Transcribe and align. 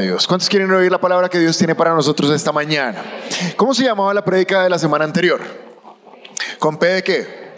Dios. 0.00 0.26
¿Cuántos 0.26 0.48
quieren 0.48 0.70
oír 0.72 0.90
la 0.90 1.00
palabra 1.00 1.28
que 1.28 1.38
Dios 1.38 1.56
tiene 1.56 1.74
para 1.74 1.94
nosotros 1.94 2.30
esta 2.30 2.52
mañana? 2.52 3.02
¿Cómo 3.56 3.74
se 3.74 3.84
llamaba 3.84 4.12
la 4.14 4.24
prédica 4.24 4.62
de 4.62 4.70
la 4.70 4.78
semana 4.78 5.04
anterior? 5.04 5.40
¿Con 6.58 6.78
P 6.78 6.86
de 6.86 7.02
qué? 7.02 7.50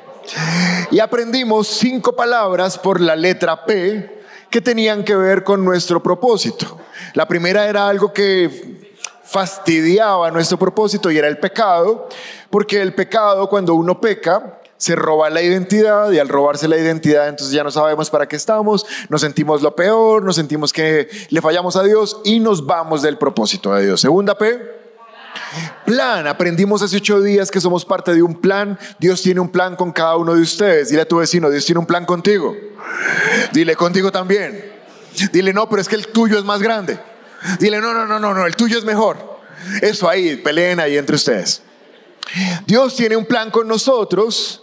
Y 0.90 1.00
aprendimos 1.00 1.68
cinco 1.68 2.14
palabras 2.14 2.78
por 2.78 3.00
la 3.00 3.16
letra 3.16 3.64
P 3.64 4.22
que 4.50 4.60
tenían 4.60 5.02
que 5.02 5.16
ver 5.16 5.44
con 5.44 5.64
nuestro 5.64 6.02
propósito. 6.02 6.78
La 7.14 7.26
primera 7.26 7.66
era 7.66 7.88
algo 7.88 8.12
que 8.12 8.92
fastidiaba 9.24 10.30
nuestro 10.30 10.58
propósito 10.58 11.10
y 11.10 11.18
era 11.18 11.28
el 11.28 11.38
pecado, 11.38 12.08
porque 12.50 12.82
el 12.82 12.94
pecado 12.94 13.48
cuando 13.48 13.74
uno 13.74 14.00
peca 14.00 14.60
se 14.82 14.96
roba 14.96 15.30
la 15.30 15.42
identidad 15.42 16.10
y 16.10 16.18
al 16.18 16.28
robarse 16.28 16.66
la 16.66 16.76
identidad 16.76 17.28
entonces 17.28 17.54
ya 17.54 17.62
no 17.62 17.70
sabemos 17.70 18.10
para 18.10 18.26
qué 18.26 18.34
estamos, 18.34 18.84
nos 19.08 19.20
sentimos 19.20 19.62
lo 19.62 19.76
peor, 19.76 20.24
nos 20.24 20.34
sentimos 20.34 20.72
que 20.72 21.08
le 21.28 21.40
fallamos 21.40 21.76
a 21.76 21.84
Dios 21.84 22.20
y 22.24 22.40
nos 22.40 22.66
vamos 22.66 23.00
del 23.00 23.16
propósito 23.16 23.72
de 23.74 23.84
Dios. 23.84 24.00
Segunda 24.00 24.36
P, 24.36 24.60
plan. 25.86 26.26
Aprendimos 26.26 26.82
hace 26.82 26.96
ocho 26.96 27.20
días 27.20 27.48
que 27.52 27.60
somos 27.60 27.84
parte 27.84 28.12
de 28.12 28.24
un 28.24 28.40
plan. 28.40 28.76
Dios 28.98 29.22
tiene 29.22 29.38
un 29.38 29.50
plan 29.50 29.76
con 29.76 29.92
cada 29.92 30.16
uno 30.16 30.34
de 30.34 30.42
ustedes. 30.42 30.88
Dile 30.88 31.02
a 31.02 31.08
tu 31.08 31.18
vecino, 31.18 31.48
Dios 31.48 31.64
tiene 31.64 31.78
un 31.78 31.86
plan 31.86 32.04
contigo. 32.04 32.56
Dile 33.52 33.76
contigo 33.76 34.10
también. 34.10 34.68
Dile, 35.32 35.52
no, 35.52 35.68
pero 35.68 35.80
es 35.80 35.88
que 35.88 35.94
el 35.94 36.08
tuyo 36.08 36.40
es 36.40 36.44
más 36.44 36.60
grande. 36.60 36.98
Dile, 37.60 37.80
no, 37.80 37.94
no, 37.94 38.04
no, 38.04 38.18
no, 38.18 38.34
no, 38.34 38.46
el 38.46 38.56
tuyo 38.56 38.78
es 38.78 38.84
mejor. 38.84 39.38
Eso 39.80 40.08
ahí, 40.08 40.34
peleen 40.38 40.80
ahí 40.80 40.96
entre 40.96 41.14
ustedes. 41.14 41.62
Dios 42.66 42.96
tiene 42.96 43.14
un 43.16 43.26
plan 43.26 43.52
con 43.52 43.68
nosotros 43.68 44.61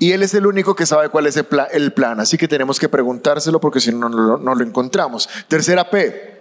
y 0.00 0.12
Él 0.12 0.22
es 0.22 0.32
el 0.32 0.46
único 0.46 0.74
que 0.74 0.86
sabe 0.86 1.10
cuál 1.10 1.26
es 1.26 1.36
el 1.36 1.92
plan. 1.92 2.20
Así 2.20 2.38
que 2.38 2.48
tenemos 2.48 2.80
que 2.80 2.88
preguntárselo 2.88 3.60
porque 3.60 3.80
si 3.80 3.92
no, 3.92 4.08
no, 4.08 4.38
no 4.38 4.54
lo 4.54 4.64
encontramos. 4.64 5.28
Tercera 5.46 5.90
P. 5.90 6.40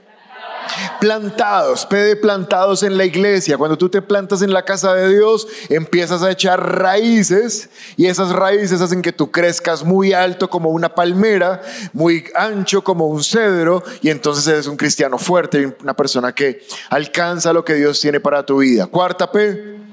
Plantados, 1.02 1.85
P 1.85 1.97
de 1.97 2.15
plantados 2.15 2.83
en 2.83 2.97
la 2.97 3.03
iglesia. 3.03 3.57
Cuando 3.57 3.77
tú 3.77 3.89
te 3.89 4.02
plantas 4.02 4.41
en 4.43 4.53
la 4.53 4.63
casa 4.63 4.93
de 4.93 5.09
Dios, 5.13 5.45
empiezas 5.67 6.23
a 6.23 6.31
echar 6.31 6.80
raíces 6.80 7.69
y 7.97 8.05
esas 8.05 8.31
raíces 8.31 8.80
hacen 8.80 9.02
que 9.02 9.11
tú 9.11 9.30
crezcas 9.30 9.83
muy 9.83 10.13
alto 10.13 10.49
como 10.49 10.69
una 10.69 10.95
palmera, 10.95 11.61
muy 11.91 12.25
ancho 12.35 12.81
como 12.81 13.07
un 13.07 13.23
cedro 13.23 13.83
y 14.02 14.09
entonces 14.09 14.47
eres 14.47 14.67
un 14.67 14.77
cristiano 14.77 15.17
fuerte, 15.17 15.75
una 15.81 15.95
persona 15.95 16.33
que 16.33 16.63
alcanza 16.89 17.52
lo 17.52 17.65
que 17.65 17.73
Dios 17.73 17.99
tiene 17.99 18.21
para 18.21 18.45
tu 18.45 18.59
vida. 18.59 18.85
Cuarta 18.87 19.30
P 19.30 19.88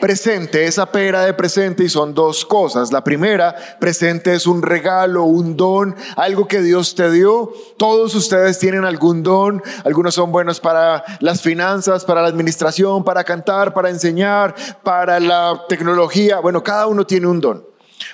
Presente, 0.00 0.64
esa 0.66 0.86
pera 0.92 1.24
de 1.24 1.34
presente 1.34 1.84
y 1.84 1.88
son 1.88 2.14
dos 2.14 2.44
cosas. 2.44 2.92
La 2.92 3.02
primera, 3.02 3.54
presente 3.80 4.34
es 4.34 4.46
un 4.46 4.62
regalo, 4.62 5.24
un 5.24 5.56
don, 5.56 5.96
algo 6.16 6.46
que 6.46 6.60
Dios 6.60 6.94
te 6.94 7.10
dio. 7.10 7.52
Todos 7.76 8.14
ustedes 8.14 8.58
tienen 8.58 8.84
algún 8.84 9.22
don. 9.22 9.62
Algunos 9.84 10.14
son 10.14 10.32
buenos 10.32 10.60
para 10.60 11.04
las 11.20 11.40
finanzas, 11.40 12.04
para 12.04 12.22
la 12.22 12.28
administración, 12.28 13.04
para 13.04 13.24
cantar, 13.24 13.74
para 13.74 13.90
enseñar, 13.90 14.54
para 14.82 15.18
la 15.18 15.64
tecnología. 15.68 16.40
Bueno, 16.40 16.62
cada 16.62 16.86
uno 16.86 17.06
tiene 17.06 17.26
un 17.26 17.40
don. 17.40 17.66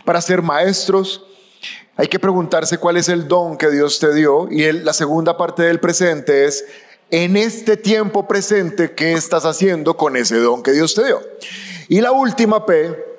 Para 0.05 0.21
ser 0.21 0.43
maestros, 0.43 1.25
hay 1.97 2.09
que 2.09 2.19
preguntarse 2.19 2.79
cuál 2.79 2.97
es 2.97 3.09
el 3.09 3.29
don 3.29 3.57
que 3.57 3.71
Dios 3.71 3.99
te 3.99 4.15
dio. 4.15 4.49
Y 4.51 4.71
la 4.73 4.93
segunda 4.93 5.37
parte 5.37 5.63
del 5.63 5.81
presente 5.81 6.47
es 6.47 6.65
en 7.13 7.37
este 7.37 7.77
tiempo 7.77 8.27
presente, 8.27 8.95
¿qué 8.95 9.13
estás 9.13 9.45
haciendo 9.45 9.97
con 9.99 10.17
ese 10.17 10.39
don 10.39 10.63
que 10.63 10.73
Dios 10.73 10.95
te 10.95 11.05
dio? 11.05 11.21
Y 11.89 12.01
la 12.01 12.11
última 12.11 12.65
P 12.65 13.13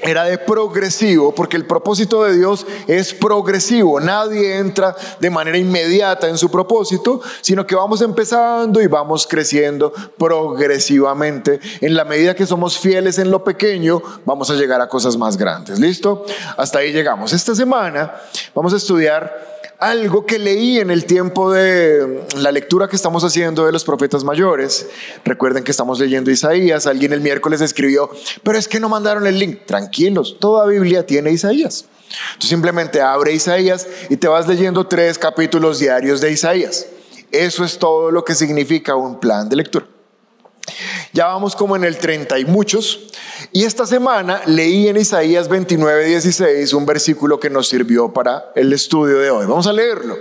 era 0.00 0.22
de 0.22 0.38
progresivo, 0.38 1.34
porque 1.34 1.56
el 1.56 1.66
propósito 1.66 2.22
de 2.22 2.36
Dios 2.36 2.64
es 2.86 3.12
progresivo. 3.12 3.98
Nadie 3.98 4.58
entra 4.58 4.94
de 5.18 5.30
manera 5.30 5.58
inmediata 5.58 6.28
en 6.28 6.38
su 6.38 6.48
propósito, 6.48 7.20
sino 7.40 7.66
que 7.66 7.74
vamos 7.74 8.02
empezando 8.02 8.80
y 8.80 8.86
vamos 8.86 9.26
creciendo 9.26 9.92
progresivamente. 10.16 11.58
En 11.80 11.96
la 11.96 12.04
medida 12.04 12.36
que 12.36 12.46
somos 12.46 12.78
fieles 12.78 13.18
en 13.18 13.32
lo 13.32 13.42
pequeño, 13.42 14.00
vamos 14.24 14.48
a 14.50 14.54
llegar 14.54 14.80
a 14.80 14.88
cosas 14.88 15.16
más 15.16 15.36
grandes. 15.36 15.80
¿Listo? 15.80 16.24
Hasta 16.56 16.78
ahí 16.78 16.92
llegamos. 16.92 17.32
Esta 17.32 17.56
semana 17.56 18.14
vamos 18.54 18.72
a 18.74 18.76
estudiar 18.76 19.57
algo 19.78 20.26
que 20.26 20.38
leí 20.38 20.78
en 20.78 20.90
el 20.90 21.04
tiempo 21.04 21.52
de 21.52 22.24
la 22.36 22.50
lectura 22.50 22.88
que 22.88 22.96
estamos 22.96 23.22
haciendo 23.22 23.64
de 23.64 23.72
los 23.72 23.84
profetas 23.84 24.24
mayores. 24.24 24.88
Recuerden 25.24 25.62
que 25.62 25.70
estamos 25.70 26.00
leyendo 26.00 26.30
Isaías. 26.30 26.86
Alguien 26.86 27.12
el 27.12 27.20
miércoles 27.20 27.60
escribió, 27.60 28.10
pero 28.42 28.58
es 28.58 28.66
que 28.66 28.80
no 28.80 28.88
mandaron 28.88 29.26
el 29.26 29.38
link. 29.38 29.66
Tranquilos, 29.66 30.36
toda 30.40 30.66
Biblia 30.66 31.06
tiene 31.06 31.30
Isaías. 31.30 31.84
Tú 32.38 32.46
simplemente 32.46 33.00
abre 33.00 33.32
Isaías 33.32 33.86
y 34.08 34.16
te 34.16 34.28
vas 34.28 34.48
leyendo 34.48 34.86
tres 34.86 35.18
capítulos 35.18 35.78
diarios 35.78 36.20
de 36.20 36.32
Isaías. 36.32 36.86
Eso 37.30 37.64
es 37.64 37.78
todo 37.78 38.10
lo 38.10 38.24
que 38.24 38.34
significa 38.34 38.96
un 38.96 39.20
plan 39.20 39.48
de 39.48 39.56
lectura. 39.56 39.86
Ya 41.12 41.26
vamos 41.26 41.56
como 41.56 41.76
en 41.76 41.84
el 41.84 41.98
30 41.98 42.38
y 42.38 42.44
muchos. 42.44 43.10
Y 43.52 43.64
esta 43.64 43.86
semana 43.86 44.42
leí 44.46 44.88
en 44.88 44.96
Isaías 44.96 45.48
29, 45.48 46.06
16 46.06 46.72
un 46.72 46.86
versículo 46.86 47.40
que 47.40 47.50
nos 47.50 47.68
sirvió 47.68 48.12
para 48.12 48.52
el 48.54 48.72
estudio 48.72 49.18
de 49.18 49.30
hoy. 49.30 49.46
Vamos 49.46 49.66
a 49.66 49.72
leerlo. 49.72 50.16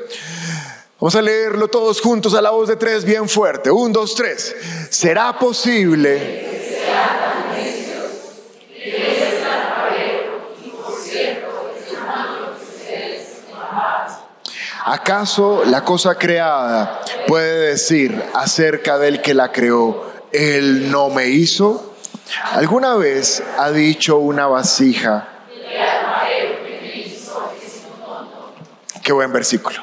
Vamos 1.00 1.16
a 1.16 1.22
leerlo 1.22 1.68
todos 1.68 2.02
juntos 2.02 2.34
a 2.34 2.42
la 2.42 2.50
voz 2.50 2.68
de 2.68 2.76
tres 2.76 3.06
bien 3.06 3.30
fuerte. 3.30 3.70
Un, 3.70 3.94
dos, 3.94 4.16
tres. 4.16 4.56
¿Será 4.90 5.38
posible? 5.38 6.58
¿Acaso 14.90 15.66
la 15.66 15.84
cosa 15.84 16.16
creada 16.16 17.02
puede 17.28 17.72
decir 17.72 18.24
acerca 18.34 18.98
del 18.98 19.22
que 19.22 19.34
la 19.34 19.52
creó? 19.52 20.17
Él 20.38 20.92
no 20.92 21.10
me 21.10 21.28
hizo. 21.30 21.96
¿Alguna 22.52 22.96
vez 22.96 23.42
ha 23.58 23.72
dicho 23.72 24.18
una 24.18 24.46
vasija? 24.46 25.28
Qué 29.04 29.14
buen 29.14 29.34
versículo. 29.34 29.80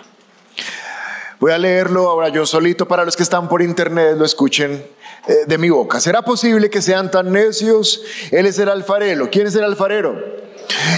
Voy 1.41 1.51
a 1.51 1.59
leerlo 1.59 2.09
ahora 2.09 2.29
yo 2.29 2.47
solito 2.47 2.87
para 2.87 3.05
los 3.05 3.17
que 3.17 3.25
están 3.25 3.49
por 3.49 3.63
internet, 3.63 4.17
lo 4.17 4.25
escuchen 4.25 4.87
eh, 5.27 5.35
de 5.47 5.59
mi 5.59 5.71
boca. 5.71 5.99
¿Será 5.99 6.23
posible 6.23 6.71
que 6.71 6.81
sean 6.81 7.11
tan 7.11 7.33
necios? 7.33 8.03
Él 8.31 8.47
es 8.47 8.59
el 8.61 8.69
alfarero. 8.69 9.31
¿Quién 9.31 9.49
es 9.49 9.57
el 9.57 9.65
alfarero? 9.65 10.15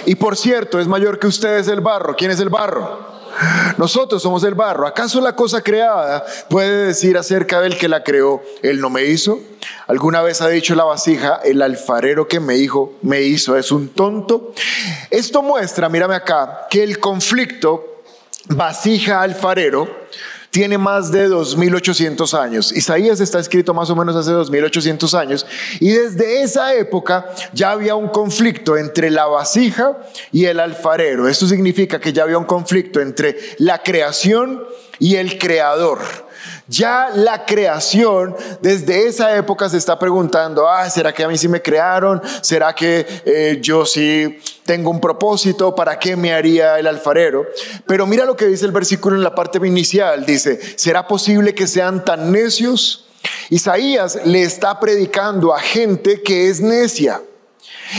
Y 0.05 0.17
por 0.17 0.37
cierto, 0.37 0.79
es 0.79 0.87
mayor 0.87 1.19
que 1.19 1.29
ustedes 1.29 1.69
el 1.69 1.81
barro. 1.81 2.15
¿Quién 2.15 2.31
es 2.31 2.41
el 2.41 2.51
barro? 2.51 3.16
Nosotros 3.79 4.23
somos 4.23 4.43
el 4.45 4.55
barro. 4.55 4.87
¿Acaso 4.87 5.21
la 5.21 5.35
cosa 5.35 5.63
creada 5.63 6.25
puede 6.49 6.87
decir 6.87 7.17
acerca 7.19 7.61
del 7.61 7.77
que 7.77 7.89
la 7.89 8.03
creó, 8.03 8.43
él 8.63 8.81
no 8.81 8.91
me 8.91 9.05
hizo? 9.05 9.41
¿Alguna 9.87 10.23
vez 10.23 10.41
ha 10.41 10.49
dicho 10.49 10.75
la 10.75 10.85
vasija, 10.85 11.41
el 11.45 11.63
alfarero 11.63 12.29
que 12.29 12.41
me, 12.41 12.55
dijo, 12.55 12.95
me 13.03 13.23
hizo 13.23 13.57
es 13.57 13.71
un 13.71 13.89
tonto? 13.91 14.53
Esto 15.11 15.43
muestra, 15.43 15.89
mírame 15.89 16.15
acá, 16.15 16.67
que 16.71 16.83
el 16.83 16.99
conflicto 16.99 18.03
vasija-alfarero 18.49 20.07
tiene 20.57 20.79
más 20.79 21.13
de 21.13 21.29
2800 21.29 22.33
años. 22.33 22.73
Isaías 22.73 23.21
está 23.21 23.39
escrito 23.39 23.75
más 23.75 23.91
o 23.91 23.95
menos 23.95 24.17
hace 24.17 24.33
2800 24.33 25.13
años 25.13 25.47
y 25.81 25.91
desde 25.91 26.41
esa 26.41 26.75
época 26.75 27.27
ya 27.53 27.73
había 27.73 27.95
un 27.95 28.09
conflicto 28.09 28.79
entre 28.79 29.11
la 29.11 29.27
vasija 29.27 29.99
y 30.33 30.47
el 30.47 30.59
alfarero. 30.59 31.29
Esto 31.29 31.47
significa 31.47 32.01
que 32.01 32.15
ya 32.15 32.23
había 32.23 32.39
un 32.39 32.47
conflicto 32.47 33.03
entre 33.03 33.37
la 33.59 33.83
creación 33.83 34.65
y 34.99 35.17
el 35.17 35.37
creador. 35.37 35.99
Ya 36.69 37.11
la 37.15 37.47
creación 37.47 38.35
desde 38.61 39.07
esa 39.07 39.37
época 39.37 39.69
se 39.69 39.77
está 39.77 39.97
preguntando, 39.99 40.69
ah, 40.69 40.91
¿será 40.91 41.13
que 41.13 41.23
a 41.23 41.29
mí 41.29 41.39
sí 41.39 41.47
me 41.47 41.63
crearon? 41.63 42.21
¿Será 42.41 42.75
que 42.75 43.07
eh, 43.25 43.59
yo 43.61 43.87
sí 43.87 44.41
tengo 44.65 44.91
un 44.91 45.01
propósito? 45.01 45.77
¿Para 45.77 45.97
qué 45.97 46.17
me 46.17 46.33
haría 46.33 46.77
el 46.81 46.89
alfarero? 46.89 47.47
Pero 47.87 48.05
mira 48.07 48.25
lo 48.25 48.37
que 48.37 48.47
dice 48.47 48.65
el 48.65 48.73
versículo 48.73 49.15
en 49.15 49.23
la 49.23 49.33
parte 49.33 49.65
inicial, 49.65 50.27
dice, 50.27 50.59
¿será 50.77 51.07
posible 51.07 51.55
que 51.55 51.69
sean 51.69 52.05
tan 52.05 52.33
necios? 52.33 53.07
Isaías 53.49 54.19
le 54.25 54.43
está 54.43 54.81
predicando 54.81 55.55
a 55.55 55.61
gente 55.61 56.21
que 56.23 56.49
es 56.49 56.61
necia. 56.61 57.23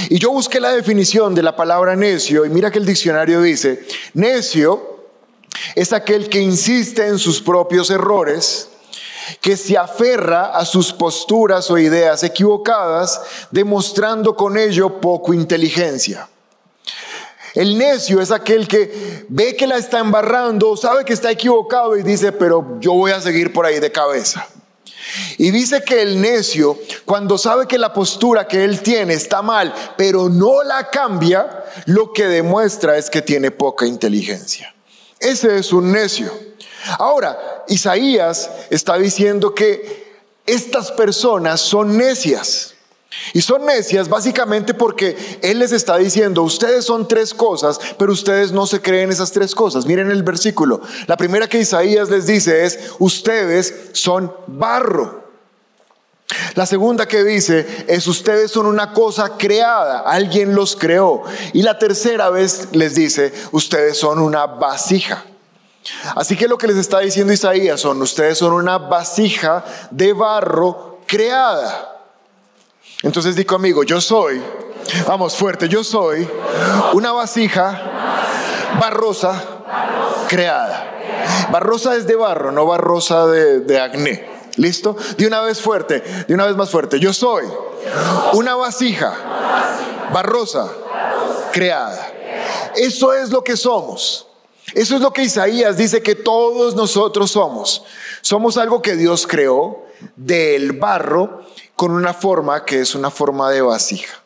Y 0.10 0.20
yo 0.20 0.32
busqué 0.32 0.60
la 0.60 0.72
definición 0.72 1.34
de 1.34 1.44
la 1.44 1.56
palabra 1.56 1.96
necio 1.96 2.46
y 2.46 2.50
mira 2.50 2.70
que 2.70 2.80
el 2.80 2.86
diccionario 2.86 3.42
dice, 3.42 3.86
necio 4.14 4.97
es 5.76 5.94
aquel 5.94 6.30
que 6.30 6.40
insiste 6.40 7.06
en 7.06 7.20
sus 7.20 7.42
propios 7.42 7.90
errores, 7.90 8.70
que 9.42 9.58
se 9.58 9.78
aferra 9.78 10.58
a 10.58 10.66
sus 10.66 10.94
posturas 10.94 11.70
o 11.70 11.78
ideas 11.78 12.24
equivocadas, 12.24 13.22
demostrando 13.52 14.36
con 14.36 14.58
ello 14.58 15.02
poco 15.02 15.34
inteligencia. 15.34 16.30
El 17.54 17.78
necio 17.78 18.22
es 18.22 18.32
aquel 18.32 18.68
que 18.68 19.26
ve 19.30 19.56
que 19.56 19.68
la 19.68 19.78
está 19.78 20.00
embarrando, 20.00 20.78
sabe 20.78 21.04
que 21.04 21.14
está 21.14 21.32
equivocado 21.32 21.98
y 21.98 22.04
dice, 22.04 22.32
pero 22.32 22.78
yo 22.80 22.94
voy 22.94 23.12
a 23.12 23.20
seguir 23.20 23.52
por 23.52 23.66
ahí 23.66 23.80
de 23.80 23.92
cabeza. 23.92 24.48
Y 25.38 25.52
dice 25.52 25.82
que 25.84 26.02
el 26.02 26.22
necio, 26.22 26.78
cuando 27.06 27.38
sabe 27.38 27.66
que 27.66 27.78
la 27.78 27.94
postura 27.94 28.48
que 28.48 28.64
él 28.64 28.82
tiene 28.82 29.14
está 29.14 29.42
mal, 29.42 29.74
pero 29.98 30.30
no 30.30 30.64
la 30.64 30.90
cambia, 30.90 31.66
lo 31.86 32.14
que 32.14 32.28
demuestra 32.28 32.98
es 32.98 33.10
que 33.10 33.22
tiene 33.22 33.52
poca 33.52 33.86
inteligencia. 33.86 34.74
Ese 35.20 35.58
es 35.58 35.74
un 35.74 35.92
necio. 35.92 36.32
Ahora, 37.00 37.64
Isaías 37.68 38.50
está 38.70 38.98
diciendo 38.98 39.54
que 39.54 40.08
estas 40.46 40.92
personas 40.92 41.60
son 41.62 41.98
necias. 41.98 42.74
Y 43.34 43.42
son 43.42 43.66
necias 43.66 44.10
básicamente 44.10 44.74
porque 44.74 45.40
Él 45.42 45.60
les 45.60 45.72
está 45.72 45.98
diciendo, 45.98 46.44
ustedes 46.44 46.86
son 46.86 47.08
tres 47.08 47.34
cosas, 47.34 47.80
pero 47.98 48.12
ustedes 48.12 48.52
no 48.52 48.68
se 48.68 48.82
creen 48.82 49.12
esas 49.12 49.32
tres 49.32 49.56
cosas. 49.56 49.86
Miren 49.86 50.12
el 50.12 50.24
versículo. 50.24 50.82
La 51.08 51.18
primera 51.18 51.48
que 51.48 51.60
Isaías 51.60 52.10
les 52.10 52.28
dice 52.28 52.66
es, 52.66 52.80
ustedes 53.00 53.74
son 53.94 54.34
barro. 54.48 55.27
La 56.56 56.66
segunda 56.66 57.08
que 57.08 57.24
dice 57.24 57.86
es, 57.88 58.06
ustedes 58.08 58.52
son 58.52 58.66
una 58.66 58.92
cosa 58.92 59.38
creada, 59.38 60.00
alguien 60.00 60.56
los 60.56 60.76
creó. 60.76 61.24
Y 61.54 61.62
la 61.62 61.80
tercera 61.80 62.30
vez 62.30 62.70
les 62.74 62.96
dice, 62.96 63.34
ustedes 63.52 63.98
son 63.98 64.20
una 64.20 64.46
vasija. 64.46 65.24
Así 66.16 66.36
que 66.36 66.50
lo 66.50 66.58
que 66.58 66.68
les 66.68 66.76
está 66.76 67.00
diciendo 67.00 67.32
Isaías 67.32 67.80
son, 67.80 68.02
ustedes 68.02 68.38
son 68.38 68.52
una 68.52 68.78
vasija 68.78 69.64
de 69.90 70.12
barro 70.12 71.00
creada. 71.06 71.96
Entonces 73.04 73.38
di 73.38 73.46
conmigo, 73.46 73.84
yo 73.84 74.02
soy, 74.02 74.42
vamos 75.08 75.36
fuerte, 75.36 75.70
yo 75.70 75.82
soy 75.84 76.28
una 76.92 77.14
vasija 77.14 78.78
barrosa 78.82 79.42
creada. 80.28 80.94
Barrosa 81.52 81.96
es 81.96 82.06
de 82.06 82.16
barro, 82.16 82.52
no 82.52 82.66
barrosa 82.66 83.28
de, 83.28 83.62
de 83.62 83.80
acné. 83.80 84.37
¿Listo? 84.58 84.96
De 85.18 85.28
una 85.28 85.42
vez 85.42 85.62
fuerte, 85.62 86.04
de 86.28 86.34
una 86.34 86.46
vez 86.46 86.56
más 86.56 86.70
fuerte. 86.70 87.00
Yo 87.00 87.14
soy 87.14 87.46
una 88.34 88.56
vasija 88.56 90.10
barrosa 90.12 90.72
creada. 91.52 92.12
Eso 92.76 93.14
es 93.14 93.30
lo 93.30 93.44
que 93.44 93.56
somos. 93.56 94.28
Eso 94.74 94.96
es 94.96 95.02
lo 95.02 95.14
que 95.14 95.24
Isaías 95.24 95.78
dice 95.78 96.02
que 96.02 96.16
todos 96.16 96.76
nosotros 96.76 97.32
somos. 97.32 97.84
Somos 98.22 98.58
algo 98.58 98.82
que 98.82 98.96
Dios 98.96 99.26
creó 99.26 99.86
del 100.16 100.74
barro 100.74 101.44
con 101.76 101.92
una 101.92 102.14
forma 102.14 102.66
que 102.66 102.82
es 102.82 102.96
una 102.96 103.10
forma 103.10 103.50
de 103.52 103.62
vasija. 103.62 104.22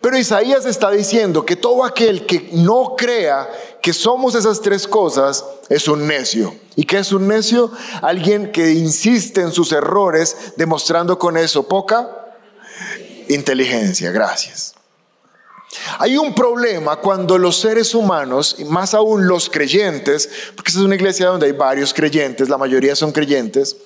Pero 0.00 0.18
Isaías 0.18 0.66
está 0.66 0.90
diciendo 0.90 1.44
que 1.44 1.56
todo 1.56 1.84
aquel 1.84 2.26
que 2.26 2.50
no 2.52 2.94
crea 2.96 3.48
que 3.82 3.92
somos 3.92 4.36
esas 4.36 4.60
tres 4.60 4.86
cosas 4.86 5.44
es 5.68 5.88
un 5.88 6.06
necio. 6.06 6.54
¿Y 6.76 6.84
qué 6.84 6.98
es 6.98 7.12
un 7.12 7.26
necio? 7.26 7.70
Alguien 8.00 8.52
que 8.52 8.70
insiste 8.70 9.40
en 9.40 9.50
sus 9.50 9.72
errores, 9.72 10.52
demostrando 10.56 11.18
con 11.18 11.36
eso 11.36 11.64
poca 11.64 12.08
inteligencia. 13.28 14.12
Gracias. 14.12 14.74
Hay 15.98 16.16
un 16.16 16.34
problema 16.34 16.96
cuando 16.96 17.38
los 17.38 17.58
seres 17.58 17.94
humanos, 17.94 18.56
y 18.58 18.64
más 18.64 18.94
aún 18.94 19.26
los 19.26 19.48
creyentes, 19.50 20.28
porque 20.54 20.68
esta 20.68 20.80
es 20.80 20.86
una 20.86 20.94
iglesia 20.94 21.26
donde 21.26 21.46
hay 21.46 21.52
varios 21.52 21.94
creyentes, 21.94 22.48
la 22.48 22.58
mayoría 22.58 22.94
son 22.94 23.10
creyentes, 23.10 23.76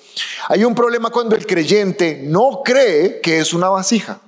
hay 0.49 0.65
un 0.65 0.75
problema 0.75 1.09
cuando 1.09 1.35
el 1.35 1.47
creyente 1.47 2.19
no 2.23 2.61
cree 2.63 3.21
que 3.21 3.39
es 3.39 3.53
una 3.53 3.69
vasija. 3.69 4.19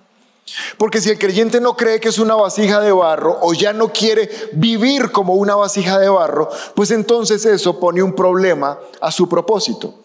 Porque 0.77 1.01
si 1.01 1.09
el 1.09 1.19
creyente 1.19 1.59
no 1.59 1.75
cree 1.75 1.99
que 1.99 2.09
es 2.09 2.19
una 2.19 2.35
vasija 2.35 2.79
de 2.79 2.91
barro 2.91 3.37
o 3.41 3.53
ya 3.53 3.73
no 3.73 3.91
quiere 3.91 4.29
vivir 4.53 5.11
como 5.11 5.35
una 5.35 5.55
vasija 5.55 5.99
de 5.99 6.09
barro, 6.09 6.49
pues 6.75 6.91
entonces 6.91 7.45
eso 7.45 7.79
pone 7.79 8.01
un 8.01 8.13
problema 8.13 8.79
a 9.01 9.11
su 9.11 9.27
propósito. 9.27 9.95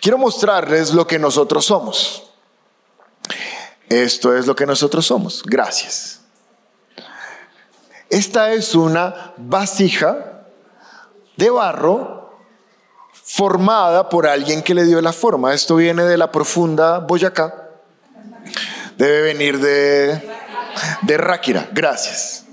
Quiero 0.00 0.18
mostrarles 0.18 0.92
lo 0.94 1.06
que 1.06 1.18
nosotros 1.18 1.64
somos. 1.66 2.30
Esto 3.88 4.36
es 4.36 4.46
lo 4.46 4.54
que 4.54 4.66
nosotros 4.66 5.04
somos. 5.04 5.42
Gracias. 5.44 6.20
Esta 8.08 8.52
es 8.52 8.74
una 8.74 9.34
vasija 9.36 10.44
de 11.36 11.50
barro 11.50 12.30
formada 13.12 14.08
por 14.08 14.26
alguien 14.26 14.62
que 14.62 14.74
le 14.74 14.84
dio 14.84 15.00
la 15.00 15.12
forma. 15.12 15.54
Esto 15.54 15.76
viene 15.76 16.04
de 16.04 16.16
la 16.16 16.32
profunda 16.32 16.98
Boyacá. 16.98 17.69
Debe 19.00 19.22
venir 19.22 19.58
de, 19.58 20.20
de 21.00 21.16
Ráquira. 21.16 21.70
Gracias. 21.72 22.44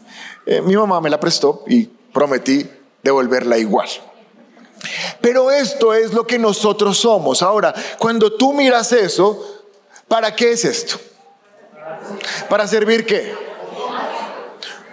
Eh, 0.45 0.61
mi 0.61 0.77
mamá 0.77 1.01
me 1.01 1.09
la 1.09 1.19
prestó 1.19 1.65
y 1.67 1.87
prometí 2.13 2.65
devolverla 3.03 3.57
igual. 3.57 3.89
Pero 5.19 5.51
esto 5.51 5.93
es 5.93 6.13
lo 6.13 6.25
que 6.25 6.39
nosotros 6.39 6.99
somos. 6.99 7.41
Ahora, 7.41 7.73
cuando 7.97 8.31
tú 8.31 8.53
miras 8.53 8.93
eso, 8.93 9.65
¿para 10.07 10.33
qué 10.37 10.53
es 10.53 10.63
esto? 10.63 10.97
¿Para 12.47 12.65
servir 12.65 13.05
qué? 13.05 13.35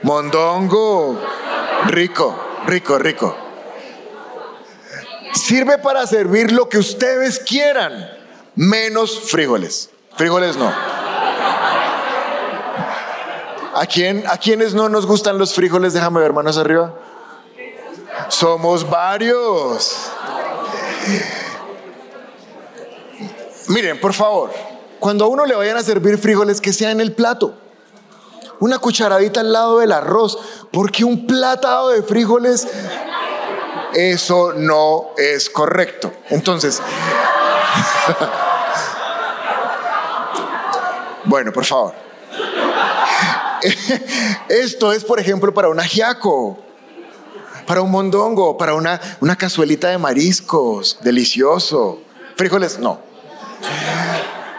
Mondongo. 0.03 1.21
Rico, 1.87 2.37
rico, 2.67 2.99
rico. 2.99 3.37
Sirve 5.35 5.79
para 5.79 6.05
servir 6.09 6.51
lo 6.51 6.69
que 6.69 6.79
ustedes 6.79 7.39
quieran, 7.39 8.11
menos 8.57 9.21
frijoles. 9.31 9.91
Frijoles 10.17 10.57
no. 10.57 10.94
¿A, 13.75 13.87
quién, 13.87 14.25
¿A 14.29 14.39
quiénes 14.39 14.73
no 14.73 14.89
nos 14.89 15.05
gustan 15.05 15.37
los 15.37 15.53
frijoles? 15.53 15.93
Déjame 15.93 16.21
ver 16.21 16.33
manos 16.33 16.57
arriba. 16.57 16.95
Somos 18.29 18.89
varios. 18.89 20.11
Miren, 23.69 24.01
por 24.01 24.13
favor, 24.13 24.53
cuando 25.01 25.25
a 25.25 25.29
uno 25.29 25.45
le 25.45 25.57
vayan 25.57 25.77
a 25.77 25.83
servir 25.83 26.19
frijoles, 26.19 26.61
que 26.61 26.73
sea 26.73 26.93
en 26.93 27.01
el 27.01 27.15
plato 27.15 27.55
una 28.61 28.79
cucharadita 28.79 29.41
al 29.41 29.53
lado 29.53 29.81
del 29.81 29.91
arroz, 29.91 30.39
porque 30.73 31.05
un 31.05 31.27
platado 31.27 31.89
de 31.89 32.03
frijoles, 32.03 32.69
eso 33.93 34.53
no 34.55 35.11
es 35.17 35.51
correcto. 35.51 36.13
Entonces, 36.31 36.81
bueno, 41.25 41.53
por 41.53 41.65
favor. 41.65 42.04
Esto 44.49 44.93
es, 44.93 45.05
por 45.05 45.21
ejemplo, 45.21 45.53
para 45.55 45.69
un 45.69 45.81
ajiaco, 45.81 46.59
para 47.67 47.83
un 47.83 47.91
mondongo, 47.91 48.57
para 48.59 48.75
una, 48.75 49.01
una 49.21 49.37
cazuelita 49.37 49.89
de 49.89 49.99
mariscos, 49.99 50.99
delicioso. 51.03 52.01
Frijoles, 52.37 52.79
no. 52.79 53.01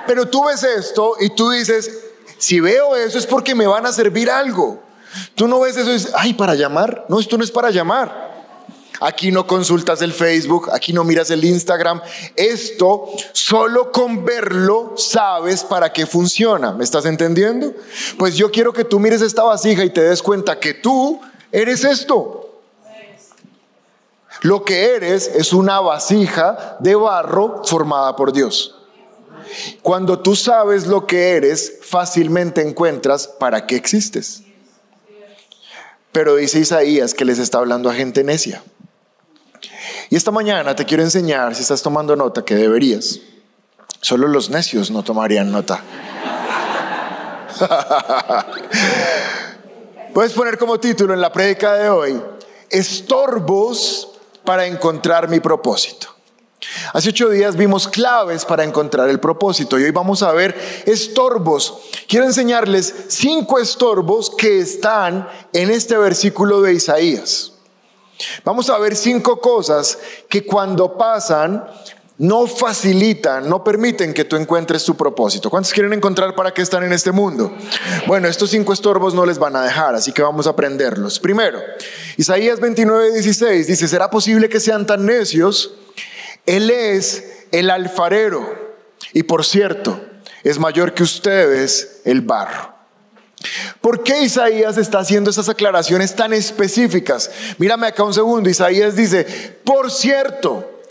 Pero 0.08 0.28
tú 0.28 0.46
ves 0.46 0.64
esto 0.64 1.16
y 1.20 1.30
tú 1.36 1.50
dices, 1.50 1.92
si 2.38 2.60
veo 2.60 2.96
eso 2.96 3.18
es 3.18 3.26
porque 3.26 3.56
me 3.56 3.68
van 3.68 3.86
a 3.86 3.92
servir 3.92 4.30
algo. 4.30 4.82
Tú 5.36 5.48
no 5.48 5.60
ves 5.60 5.78
eso 5.78 5.90
y 5.90 5.94
dices, 5.94 6.12
ay, 6.16 6.34
para 6.34 6.56
llamar. 6.56 7.06
No, 7.10 7.20
esto 7.20 7.38
no 7.38 7.44
es 7.44 7.52
para 7.52 7.70
llamar. 7.70 8.25
Aquí 9.00 9.32
no 9.32 9.48
consultas 9.48 10.02
el 10.02 10.14
Facebook, 10.14 10.70
aquí 10.74 10.94
no 10.94 11.04
miras 11.04 11.30
el 11.32 11.44
Instagram. 11.44 12.02
Esto 12.36 13.10
solo 13.32 13.92
con 13.92 14.26
verlo 14.26 14.94
sabes 14.98 15.64
para 15.64 15.92
qué 15.92 16.06
funciona. 16.06 16.72
¿Me 16.72 16.84
estás 16.84 17.06
entendiendo? 17.06 17.74
Pues 18.18 18.36
yo 18.36 18.52
quiero 18.52 18.74
que 18.74 18.84
tú 18.84 19.00
mires 19.00 19.22
esta 19.22 19.44
vasija 19.44 19.84
y 19.84 19.90
te 19.90 20.02
des 20.02 20.22
cuenta 20.22 20.60
que 20.60 20.74
tú 20.74 21.22
eres 21.52 21.84
esto. 21.84 22.42
Lo 24.42 24.64
que 24.64 24.96
eres 24.96 25.28
es 25.28 25.54
una 25.54 25.80
vasija 25.80 26.78
de 26.80 26.96
barro 26.96 27.64
formada 27.64 28.16
por 28.16 28.32
Dios. 28.32 28.76
Cuando 29.82 30.20
tú 30.20 30.36
sabes 30.36 30.88
lo 30.88 31.08
que 31.08 31.32
eres, 31.32 31.80
fácilmente 31.82 32.62
encuentras 32.62 33.28
para 33.28 33.66
qué 33.66 33.76
existes. 33.76 34.44
Pero 36.12 36.36
dice 36.36 36.60
Isaías 36.60 37.14
que 37.14 37.26
les 37.26 37.40
está 37.40 37.58
hablando 37.58 37.90
a 37.90 37.94
gente 37.94 38.24
necia. 38.24 38.64
Y 40.10 40.16
esta 40.16 40.32
mañana 40.32 40.76
te 40.76 40.86
quiero 40.86 41.04
enseñar, 41.04 41.56
si 41.56 41.62
estás 41.62 41.82
tomando 41.82 42.16
nota, 42.16 42.44
que 42.46 42.56
deberías. 42.56 43.20
Solo 44.02 44.28
los 44.28 44.50
necios 44.50 44.92
no 44.92 45.04
tomarían 45.04 45.52
nota. 45.52 45.82
Puedes 50.14 50.34
poner 50.34 50.58
como 50.58 50.80
título 50.80 51.14
en 51.14 51.22
la 51.22 51.32
prédica 51.32 51.74
de 51.74 51.90
hoy, 51.90 52.22
estorbos 52.70 54.10
para 54.44 54.66
encontrar 54.66 55.28
mi 55.28 55.40
propósito. 55.40 56.10
Hace 56.94 57.10
ocho 57.10 57.30
días 57.30 57.56
vimos 57.56 57.88
claves 57.88 58.46
para 58.46 58.64
encontrar 58.64 59.10
el 59.10 59.20
propósito 59.20 59.80
y 59.80 59.84
hoy 59.84 59.92
vamos 59.92 60.24
a 60.24 60.32
ver 60.32 60.56
estorbos. 60.86 61.80
Quiero 62.08 62.26
enseñarles 62.26 62.94
cinco 63.10 63.60
estorbos 63.60 64.30
que 64.30 64.60
están 64.60 65.28
en 65.54 65.70
este 65.70 65.98
versículo 65.98 66.62
de 66.62 66.74
Isaías. 66.74 67.55
Vamos 68.44 68.70
a 68.70 68.78
ver 68.78 68.96
cinco 68.96 69.40
cosas 69.40 69.98
que 70.30 70.46
cuando 70.46 70.98
pasan 70.98 71.66
no 72.18 72.48
facilitan, 72.48 73.50
no 73.50 73.64
permiten 73.64 74.14
que 74.14 74.24
tú 74.24 74.38
encuentres 74.38 74.86
tu 74.86 74.96
propósito. 74.96 75.50
¿Cuántos 75.50 75.74
quieren 75.74 75.92
encontrar 75.92 76.34
para 76.34 76.54
qué 76.54 76.62
están 76.62 76.84
en 76.84 76.94
este 76.94 77.12
mundo? 77.12 77.54
Bueno, 78.08 78.28
estos 78.28 78.52
cinco 78.52 78.72
estorbos 78.72 79.14
no 79.14 79.26
les 79.26 79.38
van 79.38 79.56
a 79.56 79.64
dejar, 79.64 79.96
así 79.96 80.14
que 80.14 80.22
vamos 80.22 80.48
a 80.48 80.52
aprenderlos. 80.52 81.20
Primero, 81.20 81.60
Isaías 82.16 82.60
29, 82.60 83.12
16 83.12 83.68
dice, 83.68 83.88
¿será 83.88 84.10
posible 84.10 84.48
que 84.48 84.62
sean 84.62 84.86
tan 84.86 85.06
necios? 85.06 85.74
Él 86.46 86.70
es 86.70 87.48
el 87.52 87.70
alfarero 87.70 88.76
y 89.12 89.24
por 89.24 89.44
cierto, 89.44 90.00
es 90.44 90.60
mayor 90.60 90.94
que 90.94 91.04
ustedes 91.04 92.02
el 92.06 92.22
barro. 92.22 92.75
¿Por 93.82 94.04
qué 94.04 94.24
Isaías 94.24 94.78
está 94.78 95.00
haciendo 95.00 95.30
esas 95.30 95.50
aclaraciones 95.50 96.16
tan 96.16 96.34
específicas? 96.34 97.32
Mírame 97.58 97.88
acá 97.88 98.04
un 98.04 98.14
segundo. 98.14 98.50
Isaías 98.50 98.96
dice, 98.96 99.24
por 99.64 99.92
cierto, 99.92 100.82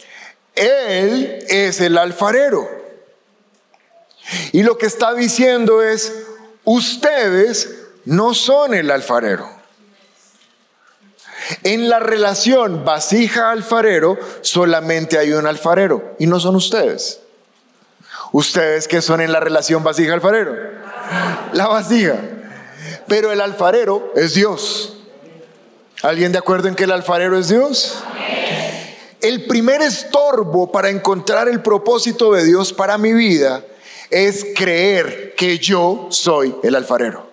Él 0.54 1.44
es 1.48 1.80
el 1.80 1.98
alfarero. 1.98 2.68
Y 4.52 4.62
lo 4.62 4.78
que 4.78 4.86
está 4.86 5.14
diciendo 5.14 5.82
es, 5.82 6.12
ustedes 6.64 7.74
no 8.04 8.34
son 8.34 8.74
el 8.74 8.90
alfarero. 8.90 9.48
En 11.62 11.88
la 11.88 11.98
relación 11.98 12.84
vasija-alfarero 12.84 14.18
solamente 14.40 15.18
hay 15.18 15.32
un 15.32 15.46
alfarero 15.46 16.14
y 16.18 16.26
no 16.26 16.40
son 16.40 16.56
ustedes. 16.56 17.20
¿Ustedes 18.32 18.88
que 18.88 19.02
son 19.02 19.20
en 19.20 19.30
la 19.30 19.40
relación 19.40 19.84
vasija-alfarero? 19.84 20.56
La 21.52 21.66
vasija. 21.66 22.16
Pero 23.08 23.32
el 23.32 23.40
alfarero 23.40 24.12
es 24.14 24.34
Dios. 24.34 24.96
¿Alguien 26.02 26.32
de 26.32 26.38
acuerdo 26.38 26.68
en 26.68 26.74
que 26.74 26.84
el 26.84 26.92
alfarero 26.92 27.38
es 27.38 27.48
Dios? 27.48 28.02
El 29.20 29.46
primer 29.46 29.80
estorbo 29.80 30.70
para 30.70 30.90
encontrar 30.90 31.48
el 31.48 31.62
propósito 31.62 32.32
de 32.32 32.44
Dios 32.44 32.72
para 32.74 32.98
mi 32.98 33.14
vida 33.14 33.64
es 34.10 34.46
creer 34.54 35.34
que 35.34 35.58
yo 35.58 36.08
soy 36.10 36.54
el 36.62 36.74
alfarero. 36.74 37.26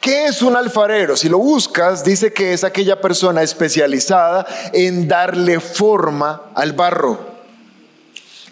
¿Qué 0.00 0.26
es 0.26 0.42
un 0.42 0.56
alfarero? 0.56 1.16
Si 1.16 1.28
lo 1.28 1.38
buscas, 1.38 2.04
dice 2.04 2.32
que 2.32 2.52
es 2.52 2.62
aquella 2.62 3.00
persona 3.00 3.42
especializada 3.42 4.44
en 4.72 5.08
darle 5.08 5.60
forma 5.60 6.50
al 6.54 6.72
barro. 6.72 7.18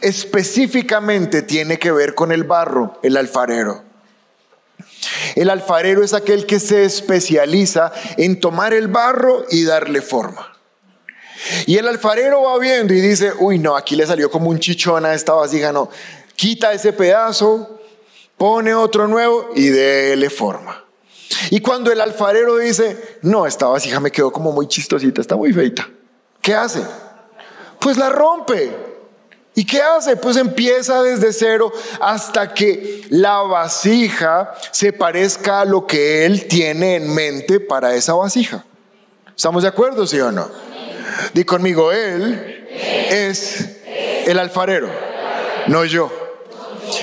Específicamente 0.01 1.43
tiene 1.43 1.79
que 1.79 1.93
ver 1.93 2.15
con 2.15 2.33
el 2.33 2.45
barro, 2.45 2.99
el 3.03 3.17
alfarero. 3.17 3.92
El 5.35 5.51
alfarero 5.51 6.03
es 6.03 6.15
aquel 6.15 6.47
que 6.47 6.61
se 6.61 6.85
especializa 6.85 7.93
en 8.17 8.41
tomar 8.41 8.75
el 8.75 8.89
barro 8.89 9.45
y 9.51 9.65
darle 9.65 10.03
forma. 10.03 10.53
Y 11.67 11.77
el 11.77 11.89
alfarero 11.89 12.43
va 12.43 12.59
viendo 12.59 12.95
y 12.95 13.01
dice, 13.01 13.33
uy, 13.39 13.59
no, 13.59 13.77
aquí 13.77 13.97
le 13.97 14.07
salió 14.07 14.31
como 14.31 14.51
un 14.51 14.59
chichón 14.59 15.05
a 15.05 15.15
esta 15.15 15.33
vasija, 15.33 15.73
no, 15.73 15.91
quita 16.37 16.73
ese 16.73 16.93
pedazo, 16.93 17.81
pone 18.37 18.75
otro 18.75 19.09
nuevo 19.09 19.51
y 19.55 19.69
déle 19.69 20.31
forma. 20.31 20.85
Y 21.51 21.61
cuando 21.61 21.91
el 21.91 22.01
alfarero 22.01 22.59
dice, 22.59 23.19
no, 23.23 23.47
esta 23.47 23.67
vasija 23.67 23.99
me 24.01 24.11
quedó 24.11 24.31
como 24.33 24.53
muy 24.53 24.69
chistosita, 24.69 25.21
está 25.21 25.37
muy 25.37 25.53
feita, 25.53 25.89
¿qué 26.41 26.55
hace? 26.55 26.83
Pues 27.81 27.97
la 27.97 28.11
rompe. 28.11 28.92
¿Y 29.55 29.67
qué 29.67 29.83
hace? 29.83 30.17
Pues 30.17 30.37
empieza 30.37 31.03
desde 31.03 31.33
cero 31.33 31.71
hasta 32.01 32.55
que 32.55 33.05
la 33.11 33.43
vasija 33.43 34.55
se 34.71 34.93
parezca 34.93 35.61
a 35.61 35.65
lo 35.67 35.87
que 35.87 36.25
él 36.25 36.47
tiene 36.49 36.97
en 36.97 37.15
mente 37.15 37.61
para 37.61 37.95
esa 37.95 38.15
vasija. 38.15 38.65
¿Estamos 39.37 39.63
de 39.63 39.69
acuerdo, 39.69 40.07
sí 40.07 40.19
o 40.21 40.33
no? 40.33 40.49
Di 41.35 41.45
conmigo, 41.45 41.93
él 41.93 42.67
es 43.11 43.77
el 44.27 44.39
alfarero, 44.39 44.89
no 45.67 45.85
yo. 45.85 46.11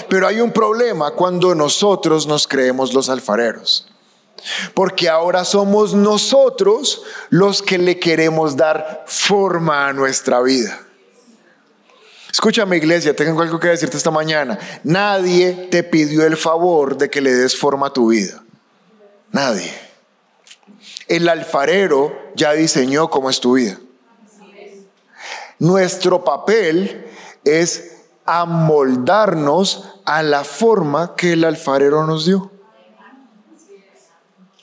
Pero 0.08 0.28
hay 0.28 0.42
un 0.42 0.52
problema 0.52 1.12
cuando 1.12 1.54
nosotros 1.54 2.26
nos 2.26 2.48
creemos 2.48 2.94
los 2.94 3.10
alfareros. 3.10 3.88
Porque 4.74 5.10
ahora 5.10 5.46
somos 5.46 5.94
nosotros 5.94 7.04
los 7.30 7.62
que 7.62 7.78
le 7.78 8.00
queremos 8.00 8.56
dar 8.56 9.04
forma 9.06 9.88
a 9.88 9.94
nuestra 9.94 10.42
vida. 10.42 10.80
Escúchame 12.32 12.78
iglesia, 12.78 13.16
tengo 13.16 13.42
algo 13.42 13.60
que 13.60 13.68
decirte 13.68 13.98
esta 13.98 14.12
mañana. 14.12 14.60
Nadie 14.84 15.68
te 15.72 15.84
pidió 15.84 16.26
el 16.26 16.38
favor 16.38 16.98
de 16.98 17.10
que 17.10 17.22
le 17.22 17.34
des 17.34 17.58
forma 17.58 17.88
a 17.88 17.94
tu 17.94 18.10
vida. 18.10 18.44
Nadie. 19.32 19.74
El 21.08 21.28
alfarero 21.28 22.16
ya 22.36 22.54
diseñó 22.54 23.10
cómo 23.10 23.30
es 23.30 23.40
tu 23.40 23.54
vida. 23.54 23.80
Nuestro 25.58 26.24
papel 26.24 27.06
es 27.44 27.98
amoldarnos 28.26 29.96
a 30.06 30.24
la 30.24 30.44
forma 30.44 31.16
que 31.16 31.34
el 31.34 31.44
alfarero 31.44 32.06
nos 32.06 32.26
dio 32.26 32.52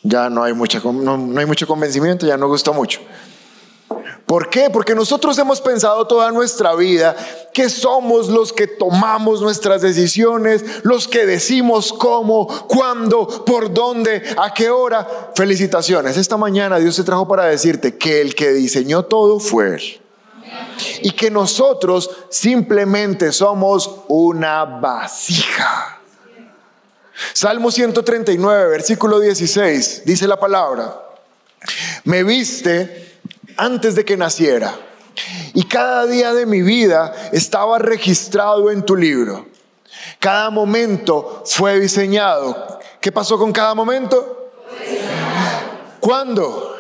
ya 0.09 0.31
no 0.31 0.45
hay, 0.45 0.53
mucha, 0.53 0.81
no, 0.81 1.39
hay 1.39 1.47
mucho 1.47 1.67
convencimiento, 1.67 2.27
ya 2.27 2.37
no 2.37 2.47
gusta 2.47 2.71
mucho. 2.71 3.01
¿Por 4.27 4.51
qué? 4.51 4.71
Porque 4.71 4.97
nosotros 4.97 5.39
hemos 5.39 5.61
pensado 5.61 6.05
toda 6.09 6.33
nuestra 6.33 6.75
vida 6.75 7.15
que 7.53 7.71
somos 7.71 8.29
los 8.29 8.53
que 8.53 8.67
tomamos 8.67 9.41
nuestras 9.41 9.83
decisiones, 9.83 10.65
los 10.83 11.07
que 11.07 11.25
decimos 11.25 11.93
cómo, 11.93 12.49
cuándo, 12.67 13.45
por 13.45 13.73
dónde, 13.73 14.25
a 14.37 14.53
qué 14.53 14.69
hora. 14.69 15.31
Felicitaciones. 15.37 16.17
Esta 16.17 16.37
mañana 16.37 16.79
Dios 16.79 16.97
te 16.97 17.05
trajo 17.05 17.29
para 17.29 17.45
decirte 17.45 17.97
que 17.97 18.21
el 18.21 18.35
que 18.35 18.51
diseñó 18.51 19.05
todo 19.05 19.39
fue 19.39 19.77
Él. 19.77 20.01
Y 21.03 21.13
que 21.13 21.31
nosotros 21.31 22.11
simplemente 22.29 23.31
somos 23.31 23.89
una 24.09 24.65
vasija. 24.65 26.01
Salmo 27.33 27.71
139, 27.71 28.69
versículo 28.71 29.21
16, 29.21 30.03
dice 30.05 30.27
la 30.27 30.39
palabra, 30.39 31.01
me 32.05 32.25
viste 32.25 33.06
antes 33.57 33.95
de 33.95 34.05
que 34.05 34.17
naciera 34.17 34.75
y 35.55 35.65
cada 35.65 36.07
día 36.07 36.35
de 36.35 36.47
mi 36.47 36.63
vida 36.63 37.31
estaba 37.33 37.79
registrado 37.79 38.71
en 38.71 38.85
tu 38.85 38.97
libro. 38.97 39.47
Cada 40.19 40.51
momento 40.51 41.43
fue 41.47 41.81
diseñado. 41.81 42.79
¿Qué 43.01 43.13
pasó 43.13 43.39
con 43.39 43.53
cada 43.53 43.75
momento? 43.75 44.51
¿Cuándo? 46.01 46.77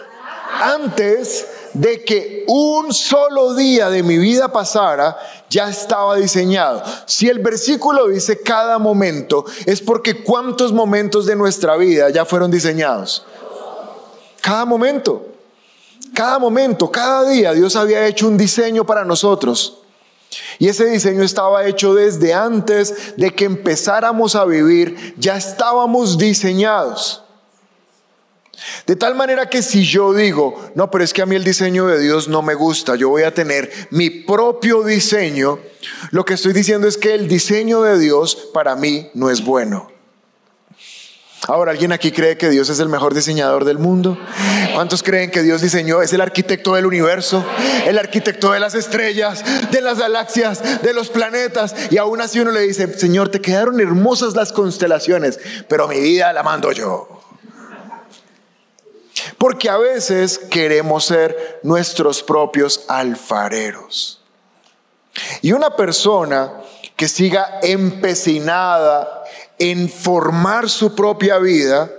Antes 0.60 1.46
de 1.72 2.04
que 2.04 2.44
un 2.48 2.92
solo 2.92 3.54
día 3.54 3.90
de 3.90 4.02
mi 4.02 4.16
vida 4.16 4.48
pasara, 4.48 5.16
ya 5.50 5.68
estaba 5.68 6.16
diseñado. 6.16 6.82
Si 7.04 7.28
el 7.28 7.38
versículo 7.40 8.08
dice 8.08 8.40
cada 8.40 8.78
momento, 8.78 9.44
es 9.66 9.82
porque 9.82 10.22
cuántos 10.22 10.72
momentos 10.72 11.26
de 11.26 11.36
nuestra 11.36 11.76
vida 11.76 12.08
ya 12.10 12.24
fueron 12.24 12.50
diseñados. 12.50 13.26
Cada 14.40 14.64
momento, 14.64 15.26
cada 16.16 16.38
momento, 16.38 16.90
cada 16.90 17.28
día 17.28 17.52
Dios 17.52 17.76
había 17.76 18.06
hecho 18.06 18.26
un 18.26 18.38
diseño 18.38 18.86
para 18.86 19.04
nosotros. 19.04 19.82
Y 20.58 20.68
ese 20.68 20.86
diseño 20.86 21.22
estaba 21.22 21.66
hecho 21.66 21.94
desde 21.94 22.32
antes 22.32 23.14
de 23.18 23.34
que 23.34 23.44
empezáramos 23.44 24.34
a 24.34 24.46
vivir, 24.46 25.14
ya 25.18 25.36
estábamos 25.36 26.16
diseñados. 26.16 27.22
De 28.86 28.96
tal 28.96 29.14
manera 29.14 29.50
que 29.50 29.60
si 29.60 29.84
yo 29.84 30.14
digo, 30.14 30.58
no, 30.74 30.90
pero 30.90 31.04
es 31.04 31.12
que 31.12 31.20
a 31.20 31.26
mí 31.26 31.36
el 31.36 31.44
diseño 31.44 31.86
de 31.86 32.00
Dios 32.00 32.28
no 32.28 32.40
me 32.40 32.54
gusta, 32.54 32.96
yo 32.96 33.10
voy 33.10 33.24
a 33.24 33.34
tener 33.34 33.70
mi 33.90 34.08
propio 34.08 34.82
diseño, 34.82 35.58
lo 36.12 36.24
que 36.24 36.34
estoy 36.34 36.54
diciendo 36.54 36.88
es 36.88 36.96
que 36.96 37.12
el 37.12 37.28
diseño 37.28 37.82
de 37.82 37.98
Dios 37.98 38.48
para 38.54 38.74
mí 38.74 39.10
no 39.12 39.28
es 39.28 39.44
bueno. 39.44 39.95
Ahora, 41.48 41.70
¿alguien 41.70 41.92
aquí 41.92 42.10
cree 42.10 42.36
que 42.36 42.50
Dios 42.50 42.68
es 42.70 42.80
el 42.80 42.88
mejor 42.88 43.14
diseñador 43.14 43.64
del 43.64 43.78
mundo? 43.78 44.18
¿Cuántos 44.74 45.02
creen 45.04 45.30
que 45.30 45.42
Dios 45.42 45.60
diseñó, 45.60 46.02
es 46.02 46.12
el 46.12 46.20
arquitecto 46.20 46.74
del 46.74 46.86
universo, 46.86 47.44
el 47.86 47.98
arquitecto 47.98 48.50
de 48.50 48.58
las 48.58 48.74
estrellas, 48.74 49.44
de 49.70 49.80
las 49.80 49.98
galaxias, 49.98 50.82
de 50.82 50.92
los 50.92 51.08
planetas? 51.08 51.74
Y 51.90 51.98
aún 51.98 52.20
así 52.20 52.40
uno 52.40 52.50
le 52.50 52.62
dice, 52.62 52.92
Señor, 52.98 53.28
te 53.28 53.40
quedaron 53.40 53.78
hermosas 53.80 54.34
las 54.34 54.52
constelaciones, 54.52 55.38
pero 55.68 55.86
mi 55.86 56.00
vida 56.00 56.32
la 56.32 56.42
mando 56.42 56.72
yo. 56.72 57.22
Porque 59.38 59.70
a 59.70 59.76
veces 59.76 60.38
queremos 60.38 61.04
ser 61.04 61.60
nuestros 61.62 62.24
propios 62.24 62.84
alfareros. 62.88 64.20
Y 65.42 65.52
una 65.52 65.76
persona 65.76 66.54
que 66.96 67.06
siga 67.06 67.60
empecinada 67.62 69.15
en 69.58 69.88
formar 69.88 70.68
su 70.68 70.94
propia 70.94 71.38
vida, 71.38 71.90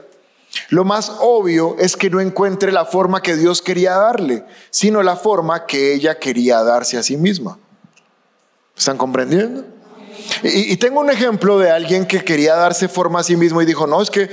lo 0.69 0.83
más 0.85 1.11
obvio 1.19 1.75
es 1.79 1.95
que 1.95 2.09
no 2.09 2.19
encuentre 2.19 2.71
la 2.71 2.85
forma 2.85 3.21
que 3.21 3.35
Dios 3.35 3.61
quería 3.61 3.95
darle, 3.95 4.45
sino 4.69 5.03
la 5.03 5.15
forma 5.15 5.65
que 5.65 5.93
ella 5.93 6.19
quería 6.19 6.63
darse 6.63 6.97
a 6.97 7.03
sí 7.03 7.17
misma. 7.17 7.57
¿Están 8.75 8.97
comprendiendo? 8.97 9.65
Y, 10.43 10.75
tengo 10.77 10.99
un 10.99 11.09
ejemplo 11.09 11.57
de 11.57 11.71
alguien 11.71 12.05
que 12.05 12.23
quería 12.23 12.55
darse 12.55 12.87
forma 12.87 13.19
a 13.19 13.23
sí 13.23 13.35
mismo 13.35 13.61
y 13.61 13.65
dijo, 13.65 13.87
no, 13.87 14.01
es 14.01 14.09
que 14.09 14.29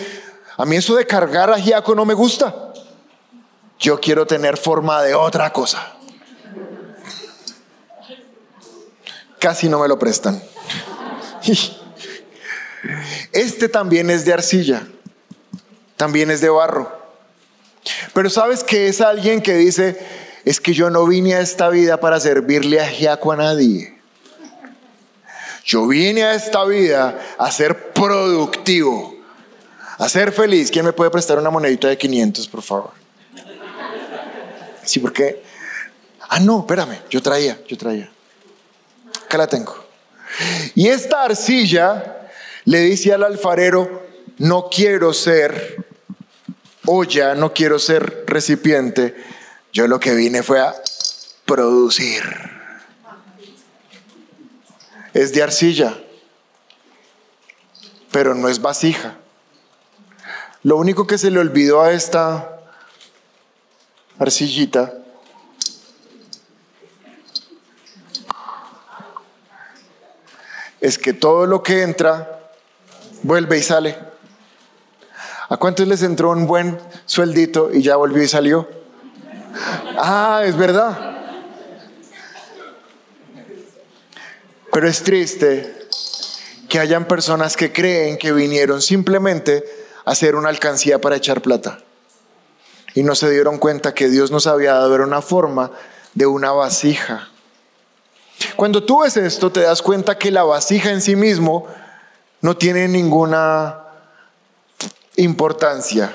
a 0.56 0.64
mí 0.64 0.76
eso 0.76 0.94
de 0.96 1.06
cargar 1.06 1.50
a 1.50 1.58
Giaco 1.58 1.94
no 1.94 2.04
me 2.04 2.14
gusta 2.14 2.72
yo 3.78 4.00
quiero 4.00 4.26
tener 4.26 4.56
forma 4.56 5.02
de 5.02 5.14
otra 5.14 5.52
cosa. 5.52 5.92
Casi 9.38 9.68
no 9.68 9.80
me 9.80 9.88
lo 9.88 9.98
prestan. 9.98 10.42
Este 13.32 13.68
también 13.68 14.10
es 14.10 14.24
de 14.24 14.32
arcilla, 14.32 14.86
también 15.96 16.30
es 16.30 16.40
de 16.40 16.48
barro. 16.48 17.04
Pero 18.12 18.30
sabes 18.30 18.64
que 18.64 18.88
es 18.88 19.00
alguien 19.00 19.42
que 19.42 19.54
dice, 19.54 19.98
es 20.44 20.60
que 20.60 20.72
yo 20.72 20.90
no 20.90 21.06
vine 21.06 21.34
a 21.34 21.40
esta 21.40 21.68
vida 21.68 22.00
para 22.00 22.20
servirle 22.20 22.80
a 22.80 22.88
Giaco 22.88 23.32
a 23.32 23.36
nadie. 23.36 23.94
Yo 25.64 25.86
vine 25.86 26.24
a 26.24 26.34
esta 26.34 26.64
vida 26.64 27.18
a 27.38 27.50
ser 27.50 27.92
productivo, 27.92 29.16
a 29.98 30.08
ser 30.08 30.32
feliz. 30.32 30.70
¿Quién 30.70 30.84
me 30.84 30.92
puede 30.92 31.10
prestar 31.10 31.38
una 31.38 31.50
monedita 31.50 31.88
de 31.88 31.96
500, 31.96 32.48
por 32.48 32.62
favor? 32.62 32.90
Sí, 34.82 35.00
porque... 35.00 35.42
Ah, 36.28 36.40
no, 36.40 36.60
espérame, 36.60 36.98
yo 37.10 37.22
traía, 37.22 37.58
yo 37.66 37.78
traía. 37.78 38.10
Acá 39.24 39.38
la 39.38 39.46
tengo. 39.46 39.84
Y 40.74 40.88
esta 40.88 41.22
arcilla 41.22 42.23
le 42.64 42.80
dice 42.80 43.12
al 43.12 43.24
alfarero, 43.24 44.06
no 44.38 44.68
quiero 44.70 45.12
ser 45.12 45.84
olla, 46.86 47.34
no 47.34 47.52
quiero 47.52 47.78
ser 47.78 48.24
recipiente. 48.26 49.14
Yo 49.72 49.86
lo 49.86 50.00
que 50.00 50.14
vine 50.14 50.42
fue 50.42 50.60
a 50.60 50.74
producir. 51.44 52.22
Es 55.12 55.32
de 55.32 55.42
arcilla, 55.42 55.96
pero 58.10 58.34
no 58.34 58.48
es 58.48 58.60
vasija. 58.60 59.16
Lo 60.62 60.76
único 60.76 61.06
que 61.06 61.18
se 61.18 61.30
le 61.30 61.38
olvidó 61.38 61.82
a 61.82 61.92
esta 61.92 62.58
arcillita 64.18 64.94
es 70.80 70.98
que 70.98 71.12
todo 71.12 71.46
lo 71.46 71.62
que 71.62 71.82
entra 71.82 72.33
vuelve 73.24 73.58
y 73.58 73.62
sale. 73.62 73.98
¿A 75.48 75.56
cuántos 75.56 75.88
les 75.88 76.02
entró 76.02 76.30
un 76.30 76.46
buen 76.46 76.78
sueldito 77.06 77.70
y 77.72 77.82
ya 77.82 77.96
volvió 77.96 78.22
y 78.22 78.28
salió? 78.28 78.68
Ah, 79.98 80.42
es 80.44 80.56
verdad. 80.56 81.10
Pero 84.72 84.88
es 84.88 85.02
triste 85.02 85.86
que 86.68 86.78
hayan 86.78 87.06
personas 87.06 87.56
que 87.56 87.72
creen 87.72 88.18
que 88.18 88.32
vinieron 88.32 88.82
simplemente 88.82 89.64
a 90.04 90.12
hacer 90.12 90.34
una 90.34 90.48
alcancía 90.48 91.00
para 91.00 91.16
echar 91.16 91.40
plata. 91.40 91.78
Y 92.94 93.02
no 93.02 93.14
se 93.14 93.30
dieron 93.30 93.58
cuenta 93.58 93.94
que 93.94 94.08
Dios 94.08 94.30
nos 94.30 94.46
había 94.46 94.74
dado 94.74 94.94
una 94.96 95.22
forma 95.22 95.70
de 96.14 96.26
una 96.26 96.52
vasija. 96.52 97.28
Cuando 98.56 98.84
tú 98.84 99.02
ves 99.02 99.16
esto, 99.16 99.50
te 99.50 99.60
das 99.60 99.82
cuenta 99.82 100.18
que 100.18 100.30
la 100.30 100.44
vasija 100.44 100.90
en 100.90 101.00
sí 101.00 101.16
mismo 101.16 101.66
no 102.44 102.58
tiene 102.58 102.88
ninguna 102.88 103.84
importancia, 105.16 106.12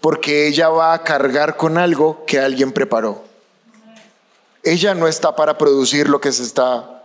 porque 0.00 0.48
ella 0.48 0.70
va 0.70 0.92
a 0.92 1.04
cargar 1.04 1.56
con 1.56 1.78
algo 1.78 2.24
que 2.26 2.40
alguien 2.40 2.72
preparó. 2.72 3.22
Ella 4.64 4.92
no 4.92 5.06
está 5.06 5.36
para 5.36 5.56
producir 5.56 6.08
lo 6.08 6.20
que 6.20 6.32
se 6.32 6.42
está 6.42 7.04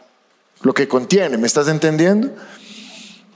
lo 0.61 0.73
que 0.73 0.87
contiene, 0.87 1.37
¿me 1.37 1.45
estás 1.45 1.67
entendiendo? 1.67 2.31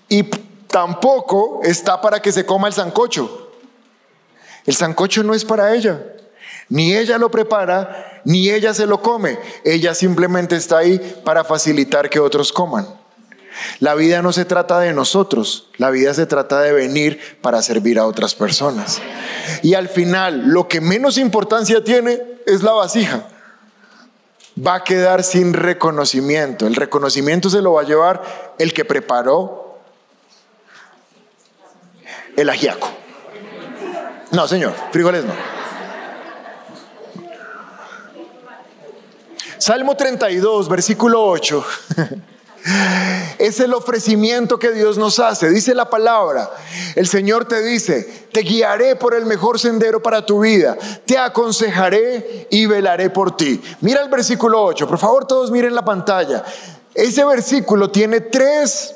Y 0.09 0.23
tampoco 0.23 1.59
está 1.61 2.01
para 2.01 2.19
que 2.19 2.31
se 2.31 2.43
coma 2.43 2.67
el 2.67 2.73
sancocho. 2.73 3.51
El 4.65 4.73
sancocho 4.73 5.21
no 5.21 5.35
es 5.35 5.45
para 5.45 5.75
ella. 5.75 6.01
Ni 6.69 6.95
ella 6.95 7.19
lo 7.19 7.29
prepara, 7.29 8.23
ni 8.25 8.49
ella 8.49 8.73
se 8.73 8.87
lo 8.87 9.03
come. 9.03 9.37
Ella 9.63 9.93
simplemente 9.93 10.55
está 10.55 10.79
ahí 10.79 11.21
para 11.23 11.43
facilitar 11.43 12.09
que 12.09 12.19
otros 12.19 12.51
coman. 12.51 13.02
La 13.79 13.95
vida 13.95 14.21
no 14.21 14.33
se 14.33 14.45
trata 14.45 14.79
de 14.79 14.93
nosotros, 14.93 15.69
la 15.77 15.89
vida 15.89 16.13
se 16.13 16.25
trata 16.25 16.61
de 16.61 16.71
venir 16.71 17.19
para 17.41 17.61
servir 17.61 17.99
a 17.99 18.05
otras 18.05 18.35
personas. 18.35 19.01
Y 19.61 19.73
al 19.73 19.89
final, 19.89 20.47
lo 20.47 20.67
que 20.67 20.81
menos 20.81 21.17
importancia 21.17 21.83
tiene 21.83 22.21
es 22.45 22.63
la 22.63 22.71
vasija. 22.71 23.27
Va 24.55 24.75
a 24.75 24.83
quedar 24.83 25.23
sin 25.23 25.53
reconocimiento. 25.53 26.67
El 26.67 26.75
reconocimiento 26.75 27.49
se 27.49 27.61
lo 27.61 27.73
va 27.73 27.81
a 27.81 27.85
llevar 27.85 28.21
el 28.59 28.73
que 28.73 28.85
preparó 28.85 29.79
el 32.35 32.49
ajiaco. 32.49 32.89
No, 34.31 34.47
señor, 34.47 34.73
frijoles 34.91 35.25
no. 35.25 35.33
Salmo 39.57 39.95
32, 39.95 40.67
versículo 40.67 41.25
8. 41.25 41.65
Es 43.37 43.59
el 43.59 43.73
ofrecimiento 43.73 44.57
que 44.57 44.71
Dios 44.71 44.97
nos 44.97 45.19
hace. 45.19 45.49
Dice 45.49 45.75
la 45.75 45.89
palabra. 45.89 46.49
El 46.95 47.07
Señor 47.07 47.45
te 47.45 47.61
dice, 47.61 48.27
te 48.31 48.41
guiaré 48.41 48.95
por 48.95 49.13
el 49.15 49.25
mejor 49.25 49.59
sendero 49.59 50.01
para 50.01 50.25
tu 50.25 50.41
vida. 50.41 50.77
Te 51.05 51.17
aconsejaré 51.17 52.47
y 52.49 52.65
velaré 52.65 53.09
por 53.09 53.35
ti. 53.35 53.61
Mira 53.81 54.01
el 54.01 54.09
versículo 54.09 54.63
8. 54.63 54.87
Por 54.87 54.97
favor, 54.97 55.27
todos 55.27 55.51
miren 55.51 55.75
la 55.75 55.83
pantalla. 55.83 56.43
Ese 56.93 57.25
versículo 57.25 57.89
tiene 57.89 58.21
tres 58.21 58.95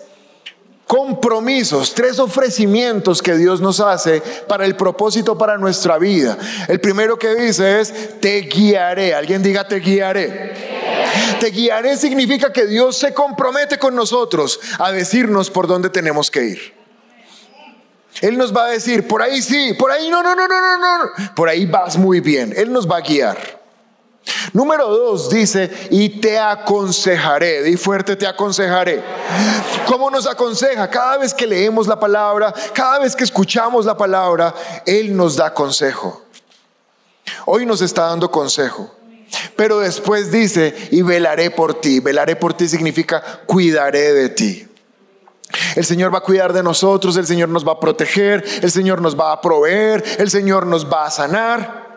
compromisos, 0.85 1.93
tres 1.93 2.17
ofrecimientos 2.17 3.21
que 3.21 3.35
Dios 3.35 3.59
nos 3.59 3.81
hace 3.81 4.21
para 4.47 4.65
el 4.65 4.77
propósito 4.77 5.37
para 5.37 5.57
nuestra 5.57 5.97
vida. 5.97 6.37
El 6.69 6.79
primero 6.79 7.19
que 7.19 7.35
dice 7.35 7.81
es, 7.81 8.19
te 8.21 8.41
guiaré. 8.41 9.13
Alguien 9.13 9.43
diga, 9.43 9.67
te 9.67 9.79
guiaré. 9.79 10.76
Te 11.39 11.51
guiaré 11.51 11.97
significa 11.97 12.51
que 12.51 12.65
Dios 12.65 12.97
se 12.97 13.13
compromete 13.13 13.77
con 13.77 13.95
nosotros 13.95 14.59
a 14.79 14.91
decirnos 14.91 15.49
por 15.49 15.67
dónde 15.67 15.89
tenemos 15.89 16.31
que 16.31 16.43
ir. 16.43 16.77
Él 18.21 18.37
nos 18.37 18.55
va 18.55 18.65
a 18.65 18.69
decir, 18.69 19.07
por 19.07 19.21
ahí 19.21 19.41
sí, 19.41 19.73
por 19.77 19.91
ahí 19.91 20.09
no, 20.09 20.23
no, 20.23 20.35
no, 20.35 20.47
no, 20.47 20.59
no, 20.59 20.77
no, 20.77 21.35
por 21.35 21.49
ahí 21.49 21.65
vas 21.65 21.97
muy 21.97 22.19
bien. 22.19 22.53
Él 22.55 22.71
nos 22.71 22.89
va 22.89 22.97
a 22.97 23.01
guiar. 23.01 23.37
Número 24.53 24.87
dos 24.89 25.29
dice, 25.29 25.71
y 25.91 26.09
te 26.19 26.37
aconsejaré, 26.37 27.63
di 27.63 27.77
fuerte, 27.77 28.15
te 28.15 28.27
aconsejaré. 28.27 29.03
¿Cómo 29.85 30.09
nos 30.09 30.27
aconseja? 30.27 30.89
Cada 30.89 31.17
vez 31.17 31.33
que 31.33 31.47
leemos 31.47 31.87
la 31.87 31.99
palabra, 31.99 32.53
cada 32.73 32.99
vez 32.99 33.15
que 33.15 33.23
escuchamos 33.23 33.85
la 33.85 33.95
palabra, 33.95 34.53
Él 34.85 35.15
nos 35.15 35.35
da 35.35 35.53
consejo. 35.53 36.23
Hoy 37.45 37.65
nos 37.65 37.81
está 37.81 38.07
dando 38.07 38.29
consejo. 38.29 38.96
Pero 39.55 39.79
después 39.79 40.31
dice, 40.31 40.73
y 40.91 41.01
velaré 41.01 41.51
por 41.51 41.81
ti. 41.81 41.99
Velaré 41.99 42.35
por 42.35 42.53
ti 42.53 42.67
significa 42.67 43.41
cuidaré 43.45 44.13
de 44.13 44.29
ti. 44.29 44.67
El 45.75 45.85
Señor 45.85 46.13
va 46.13 46.19
a 46.19 46.23
cuidar 46.23 46.53
de 46.53 46.61
nosotros, 46.61 47.15
el 47.17 47.25
Señor 47.25 47.49
nos 47.49 47.67
va 47.67 47.73
a 47.73 47.79
proteger, 47.79 48.43
el 48.61 48.71
Señor 48.71 49.01
nos 49.01 49.17
va 49.17 49.31
a 49.31 49.41
proveer, 49.41 50.03
el 50.19 50.29
Señor 50.29 50.65
nos 50.65 50.91
va 50.91 51.05
a 51.05 51.11
sanar. 51.11 51.87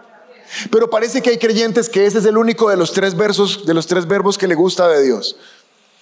Pero 0.70 0.90
parece 0.90 1.20
que 1.22 1.30
hay 1.30 1.38
creyentes 1.38 1.88
que 1.88 2.06
ese 2.06 2.18
es 2.18 2.24
el 2.24 2.36
único 2.36 2.70
de 2.70 2.76
los 2.76 2.92
tres 2.92 3.16
versos, 3.16 3.66
de 3.66 3.74
los 3.74 3.86
tres 3.86 4.06
verbos 4.06 4.38
que 4.38 4.48
le 4.48 4.54
gusta 4.54 4.88
de 4.88 5.02
Dios. 5.02 5.36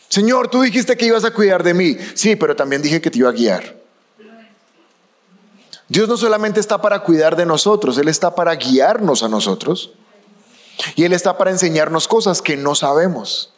Señor, 0.08 0.48
tú 0.48 0.62
dijiste 0.62 0.96
que 0.96 1.06
ibas 1.06 1.24
a 1.24 1.32
cuidar 1.32 1.62
de 1.62 1.74
mí. 1.74 1.96
Sí, 2.14 2.36
pero 2.36 2.56
también 2.56 2.80
dije 2.80 3.00
que 3.00 3.10
te 3.10 3.18
iba 3.18 3.28
a 3.28 3.32
guiar. 3.32 3.76
Dios 5.88 6.08
no 6.08 6.16
solamente 6.16 6.60
está 6.60 6.80
para 6.80 7.00
cuidar 7.00 7.34
de 7.36 7.46
nosotros, 7.46 7.96
Él 7.96 8.08
está 8.08 8.34
para 8.34 8.54
guiarnos 8.54 9.22
a 9.22 9.28
nosotros. 9.28 9.92
Y 10.94 11.04
Él 11.04 11.12
está 11.12 11.36
para 11.36 11.50
enseñarnos 11.50 12.08
cosas 12.08 12.42
que 12.42 12.56
no 12.56 12.74
sabemos. 12.74 13.52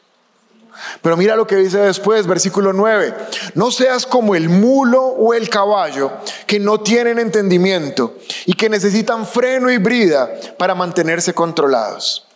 Pero 1.03 1.17
mira 1.17 1.37
lo 1.37 1.47
que 1.47 1.57
dice 1.57 1.79
después, 1.79 2.27
versículo 2.27 2.73
9. 2.73 3.15
No 3.55 3.71
seas 3.71 4.07
como 4.07 4.35
el 4.35 4.49
mulo 4.49 5.03
o 5.05 5.35
el 5.35 5.49
caballo 5.49 6.13
que 6.47 6.59
no 6.59 6.81
tienen 6.81 7.19
entendimiento 7.19 8.17
y 8.47 8.55
que 8.55 8.69
necesitan 8.69 9.27
freno 9.27 9.71
y 9.71 9.79
brida 9.79 10.31
para 10.59 10.75
mantenerse 10.75 11.35
controlados. 11.35 12.27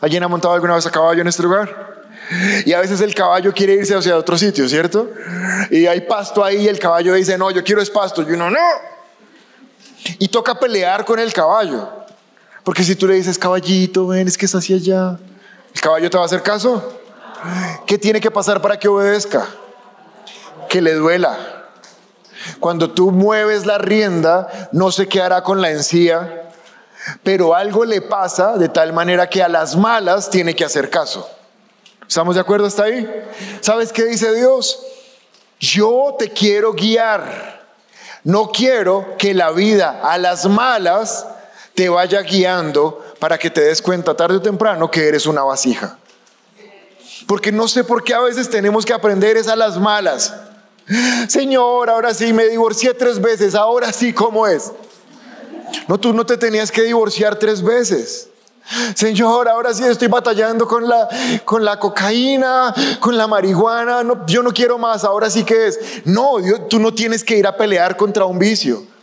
¿Alguien 0.00 0.22
ha 0.22 0.28
montado 0.28 0.54
alguna 0.54 0.76
vez 0.76 0.86
a 0.86 0.90
caballo 0.90 1.20
en 1.20 1.28
este 1.28 1.42
lugar? 1.42 1.88
Y 2.64 2.72
a 2.72 2.80
veces 2.80 3.00
el 3.00 3.14
caballo 3.14 3.52
quiere 3.52 3.74
irse 3.74 3.94
hacia 3.94 4.16
otro 4.16 4.36
sitio, 4.36 4.68
¿cierto? 4.68 5.08
Y 5.70 5.86
hay 5.86 6.02
pasto 6.02 6.44
ahí 6.44 6.58
y 6.58 6.68
el 6.68 6.78
caballo 6.78 7.14
dice, 7.14 7.38
no, 7.38 7.50
yo 7.50 7.64
quiero 7.64 7.80
es 7.80 7.90
pasto. 7.90 8.22
Y 8.22 8.32
uno, 8.32 8.50
no. 8.50 8.58
Y 10.18 10.28
toca 10.28 10.58
pelear 10.58 11.04
con 11.04 11.18
el 11.18 11.32
caballo. 11.32 12.06
Porque 12.68 12.84
si 12.84 12.96
tú 12.96 13.08
le 13.08 13.14
dices, 13.14 13.38
caballito, 13.38 14.08
ven, 14.08 14.28
es 14.28 14.36
que 14.36 14.44
es 14.44 14.54
hacia 14.54 14.76
allá, 14.76 15.18
¿el 15.74 15.80
caballo 15.80 16.10
te 16.10 16.18
va 16.18 16.24
a 16.24 16.26
hacer 16.26 16.42
caso? 16.42 17.00
¿Qué 17.86 17.96
tiene 17.96 18.20
que 18.20 18.30
pasar 18.30 18.60
para 18.60 18.78
que 18.78 18.86
obedezca? 18.88 19.48
Que 20.68 20.82
le 20.82 20.92
duela. 20.92 21.64
Cuando 22.60 22.90
tú 22.90 23.10
mueves 23.10 23.64
la 23.64 23.78
rienda, 23.78 24.68
no 24.72 24.92
sé 24.92 25.08
qué 25.08 25.22
hará 25.22 25.42
con 25.42 25.62
la 25.62 25.70
encía, 25.70 26.50
pero 27.22 27.54
algo 27.54 27.86
le 27.86 28.02
pasa 28.02 28.58
de 28.58 28.68
tal 28.68 28.92
manera 28.92 29.30
que 29.30 29.42
a 29.42 29.48
las 29.48 29.74
malas 29.74 30.28
tiene 30.28 30.54
que 30.54 30.66
hacer 30.66 30.90
caso. 30.90 31.26
¿Estamos 32.06 32.34
de 32.34 32.42
acuerdo 32.42 32.66
hasta 32.66 32.82
ahí? 32.82 33.08
¿Sabes 33.62 33.94
qué 33.94 34.04
dice 34.04 34.34
Dios? 34.34 34.78
Yo 35.58 36.16
te 36.18 36.28
quiero 36.34 36.74
guiar. 36.74 37.66
No 38.24 38.50
quiero 38.52 39.16
que 39.16 39.32
la 39.32 39.52
vida 39.52 40.02
a 40.02 40.18
las 40.18 40.44
malas 40.44 41.24
te 41.78 41.88
vaya 41.88 42.22
guiando 42.22 43.04
para 43.20 43.38
que 43.38 43.50
te 43.50 43.60
des 43.60 43.80
cuenta 43.80 44.12
tarde 44.12 44.38
o 44.38 44.42
temprano 44.42 44.90
que 44.90 45.06
eres 45.06 45.26
una 45.26 45.44
vasija. 45.44 45.96
Porque 47.28 47.52
no 47.52 47.68
sé 47.68 47.84
por 47.84 48.02
qué 48.02 48.14
a 48.14 48.20
veces 48.20 48.50
tenemos 48.50 48.84
que 48.84 48.92
aprender 48.92 49.36
es 49.36 49.46
a 49.46 49.54
las 49.54 49.78
malas. 49.78 50.34
Señor, 51.28 51.88
ahora 51.88 52.12
sí 52.14 52.32
me 52.32 52.48
divorcié 52.48 52.94
tres 52.94 53.20
veces, 53.20 53.54
ahora 53.54 53.92
sí, 53.92 54.12
¿cómo 54.12 54.48
es? 54.48 54.72
No, 55.86 56.00
tú 56.00 56.12
no 56.12 56.26
te 56.26 56.36
tenías 56.36 56.72
que 56.72 56.82
divorciar 56.82 57.36
tres 57.36 57.62
veces. 57.62 58.28
Señor, 58.96 59.48
ahora 59.48 59.72
sí 59.72 59.84
estoy 59.84 60.08
batallando 60.08 60.66
con 60.66 60.88
la, 60.88 61.08
con 61.44 61.64
la 61.64 61.78
cocaína, 61.78 62.74
con 62.98 63.16
la 63.16 63.28
marihuana, 63.28 64.02
yo 64.26 64.42
no 64.42 64.52
quiero 64.52 64.78
más, 64.78 65.04
ahora 65.04 65.30
sí 65.30 65.44
que 65.44 65.68
es. 65.68 65.78
No, 66.04 66.38
tú 66.68 66.80
no 66.80 66.92
tienes 66.92 67.22
que 67.22 67.36
ir 67.36 67.46
a 67.46 67.56
pelear 67.56 67.96
contra 67.96 68.24
un 68.24 68.40
vicio. 68.40 68.97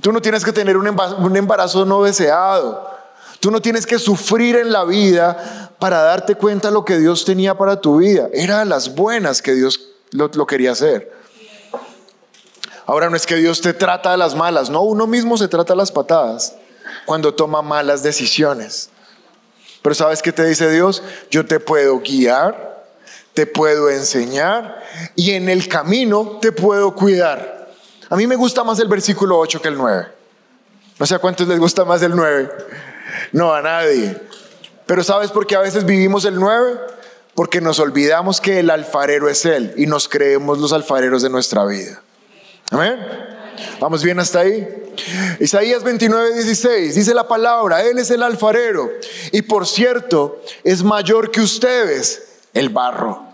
Tú 0.00 0.12
no 0.12 0.22
tienes 0.22 0.44
que 0.44 0.52
tener 0.52 0.76
un 0.76 1.36
embarazo, 1.36 1.84
no 1.84 2.02
deseado. 2.02 2.88
Tú 3.40 3.50
no 3.50 3.60
tienes 3.60 3.86
que 3.86 3.98
sufrir 3.98 4.56
en 4.56 4.70
la 4.70 4.84
vida 4.84 5.70
para 5.78 6.02
darte 6.02 6.34
cuenta 6.34 6.70
lo 6.70 6.84
que 6.84 6.98
Dios 6.98 7.24
tenía 7.24 7.56
para 7.56 7.80
tu 7.80 7.98
vida. 7.98 8.28
Era 8.32 8.64
las 8.64 8.94
buenas 8.94 9.40
que 9.40 9.54
Dios 9.54 9.80
lo, 10.12 10.30
lo 10.34 10.46
quería 10.46 10.72
hacer. 10.72 11.10
Ahora 12.86 13.08
no 13.08 13.16
es 13.16 13.26
que 13.26 13.36
Dios 13.36 13.60
te 13.60 13.72
trata 13.72 14.10
de 14.10 14.16
las 14.16 14.34
malas, 14.34 14.68
no, 14.68 14.82
uno 14.82 15.06
mismo 15.06 15.38
se 15.38 15.46
trata 15.46 15.76
las 15.76 15.92
patadas 15.92 16.56
cuando 17.06 17.32
toma 17.32 17.62
malas 17.62 18.02
decisiones. 18.02 18.90
Pero 19.80 19.94
¿sabes 19.94 20.22
qué 20.22 20.32
te 20.32 20.44
dice 20.44 20.70
Dios? 20.70 21.02
Yo 21.30 21.46
te 21.46 21.60
puedo 21.60 22.00
guiar, 22.00 22.84
te 23.32 23.46
puedo 23.46 23.88
enseñar 23.90 24.82
y 25.14 25.32
en 25.32 25.48
el 25.48 25.68
camino 25.68 26.38
te 26.40 26.52
puedo 26.52 26.94
cuidar. 26.94 27.59
A 28.10 28.16
mí 28.16 28.26
me 28.26 28.34
gusta 28.34 28.64
más 28.64 28.78
el 28.80 28.88
versículo 28.88 29.38
8 29.38 29.62
que 29.62 29.68
el 29.68 29.78
9. 29.78 30.06
No 30.98 31.06
sé 31.06 31.14
a 31.14 31.18
cuántos 31.20 31.46
les 31.46 31.58
gusta 31.58 31.84
más 31.84 32.02
el 32.02 32.14
9. 32.14 32.50
No, 33.32 33.54
a 33.54 33.62
nadie. 33.62 34.20
Pero 34.84 35.04
¿sabes 35.04 35.30
por 35.30 35.46
qué 35.46 35.54
a 35.54 35.60
veces 35.60 35.86
vivimos 35.86 36.24
el 36.24 36.34
9? 36.34 36.80
Porque 37.34 37.60
nos 37.60 37.78
olvidamos 37.78 38.40
que 38.40 38.58
el 38.58 38.70
alfarero 38.70 39.28
es 39.28 39.46
Él 39.46 39.72
y 39.76 39.86
nos 39.86 40.08
creemos 40.08 40.58
los 40.58 40.72
alfareros 40.72 41.22
de 41.22 41.30
nuestra 41.30 41.64
vida. 41.64 42.02
Amén. 42.72 42.98
¿Vamos 43.78 44.02
bien 44.02 44.18
hasta 44.18 44.40
ahí? 44.40 44.68
Isaías 45.38 45.84
29, 45.84 46.34
16 46.34 46.94
dice 46.96 47.14
la 47.14 47.28
palabra, 47.28 47.82
Él 47.82 47.98
es 47.98 48.10
el 48.10 48.22
alfarero 48.22 48.90
y 49.30 49.42
por 49.42 49.66
cierto 49.66 50.42
es 50.64 50.82
mayor 50.82 51.30
que 51.30 51.40
ustedes, 51.40 52.40
el 52.52 52.70
barro. 52.70 53.29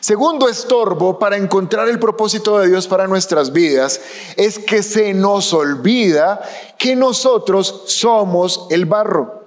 Segundo 0.00 0.48
estorbo 0.48 1.18
para 1.18 1.36
encontrar 1.36 1.88
el 1.88 1.98
propósito 1.98 2.58
de 2.58 2.68
Dios 2.68 2.86
para 2.86 3.06
nuestras 3.06 3.52
vidas 3.52 4.00
es 4.36 4.58
que 4.58 4.82
se 4.82 5.14
nos 5.14 5.52
olvida 5.54 6.42
que 6.78 6.94
nosotros 6.96 7.84
somos 7.86 8.66
el 8.70 8.84
barro. 8.84 9.42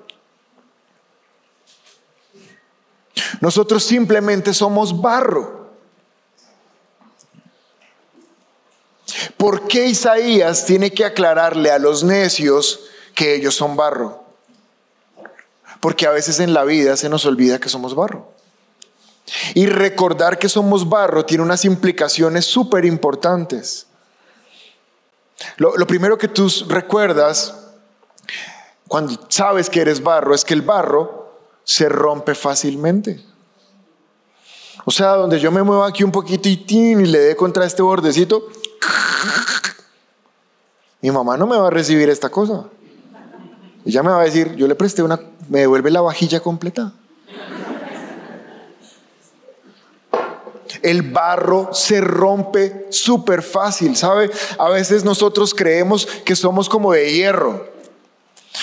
Nosotros 3.41 3.83
simplemente 3.83 4.53
somos 4.53 5.01
barro. 5.01 5.65
¿Por 9.37 9.67
qué 9.67 9.87
Isaías 9.87 10.65
tiene 10.65 10.91
que 10.91 11.05
aclararle 11.05 11.69
a 11.69 11.79
los 11.79 12.03
necios 12.03 12.85
que 13.13 13.35
ellos 13.35 13.55
son 13.55 13.75
barro? 13.75 14.23
Porque 15.79 16.07
a 16.07 16.11
veces 16.11 16.39
en 16.39 16.53
la 16.53 16.63
vida 16.63 16.97
se 16.97 17.09
nos 17.09 17.25
olvida 17.25 17.59
que 17.59 17.69
somos 17.69 17.93
barro. 17.93 18.34
Y 19.53 19.65
recordar 19.65 20.37
que 20.37 20.49
somos 20.49 20.87
barro 20.87 21.25
tiene 21.25 21.43
unas 21.43 21.65
implicaciones 21.65 22.45
súper 22.45 22.85
importantes. 22.85 23.87
Lo, 25.57 25.73
primero 25.87 26.17
que 26.17 26.27
tú 26.27 26.49
recuerdas 26.67 27.53
cuando 28.87 29.19
sabes 29.29 29.69
que 29.69 29.81
eres 29.81 30.01
barro 30.01 30.33
es 30.35 30.45
que 30.45 30.53
el 30.53 30.61
barro 30.61 31.39
se 31.63 31.89
rompe 31.89 32.35
fácilmente. 32.35 33.23
O 34.85 34.91
sea, 34.91 35.13
donde 35.13 35.39
yo 35.39 35.51
me 35.51 35.63
muevo 35.63 35.83
aquí 35.83 36.03
un 36.03 36.11
poquitín 36.11 37.01
y 37.01 37.05
le 37.05 37.19
dé 37.19 37.35
contra 37.35 37.65
este 37.65 37.81
bordecito, 37.81 38.47
mi 41.01 41.09
mamá 41.09 41.37
no 41.37 41.47
me 41.47 41.57
va 41.57 41.67
a 41.67 41.71
recibir 41.71 42.09
esta 42.09 42.29
cosa. 42.29 42.65
Ella 43.83 44.03
me 44.03 44.09
va 44.09 44.21
a 44.21 44.25
decir, 44.25 44.55
yo 44.55 44.67
le 44.67 44.75
presté 44.75 45.01
una, 45.01 45.19
me 45.49 45.61
devuelve 45.61 45.89
la 45.89 46.01
vajilla 46.01 46.39
completa. 46.39 46.93
El 50.85 51.01
barro 51.01 51.69
se 51.73 51.99
rompe 51.99 52.85
súper 52.91 53.41
fácil, 53.41 53.97
¿sabe? 53.97 54.29
A 54.59 54.69
veces 54.69 55.03
nosotros 55.03 55.55
creemos 55.55 56.05
que 56.05 56.35
somos 56.35 56.69
como 56.69 56.93
de 56.93 57.11
hierro, 57.11 57.65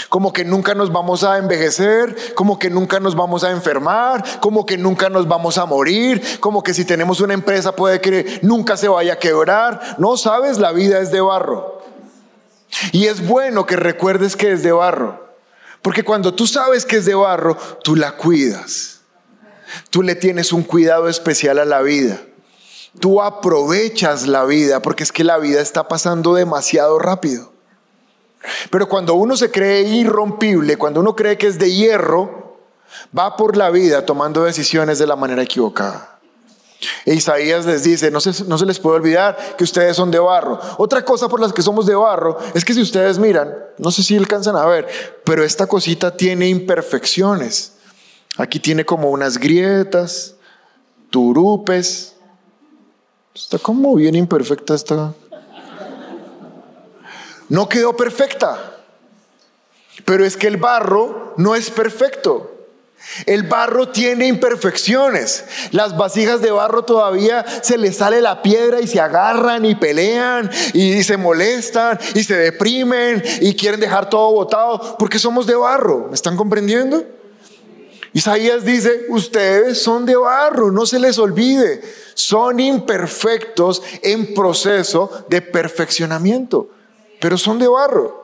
como 0.08 0.32
que 0.32 0.44
nunca 0.44 0.76
nos 0.76 0.92
vamos 0.92 1.24
a 1.24 1.38
envejecer, 1.38 2.34
como 2.36 2.60
que 2.60 2.70
nunca 2.70 3.00
nos 3.00 3.16
vamos 3.16 3.42
a 3.42 3.50
enfermar, 3.50 4.22
como 4.38 4.64
que 4.64 4.78
nunca 4.78 5.08
nos 5.08 5.26
vamos 5.26 5.58
a 5.58 5.66
morir, 5.66 6.22
como 6.38 6.62
que 6.62 6.74
si 6.74 6.84
tenemos 6.84 7.20
una 7.20 7.34
empresa 7.34 7.74
puede 7.74 8.00
que 8.00 8.38
nunca 8.42 8.76
se 8.76 8.86
vaya 8.86 9.14
a 9.14 9.18
quebrar. 9.18 9.96
No, 9.98 10.16
sabes, 10.16 10.58
la 10.58 10.70
vida 10.70 11.00
es 11.00 11.10
de 11.10 11.20
barro. 11.20 11.82
Y 12.92 13.06
es 13.06 13.26
bueno 13.26 13.66
que 13.66 13.74
recuerdes 13.74 14.36
que 14.36 14.52
es 14.52 14.62
de 14.62 14.70
barro, 14.70 15.34
porque 15.82 16.04
cuando 16.04 16.32
tú 16.34 16.46
sabes 16.46 16.86
que 16.86 16.98
es 16.98 17.04
de 17.04 17.16
barro, 17.16 17.56
tú 17.82 17.96
la 17.96 18.16
cuidas. 18.16 18.91
Tú 19.90 20.02
le 20.02 20.14
tienes 20.14 20.52
un 20.52 20.62
cuidado 20.62 21.08
especial 21.08 21.58
a 21.58 21.64
la 21.64 21.82
vida. 21.82 22.20
Tú 23.00 23.22
aprovechas 23.22 24.26
la 24.26 24.44
vida 24.44 24.82
porque 24.82 25.02
es 25.02 25.12
que 25.12 25.24
la 25.24 25.38
vida 25.38 25.60
está 25.60 25.88
pasando 25.88 26.34
demasiado 26.34 26.98
rápido. 26.98 27.52
Pero 28.70 28.88
cuando 28.88 29.14
uno 29.14 29.36
se 29.36 29.50
cree 29.50 29.82
irrompible, 29.82 30.76
cuando 30.76 31.00
uno 31.00 31.14
cree 31.14 31.38
que 31.38 31.46
es 31.46 31.58
de 31.58 31.72
hierro, 31.72 32.58
va 33.16 33.36
por 33.36 33.56
la 33.56 33.70
vida 33.70 34.04
tomando 34.04 34.44
decisiones 34.44 34.98
de 34.98 35.06
la 35.06 35.16
manera 35.16 35.42
equivocada. 35.42 36.18
E 37.06 37.14
Isaías 37.14 37.64
les 37.64 37.84
dice, 37.84 38.10
no 38.10 38.20
se, 38.20 38.44
no 38.44 38.58
se 38.58 38.66
les 38.66 38.80
puede 38.80 38.96
olvidar 38.96 39.36
que 39.56 39.64
ustedes 39.64 39.96
son 39.96 40.10
de 40.10 40.18
barro. 40.18 40.58
Otra 40.78 41.04
cosa 41.04 41.28
por 41.28 41.40
las 41.40 41.52
que 41.52 41.62
somos 41.62 41.86
de 41.86 41.94
barro 41.94 42.38
es 42.54 42.64
que 42.64 42.74
si 42.74 42.80
ustedes 42.80 43.18
miran, 43.18 43.54
no 43.78 43.90
sé 43.90 44.02
si 44.02 44.16
alcanzan 44.16 44.56
a 44.56 44.66
ver, 44.66 44.88
pero 45.24 45.44
esta 45.44 45.66
cosita 45.66 46.16
tiene 46.16 46.48
imperfecciones. 46.48 47.74
Aquí 48.38 48.58
tiene 48.58 48.84
como 48.84 49.10
unas 49.10 49.38
grietas, 49.38 50.36
turupes. 51.10 52.14
Está 53.34 53.58
como 53.58 53.94
bien 53.94 54.14
imperfecta 54.14 54.74
esta. 54.74 55.14
No 57.48 57.68
quedó 57.68 57.96
perfecta. 57.96 58.78
Pero 60.04 60.24
es 60.24 60.36
que 60.36 60.46
el 60.46 60.56
barro 60.56 61.34
no 61.36 61.54
es 61.54 61.70
perfecto. 61.70 62.48
El 63.26 63.42
barro 63.42 63.88
tiene 63.88 64.26
imperfecciones. 64.26 65.44
Las 65.72 65.96
vasijas 65.96 66.40
de 66.40 66.50
barro 66.50 66.84
todavía 66.84 67.44
se 67.62 67.76
les 67.76 67.98
sale 67.98 68.20
la 68.20 68.40
piedra 68.42 68.80
y 68.80 68.86
se 68.86 69.00
agarran 69.00 69.64
y 69.64 69.74
pelean 69.74 70.50
y 70.72 71.02
se 71.02 71.16
molestan 71.16 71.98
y 72.14 72.24
se 72.24 72.36
deprimen 72.36 73.22
y 73.40 73.54
quieren 73.54 73.80
dejar 73.80 74.08
todo 74.08 74.32
botado 74.32 74.96
porque 74.98 75.18
somos 75.18 75.46
de 75.46 75.56
barro. 75.56 76.06
¿Me 76.08 76.14
están 76.14 76.36
comprendiendo? 76.36 77.04
Isaías 78.14 78.64
dice, 78.64 79.06
ustedes 79.08 79.82
son 79.82 80.04
de 80.04 80.16
barro, 80.16 80.70
no 80.70 80.84
se 80.84 80.98
les 80.98 81.18
olvide, 81.18 81.80
son 82.14 82.60
imperfectos 82.60 83.82
en 84.02 84.34
proceso 84.34 85.24
de 85.28 85.40
perfeccionamiento, 85.40 86.68
pero 87.20 87.38
son 87.38 87.58
de 87.58 87.68
barro. 87.68 88.22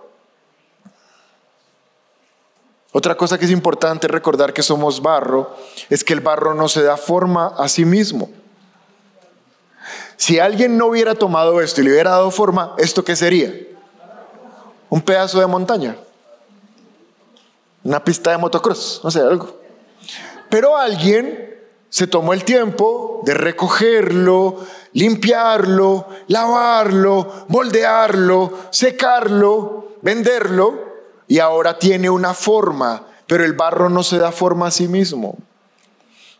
Otra 2.92 3.16
cosa 3.16 3.38
que 3.38 3.46
es 3.46 3.50
importante 3.50 4.08
recordar 4.08 4.52
que 4.52 4.62
somos 4.62 5.00
barro 5.00 5.54
es 5.88 6.04
que 6.04 6.12
el 6.12 6.20
barro 6.20 6.54
no 6.54 6.68
se 6.68 6.82
da 6.82 6.96
forma 6.96 7.48
a 7.56 7.68
sí 7.68 7.84
mismo. 7.84 8.30
Si 10.16 10.38
alguien 10.38 10.76
no 10.76 10.86
hubiera 10.86 11.14
tomado 11.14 11.60
esto 11.60 11.80
y 11.80 11.84
le 11.84 11.92
hubiera 11.92 12.10
dado 12.10 12.30
forma, 12.30 12.74
¿esto 12.76 13.04
qué 13.04 13.14
sería? 13.14 13.54
Un 14.90 15.00
pedazo 15.00 15.38
de 15.38 15.46
montaña. 15.46 15.96
Una 17.84 18.02
pista 18.02 18.32
de 18.32 18.38
motocross, 18.38 19.00
no 19.04 19.10
sé, 19.10 19.20
algo. 19.20 19.67
Pero 20.50 20.76
alguien 20.76 21.56
se 21.88 22.06
tomó 22.06 22.32
el 22.32 22.44
tiempo 22.44 23.22
de 23.24 23.34
recogerlo, 23.34 24.64
limpiarlo, 24.92 26.06
lavarlo, 26.28 27.46
moldearlo, 27.48 28.52
secarlo, 28.70 29.96
venderlo 30.02 30.88
y 31.26 31.38
ahora 31.38 31.78
tiene 31.78 32.10
una 32.10 32.34
forma, 32.34 33.06
pero 33.26 33.44
el 33.44 33.52
barro 33.52 33.88
no 33.88 34.02
se 34.02 34.18
da 34.18 34.32
forma 34.32 34.68
a 34.68 34.70
sí 34.70 34.88
mismo. 34.88 35.36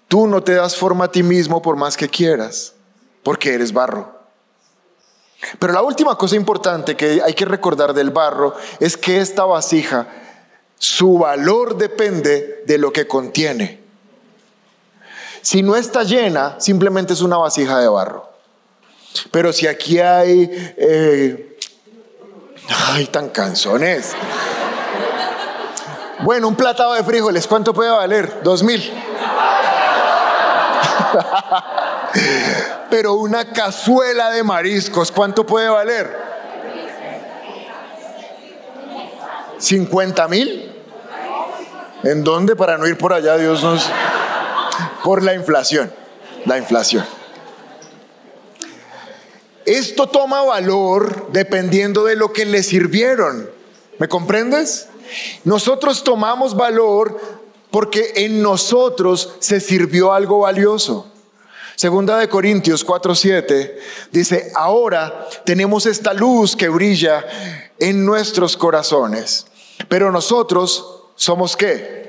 Tú 0.09 0.27
no 0.27 0.43
te 0.43 0.55
das 0.55 0.77
forma 0.77 1.07
a 1.07 1.13
ti 1.13 1.23
mismo 1.23 1.61
por 1.61 1.77
más 1.77 1.97
que 1.97 2.09
quieras, 2.09 2.75
porque 3.23 3.55
eres 3.55 3.73
barro. 3.73 4.19
Pero 5.59 5.73
la 5.73 5.83
última 5.83 6.17
cosa 6.17 6.37
importante 6.37 6.97
que 6.97 7.23
hay 7.23 7.35
que 7.35 7.45
recordar 7.45 7.95
del 7.95 8.11
barro 8.11 8.55
es 8.81 8.97
que 8.97 9.21
esta 9.21 9.45
vasija, 9.45 10.09
su 10.79 11.19
valor 11.19 11.77
depende 11.77 12.65
de 12.67 12.79
lo 12.79 12.93
que 12.93 13.07
contiene. 13.07 13.78
Si 15.43 15.63
no 15.63 15.77
está 15.77 16.03
llena, 16.03 16.57
simplemente 16.59 17.13
es 17.13 17.21
una 17.21 17.37
vasija 17.37 17.79
de 17.79 17.89
barro. 17.89 18.29
Pero 19.31 19.53
si 19.53 19.67
aquí 19.67 19.99
hay... 19.99 20.75
Eh, 20.77 21.59
ay, 22.95 23.07
tan 23.07 23.31
canzones. 23.31 24.15
Bueno, 26.21 26.49
un 26.49 26.57
platado 26.57 26.95
de 26.95 27.05
frijoles, 27.05 27.47
¿cuánto 27.47 27.73
puede 27.73 27.91
valer? 27.91 28.43
Dos 28.43 28.63
mil. 28.63 28.83
Pero 32.91 33.15
una 33.15 33.53
cazuela 33.53 34.31
de 34.31 34.43
mariscos, 34.43 35.13
¿cuánto 35.13 35.47
puede 35.47 35.69
valer? 35.69 36.29
¿50 39.61 40.29
mil? 40.29 40.75
¿En 42.03 42.25
dónde? 42.25 42.57
Para 42.57 42.79
no 42.79 42.87
ir 42.87 42.97
por 42.97 43.13
allá, 43.13 43.37
Dios 43.37 43.63
nos... 43.63 43.91
Por 45.05 45.23
la 45.23 45.35
inflación, 45.35 45.93
la 46.45 46.59
inflación. 46.59 47.05
Esto 49.65 50.07
toma 50.09 50.43
valor 50.43 51.29
dependiendo 51.31 52.05
de 52.05 52.17
lo 52.17 52.33
que 52.33 52.47
le 52.47 52.63
sirvieron. 52.63 53.51
¿Me 53.99 54.09
comprendes? 54.09 54.89
Nosotros 55.45 56.05
tomamos 56.05 56.57
valor 56.57 57.21
porque 57.71 58.13
en 58.17 58.43
nosotros 58.43 59.35
se 59.41 59.61
sirvió 59.61 60.13
algo 60.13 60.41
valioso. 60.41 61.13
Segunda 61.77 62.19
de 62.19 62.29
Corintios 62.29 62.85
4:7 62.85 63.79
dice, 64.11 64.51
ahora 64.55 65.29
tenemos 65.45 65.87
esta 65.87 66.13
luz 66.13 66.57
que 66.57 66.69
brilla 66.69 67.25
en 67.79 68.05
nuestros 68.05 68.57
corazones, 68.57 69.47
pero 69.89 70.11
nosotros 70.11 71.05
somos 71.15 71.57
qué? 71.57 72.08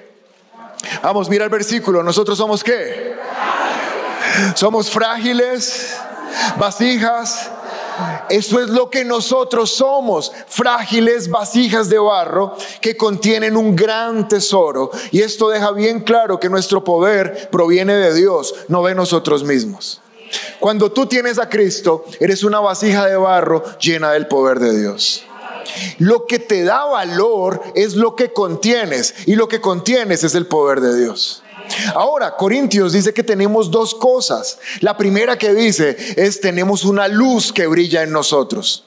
Vamos, 1.01 1.29
mira 1.29 1.43
el 1.43 1.49
versículo, 1.49 2.03
nosotros 2.03 2.37
somos 2.37 2.63
qué? 2.63 3.15
Somos 4.55 4.89
frágiles, 4.89 5.95
vasijas, 6.57 7.49
eso 8.29 8.61
es 8.61 8.69
lo 8.69 8.89
que 8.89 9.03
nosotros 9.03 9.71
somos, 9.71 10.31
frágiles 10.47 11.29
vasijas 11.29 11.89
de 11.89 11.97
barro 11.97 12.55
que 12.81 12.95
contienen 12.95 13.57
un 13.57 13.75
gran 13.75 14.27
tesoro. 14.27 14.91
Y 15.11 15.21
esto 15.21 15.49
deja 15.49 15.71
bien 15.71 16.01
claro 16.01 16.39
que 16.39 16.49
nuestro 16.49 16.83
poder 16.83 17.49
proviene 17.51 17.95
de 17.95 18.13
Dios, 18.13 18.53
no 18.67 18.83
de 18.83 18.95
nosotros 18.95 19.43
mismos. 19.43 20.01
Cuando 20.59 20.91
tú 20.91 21.07
tienes 21.07 21.39
a 21.39 21.49
Cristo, 21.49 22.05
eres 22.19 22.43
una 22.43 22.59
vasija 22.59 23.07
de 23.07 23.17
barro 23.17 23.63
llena 23.79 24.11
del 24.11 24.27
poder 24.27 24.59
de 24.59 24.77
Dios. 24.77 25.25
Lo 25.97 26.25
que 26.25 26.39
te 26.39 26.63
da 26.63 26.85
valor 26.85 27.61
es 27.75 27.95
lo 27.95 28.15
que 28.15 28.31
contienes 28.33 29.13
y 29.25 29.35
lo 29.35 29.47
que 29.47 29.61
contienes 29.61 30.23
es 30.23 30.35
el 30.35 30.45
poder 30.47 30.81
de 30.81 30.97
Dios. 30.99 31.43
Ahora, 31.93 32.35
Corintios 32.35 32.93
dice 32.93 33.13
que 33.13 33.23
tenemos 33.23 33.69
dos 33.69 33.93
cosas. 33.95 34.59
La 34.81 34.97
primera 34.97 35.37
que 35.37 35.53
dice 35.53 35.95
es 36.17 36.41
tenemos 36.41 36.83
una 36.83 37.07
luz 37.07 37.53
que 37.53 37.67
brilla 37.67 38.03
en 38.03 38.11
nosotros. 38.11 38.85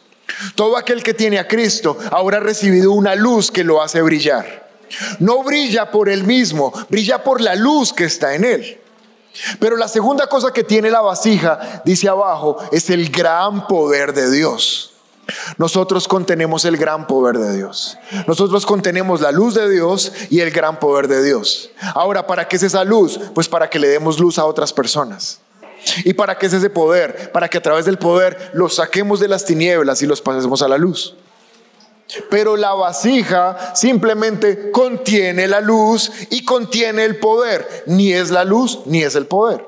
Todo 0.55 0.77
aquel 0.77 1.03
que 1.03 1.15
tiene 1.15 1.39
a 1.39 1.49
Cristo 1.49 1.97
ahora 2.11 2.39
ha 2.39 2.41
recibido 2.41 2.93
una 2.93 3.15
luz 3.15 3.51
que 3.51 3.65
lo 3.65 3.83
hace 3.83 4.03
brillar. 4.03 4.71
No 5.19 5.43
brilla 5.43 5.91
por 5.91 6.09
él 6.09 6.25
mismo, 6.25 6.73
brilla 6.89 7.23
por 7.23 7.41
la 7.41 7.55
luz 7.55 7.93
que 7.93 8.05
está 8.05 8.35
en 8.35 8.45
él. 8.45 8.79
Pero 9.59 9.77
la 9.77 9.89
segunda 9.89 10.27
cosa 10.27 10.53
que 10.53 10.65
tiene 10.65 10.91
la 10.91 11.01
vasija, 11.01 11.83
dice 11.85 12.09
abajo, 12.09 12.59
es 12.71 12.91
el 12.91 13.11
gran 13.11 13.67
poder 13.67 14.13
de 14.13 14.31
Dios. 14.31 14.92
Nosotros 15.57 16.09
contenemos 16.09 16.65
el 16.65 16.77
gran 16.77 17.07
poder 17.07 17.39
de 17.39 17.57
Dios. 17.57 17.97
Nosotros 18.27 18.67
contenemos 18.67 19.21
la 19.21 19.31
luz 19.31 19.55
de 19.55 19.71
Dios 19.71 20.13
y 20.31 20.41
el 20.41 20.51
gran 20.51 20.81
poder 20.81 21.09
de 21.09 21.23
Dios. 21.23 21.71
Ahora, 21.95 22.27
¿para 22.27 22.49
qué 22.49 22.57
es 22.57 22.63
esa 22.65 22.85
luz? 22.85 23.19
Pues 23.35 23.49
para 23.49 23.71
que 23.71 23.79
le 23.79 23.89
demos 23.89 24.19
luz 24.19 24.39
a 24.39 24.45
otras 24.45 24.73
personas. 24.73 25.41
¿Y 26.05 26.15
para 26.15 26.37
qué 26.37 26.47
es 26.47 26.53
ese 26.53 26.71
poder? 26.71 27.31
Para 27.33 27.49
que 27.49 27.59
a 27.59 27.63
través 27.63 27.85
del 27.85 27.99
poder 27.99 28.51
los 28.55 28.77
saquemos 28.77 29.21
de 29.21 29.29
las 29.29 29.45
tinieblas 29.45 30.03
y 30.03 30.07
los 30.07 30.21
pasemos 30.21 30.63
a 30.63 30.69
la 30.69 30.79
luz. 30.79 31.17
Pero 32.31 32.57
la 32.57 32.75
vasija 32.75 33.75
simplemente 33.75 34.71
contiene 34.71 35.49
la 35.49 35.61
luz 35.61 36.11
y 36.31 36.45
contiene 36.45 37.05
el 37.05 37.19
poder. 37.19 37.85
Ni 37.87 38.13
es 38.13 38.31
la 38.31 38.45
luz 38.45 38.81
ni 38.87 39.03
es 39.03 39.15
el 39.15 39.27
poder. 39.27 39.65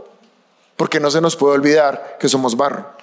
Porque 0.76 1.00
no 1.00 1.10
se 1.10 1.20
nos 1.20 1.36
puede 1.36 1.54
olvidar 1.54 2.16
que 2.18 2.28
somos 2.28 2.56
barro. 2.56 2.94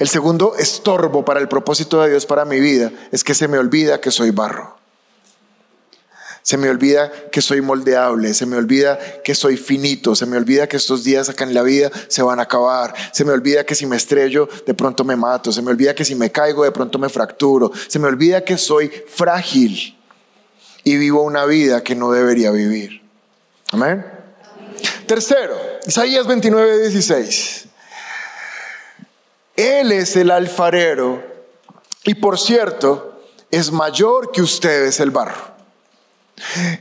El 0.00 0.08
segundo 0.08 0.56
estorbo 0.56 1.26
para 1.26 1.40
el 1.40 1.48
propósito 1.48 2.00
de 2.00 2.08
Dios 2.08 2.24
para 2.24 2.46
mi 2.46 2.58
vida 2.58 2.90
es 3.12 3.22
que 3.22 3.34
se 3.34 3.48
me 3.48 3.58
olvida 3.58 4.00
que 4.00 4.10
soy 4.10 4.30
barro. 4.30 4.78
Se 6.40 6.56
me 6.56 6.70
olvida 6.70 7.12
que 7.30 7.42
soy 7.42 7.60
moldeable, 7.60 8.32
se 8.32 8.46
me 8.46 8.56
olvida 8.56 8.98
que 9.22 9.34
soy 9.34 9.58
finito, 9.58 10.16
se 10.16 10.24
me 10.24 10.38
olvida 10.38 10.66
que 10.66 10.78
estos 10.78 11.04
días 11.04 11.28
acá 11.28 11.44
en 11.44 11.52
la 11.52 11.62
vida 11.62 11.90
se 12.08 12.22
van 12.22 12.40
a 12.40 12.44
acabar, 12.44 12.94
se 13.12 13.26
me 13.26 13.32
olvida 13.32 13.66
que 13.66 13.74
si 13.74 13.84
me 13.84 13.96
estrello 13.96 14.48
de 14.66 14.72
pronto 14.72 15.04
me 15.04 15.16
mato, 15.16 15.52
se 15.52 15.60
me 15.60 15.70
olvida 15.70 15.94
que 15.94 16.06
si 16.06 16.14
me 16.14 16.32
caigo 16.32 16.64
de 16.64 16.72
pronto 16.72 16.98
me 16.98 17.10
fracturo, 17.10 17.70
se 17.86 17.98
me 17.98 18.08
olvida 18.08 18.42
que 18.42 18.56
soy 18.56 18.88
frágil 19.06 19.98
y 20.82 20.96
vivo 20.96 21.22
una 21.22 21.44
vida 21.44 21.84
que 21.84 21.94
no 21.94 22.10
debería 22.10 22.50
vivir. 22.52 23.02
Amén. 23.70 24.02
Tercero, 25.06 25.58
Isaías 25.86 26.26
29, 26.26 26.88
16. 26.88 27.69
Él 29.60 29.92
es 29.92 30.16
el 30.16 30.30
alfarero 30.30 31.22
y 32.04 32.14
por 32.14 32.38
cierto, 32.38 33.20
es 33.50 33.70
mayor 33.70 34.32
que 34.32 34.40
ustedes 34.40 35.00
el 35.00 35.10
barro. 35.10 35.50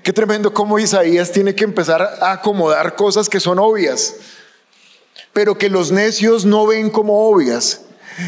Qué 0.02 0.14
tremendo 0.14 0.54
como 0.54 0.80
Isaías 0.80 1.32
tiene 1.32 1.54
que 1.54 1.66
empezar 1.66 2.02
a 2.02 2.32
acomodar 2.32 2.96
cosas 2.96 3.28
que 3.28 3.42
son 3.42 3.60
obvias, 3.60 4.16
pero 5.34 5.58
que 5.58 5.70
los 5.70 5.92
necios 5.92 6.46
no 6.46 6.66
ven 6.68 6.90
como 6.90 7.30
obvias. 7.30 7.82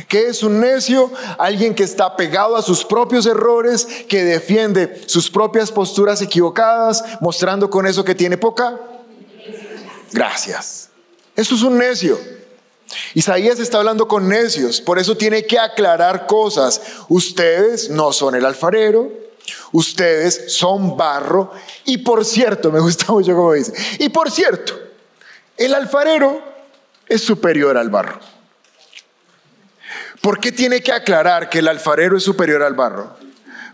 ¿Qué 0.09 0.27
es 0.27 0.43
un 0.43 0.59
necio? 0.59 1.11
Alguien 1.37 1.73
que 1.73 1.83
está 1.83 2.17
pegado 2.17 2.57
a 2.57 2.61
sus 2.61 2.83
propios 2.83 3.25
errores, 3.25 3.85
que 4.09 4.23
defiende 4.23 5.01
sus 5.05 5.29
propias 5.29 5.71
posturas 5.71 6.21
equivocadas, 6.21 7.03
mostrando 7.21 7.69
con 7.69 7.87
eso 7.87 8.03
que 8.03 8.15
tiene 8.15 8.37
poca. 8.37 8.79
Gracias. 10.11 10.89
Eso 11.35 11.55
es 11.55 11.61
un 11.61 11.77
necio. 11.77 12.40
Isaías 13.13 13.59
está 13.59 13.77
hablando 13.77 14.07
con 14.07 14.27
necios, 14.27 14.81
por 14.81 14.99
eso 14.99 15.15
tiene 15.15 15.45
que 15.45 15.59
aclarar 15.59 16.27
cosas. 16.27 16.81
Ustedes 17.09 17.89
no 17.89 18.11
son 18.11 18.35
el 18.35 18.45
alfarero, 18.45 19.11
ustedes 19.71 20.53
son 20.53 20.97
barro. 20.97 21.51
Y 21.85 21.99
por 21.99 22.25
cierto, 22.25 22.71
me 22.71 22.79
gusta 22.79 23.11
mucho 23.11 23.35
como 23.35 23.53
dice, 23.53 23.73
y 23.99 24.09
por 24.09 24.31
cierto, 24.31 24.73
el 25.57 25.73
alfarero 25.73 26.41
es 27.07 27.21
superior 27.21 27.77
al 27.77 27.89
barro. 27.89 28.19
¿Por 30.21 30.39
qué 30.39 30.51
tiene 30.51 30.81
que 30.81 30.91
aclarar 30.91 31.49
que 31.49 31.59
el 31.59 31.67
alfarero 31.67 32.17
es 32.17 32.23
superior 32.23 32.61
al 32.61 32.75
barro? 32.75 33.15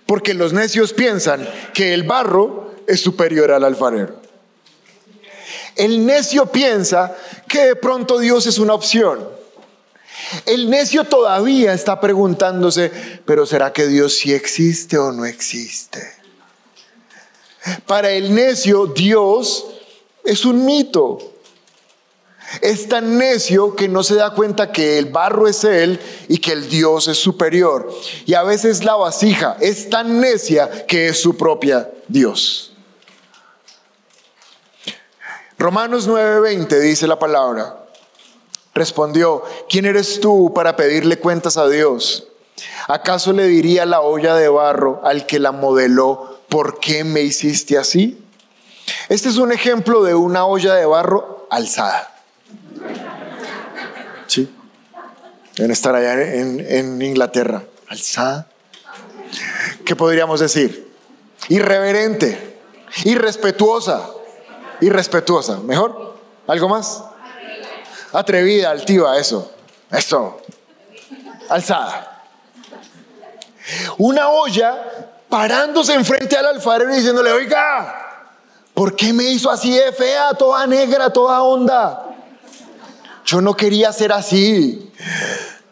Porque 0.05 0.33
los 0.33 0.53
necios 0.53 0.93
piensan 0.93 1.47
que 1.73 1.93
el 1.93 2.03
barro 2.03 2.73
es 2.87 3.01
superior 3.01 3.51
al 3.51 3.65
alfarero. 3.65 4.26
El 5.77 6.05
necio 6.05 6.47
piensa 6.47 7.15
que 7.47 7.65
de 7.65 7.75
pronto 7.75 8.19
Dios 8.19 8.45
es 8.47 8.57
una 8.57 8.73
opción. 8.73 9.27
El 10.45 10.69
necio 10.69 11.03
todavía 11.03 11.73
está 11.73 11.99
preguntándose, 11.99 12.91
pero 13.25 13.45
¿será 13.45 13.71
que 13.71 13.87
Dios 13.87 14.17
sí 14.17 14.33
existe 14.33 14.97
o 14.97 15.11
no 15.11 15.25
existe? 15.25 16.01
Para 17.85 18.11
el 18.11 18.33
necio, 18.33 18.87
Dios 18.87 19.65
es 20.23 20.45
un 20.45 20.65
mito. 20.65 21.33
Es 22.61 22.87
tan 22.87 23.17
necio 23.17 23.75
que 23.75 23.89
no 23.89 24.03
se 24.03 24.15
da 24.15 24.33
cuenta 24.33 24.71
que 24.71 24.97
el 24.97 25.07
barro 25.07 25.47
es 25.47 25.63
Él 25.65 25.99
y 26.29 26.37
que 26.37 26.53
el 26.53 26.69
Dios 26.69 27.07
es 27.09 27.17
superior. 27.17 27.93
Y 28.25 28.35
a 28.35 28.43
veces 28.43 28.85
la 28.85 28.95
vasija 28.95 29.57
es 29.59 29.89
tan 29.89 30.21
necia 30.21 30.85
que 30.87 31.09
es 31.09 31.21
su 31.21 31.35
propia 31.35 31.91
Dios. 32.07 32.66
Romanos 35.57 36.07
9:20 36.07 36.79
dice 36.79 37.07
la 37.07 37.17
palabra. 37.17 37.77
Respondió, 38.75 39.43
¿quién 39.67 39.85
eres 39.85 40.19
tú 40.19 40.53
para 40.53 40.75
pedirle 40.75 41.17
cuentas 41.17 41.57
a 41.57 41.67
Dios? 41.67 42.27
¿Acaso 42.87 43.33
le 43.33 43.47
diría 43.47 43.85
la 43.87 44.01
olla 44.01 44.35
de 44.35 44.49
barro 44.49 45.01
al 45.03 45.25
que 45.25 45.39
la 45.39 45.51
modeló, 45.51 46.39
¿por 46.47 46.79
qué 46.79 47.03
me 47.03 47.21
hiciste 47.21 47.77
así? 47.77 48.23
Este 49.09 49.29
es 49.29 49.37
un 49.37 49.51
ejemplo 49.51 50.03
de 50.03 50.13
una 50.13 50.45
olla 50.45 50.75
de 50.75 50.85
barro 50.85 51.47
alzada. 51.49 52.15
Sí. 54.27 54.53
Deben 55.55 55.71
estar 55.71 55.95
allá 55.95 56.35
en, 56.35 56.59
en 56.59 57.01
Inglaterra. 57.01 57.63
Alzada. 57.87 58.47
¿Qué 59.85 59.95
podríamos 59.95 60.39
decir? 60.39 60.93
Irreverente, 61.49 62.59
irrespetuosa 63.05 64.11
irrespetuosa. 64.81 65.57
¿Mejor? 65.59 66.15
¿Algo 66.47 66.69
más? 66.69 67.03
Atrevida, 68.13 68.71
altiva, 68.71 69.17
eso. 69.17 69.51
Eso. 69.91 70.41
Alzada. 71.49 72.23
Una 73.97 74.29
olla 74.29 75.13
parándose 75.29 75.93
enfrente 75.93 76.37
al 76.37 76.45
alfarero 76.45 76.91
y 76.93 76.97
diciéndole, 76.97 77.31
oiga, 77.31 78.23
¿por 78.73 78.95
qué 78.95 79.11
me 79.11 79.23
hizo 79.23 79.51
así 79.51 79.77
de 79.77 79.91
fea, 79.91 80.33
toda 80.33 80.65
negra, 80.67 81.11
toda 81.11 81.41
honda? 81.41 82.03
Yo 83.25 83.41
no 83.41 83.55
quería 83.55 83.91
ser 83.91 84.13
así. 84.13 84.93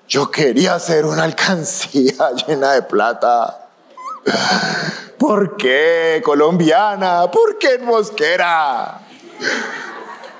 Yo 0.07 0.29
quería 0.29 0.77
ser 0.79 1.05
una 1.05 1.23
alcancía 1.23 2.31
llena 2.47 2.73
de 2.73 2.81
plata. 2.83 3.64
¿Por 5.17 5.57
qué 5.57 6.21
colombiana? 6.23 7.29
¿Por 7.31 7.57
qué 7.57 7.77
mosquera? 7.79 9.01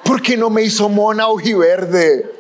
¿Por 0.04 0.22
qué 0.22 0.38
no 0.38 0.50
me 0.50 0.64
hizo 0.64 0.90
mona 0.90 1.28
ojiverde? 1.28 2.34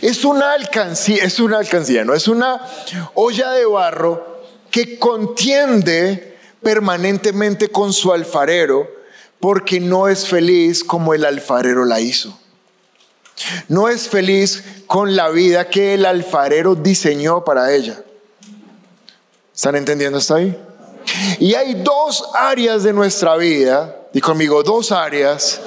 Es 0.00 0.24
una 0.24 0.52
alcancía, 0.52 1.24
es 1.24 1.38
una 1.38 1.58
alcancía, 1.58 2.04
no 2.04 2.14
es 2.14 2.28
una 2.28 2.60
olla 3.14 3.50
de 3.52 3.64
barro 3.66 4.42
que 4.70 4.98
contiende 4.98 6.38
permanentemente 6.62 7.68
con 7.68 7.92
su 7.92 8.12
alfarero 8.12 8.88
porque 9.38 9.80
no 9.80 10.08
es 10.08 10.28
feliz 10.28 10.84
como 10.84 11.14
el 11.14 11.24
alfarero 11.24 11.84
la 11.84 12.00
hizo. 12.00 12.38
No 13.68 13.88
es 13.88 14.08
feliz 14.08 14.62
con 14.86 15.16
la 15.16 15.28
vida 15.30 15.68
que 15.68 15.94
el 15.94 16.06
alfarero 16.06 16.74
diseñó 16.74 17.44
para 17.44 17.72
ella. 17.72 18.02
¿Están 19.54 19.76
entendiendo 19.76 20.18
hasta 20.18 20.36
ahí? 20.36 20.58
Y 21.38 21.54
hay 21.54 21.74
dos 21.82 22.24
áreas 22.34 22.82
de 22.82 22.92
nuestra 22.92 23.36
vida, 23.36 23.96
y 24.12 24.20
conmigo, 24.20 24.62
dos 24.62 24.92
áreas, 24.92 25.60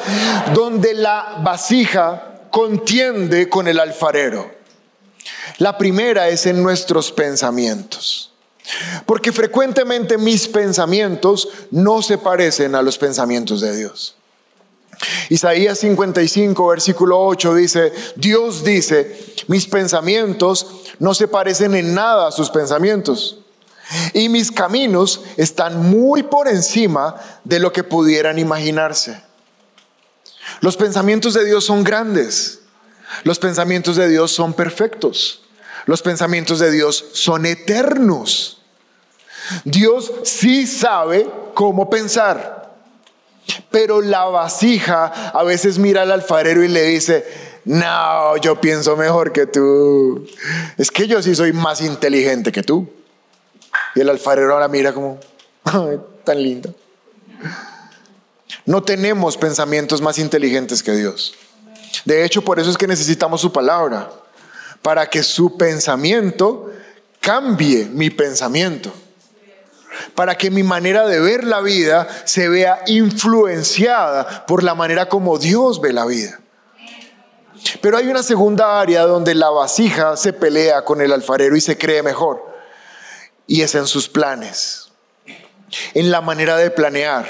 donde 0.53 0.93
la 0.93 1.41
vasija 1.43 2.39
contiende 2.49 3.49
con 3.49 3.67
el 3.67 3.79
alfarero. 3.79 4.49
La 5.57 5.77
primera 5.77 6.29
es 6.29 6.45
en 6.45 6.61
nuestros 6.63 7.11
pensamientos. 7.11 8.31
Porque 9.05 9.31
frecuentemente 9.31 10.17
mis 10.17 10.47
pensamientos 10.47 11.47
no 11.69 12.01
se 12.01 12.17
parecen 12.17 12.73
a 12.73 12.81
los 12.81 12.97
pensamientos 12.97 13.61
de 13.61 13.75
Dios. 13.75 14.15
Isaías 15.29 15.77
55, 15.79 16.67
versículo 16.67 17.19
8 17.27 17.53
dice, 17.55 17.93
Dios 18.15 18.63
dice, 18.63 19.19
mis 19.47 19.67
pensamientos 19.67 20.65
no 20.99 21.13
se 21.13 21.27
parecen 21.27 21.75
en 21.75 21.93
nada 21.93 22.29
a 22.29 22.31
sus 22.31 22.49
pensamientos 22.49 23.44
y 24.13 24.29
mis 24.29 24.51
caminos 24.51 25.21
están 25.37 25.89
muy 25.89 26.23
por 26.23 26.47
encima 26.47 27.15
de 27.43 27.59
lo 27.59 27.71
que 27.71 27.83
pudieran 27.83 28.39
imaginarse. 28.39 29.21
Los 30.61 30.77
pensamientos 30.77 31.33
de 31.33 31.45
Dios 31.45 31.65
son 31.65 31.83
grandes. 31.83 32.59
Los 33.23 33.39
pensamientos 33.39 33.95
de 33.95 34.07
Dios 34.07 34.31
son 34.31 34.53
perfectos. 34.53 35.41
Los 35.85 36.01
pensamientos 36.01 36.59
de 36.59 36.71
Dios 36.71 37.05
son 37.13 37.45
eternos. 37.45 38.61
Dios 39.63 40.11
sí 40.23 40.65
sabe 40.65 41.29
cómo 41.53 41.89
pensar. 41.89 42.73
Pero 43.69 44.01
la 44.01 44.25
vasija 44.25 45.05
a 45.05 45.43
veces 45.43 45.77
mira 45.77 46.01
al 46.01 46.11
alfarero 46.11 46.63
y 46.63 46.67
le 46.67 46.83
dice, 46.83 47.25
no, 47.65 48.37
yo 48.37 48.59
pienso 48.59 48.95
mejor 48.95 49.31
que 49.31 49.45
tú. 49.45 50.25
Es 50.77 50.89
que 50.89 51.07
yo 51.07 51.21
sí 51.21 51.35
soy 51.35 51.53
más 51.53 51.81
inteligente 51.81 52.51
que 52.51 52.63
tú. 52.63 52.89
Y 53.95 54.01
el 54.01 54.09
alfarero 54.09 54.53
ahora 54.53 54.67
mira 54.67 54.93
como, 54.93 55.17
tan 56.23 56.43
lindo. 56.43 56.75
No 58.65 58.83
tenemos 58.83 59.37
pensamientos 59.37 60.01
más 60.01 60.19
inteligentes 60.19 60.83
que 60.83 60.91
Dios. 60.91 61.33
De 62.03 62.25
hecho, 62.25 62.41
por 62.41 62.59
eso 62.59 62.69
es 62.69 62.77
que 62.77 62.87
necesitamos 62.87 63.39
su 63.39 63.53
palabra, 63.53 64.11
para 64.81 65.09
que 65.09 65.23
su 65.23 65.57
pensamiento 65.57 66.71
cambie 67.21 67.85
mi 67.85 68.09
pensamiento, 68.09 68.91
para 70.13 70.35
que 70.35 70.51
mi 70.51 70.61
manera 70.61 71.07
de 71.07 71.21
ver 71.21 71.45
la 71.45 71.61
vida 71.61 72.07
se 72.25 72.49
vea 72.49 72.83
influenciada 72.87 74.45
por 74.45 74.61
la 74.61 74.75
manera 74.75 75.07
como 75.07 75.37
Dios 75.39 75.79
ve 75.79 75.93
la 75.93 76.05
vida. 76.05 76.39
Pero 77.81 77.97
hay 77.97 78.07
una 78.07 78.21
segunda 78.21 78.79
área 78.79 79.03
donde 79.03 79.33
la 79.33 79.49
vasija 79.49 80.17
se 80.17 80.33
pelea 80.33 80.83
con 80.83 81.01
el 81.01 81.13
alfarero 81.13 81.55
y 81.55 81.61
se 81.61 81.77
cree 81.77 82.03
mejor 82.03 82.54
y 83.47 83.61
es 83.61 83.75
en 83.75 83.87
sus 83.87 84.09
planes, 84.09 84.89
en 85.93 86.11
la 86.11 86.21
manera 86.21 86.57
de 86.57 86.71
planear. 86.71 87.27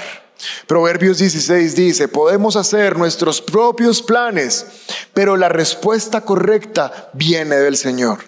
Proverbios 0.67 1.17
16 1.19 1.75
dice, 1.75 2.08
podemos 2.08 2.56
hacer 2.56 2.97
nuestros 2.97 3.41
propios 3.41 4.01
planes, 4.01 4.65
pero 5.13 5.38
la 5.38 5.49
respuesta 5.49 6.21
correcta 6.21 7.10
viene 7.13 7.56
del 7.56 7.78
Señor. 7.78 8.19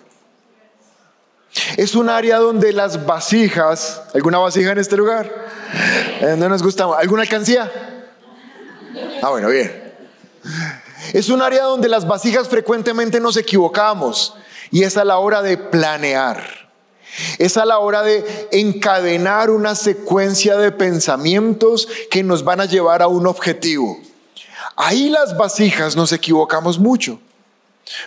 Es 1.75 1.95
un 1.95 2.09
área 2.09 2.37
donde 2.37 2.71
las 2.71 3.05
vasijas, 3.05 4.01
¿alguna 4.13 4.37
vasija 4.37 4.71
en 4.71 4.77
este 4.77 4.95
lugar? 4.95 5.47
Eh, 6.21 6.35
¿No 6.37 6.49
nos 6.49 6.61
gusta? 6.61 6.85
¿Alguna 6.97 7.23
alcancía? 7.23 7.71
Ah, 9.21 9.29
bueno, 9.29 9.49
bien. 9.49 9.93
Es 11.13 11.29
un 11.29 11.41
área 11.41 11.63
donde 11.63 11.89
las 11.89 12.07
vasijas 12.07 12.47
frecuentemente 12.47 13.19
nos 13.19 13.37
equivocamos 13.37 14.35
y 14.71 14.83
es 14.83 14.97
a 14.97 15.05
la 15.05 15.17
hora 15.17 15.41
de 15.41 15.57
planear. 15.57 16.66
Es 17.37 17.57
a 17.57 17.65
la 17.65 17.79
hora 17.79 18.03
de 18.03 18.47
encadenar 18.51 19.49
una 19.49 19.75
secuencia 19.75 20.57
de 20.57 20.71
pensamientos 20.71 21.87
que 22.09 22.23
nos 22.23 22.43
van 22.43 22.61
a 22.61 22.65
llevar 22.65 23.01
a 23.01 23.07
un 23.07 23.27
objetivo. 23.27 23.99
Ahí 24.75 25.09
las 25.09 25.37
vasijas 25.37 25.95
nos 25.95 26.11
equivocamos 26.11 26.77
mucho. 26.77 27.19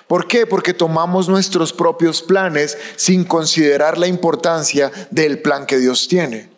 ¿Por 0.07 0.27
qué? 0.29 0.47
Porque 0.47 0.75
tomamos 0.75 1.29
nuestros 1.29 1.73
propios 1.73 2.23
planes 2.23 2.77
sin 2.97 3.25
considerar 3.25 3.99
la 3.99 4.07
importancia 4.07 4.93
del 5.11 5.41
plan 5.41 5.67
que 5.67 5.79
Dios 5.79 6.07
tiene. 6.07 6.49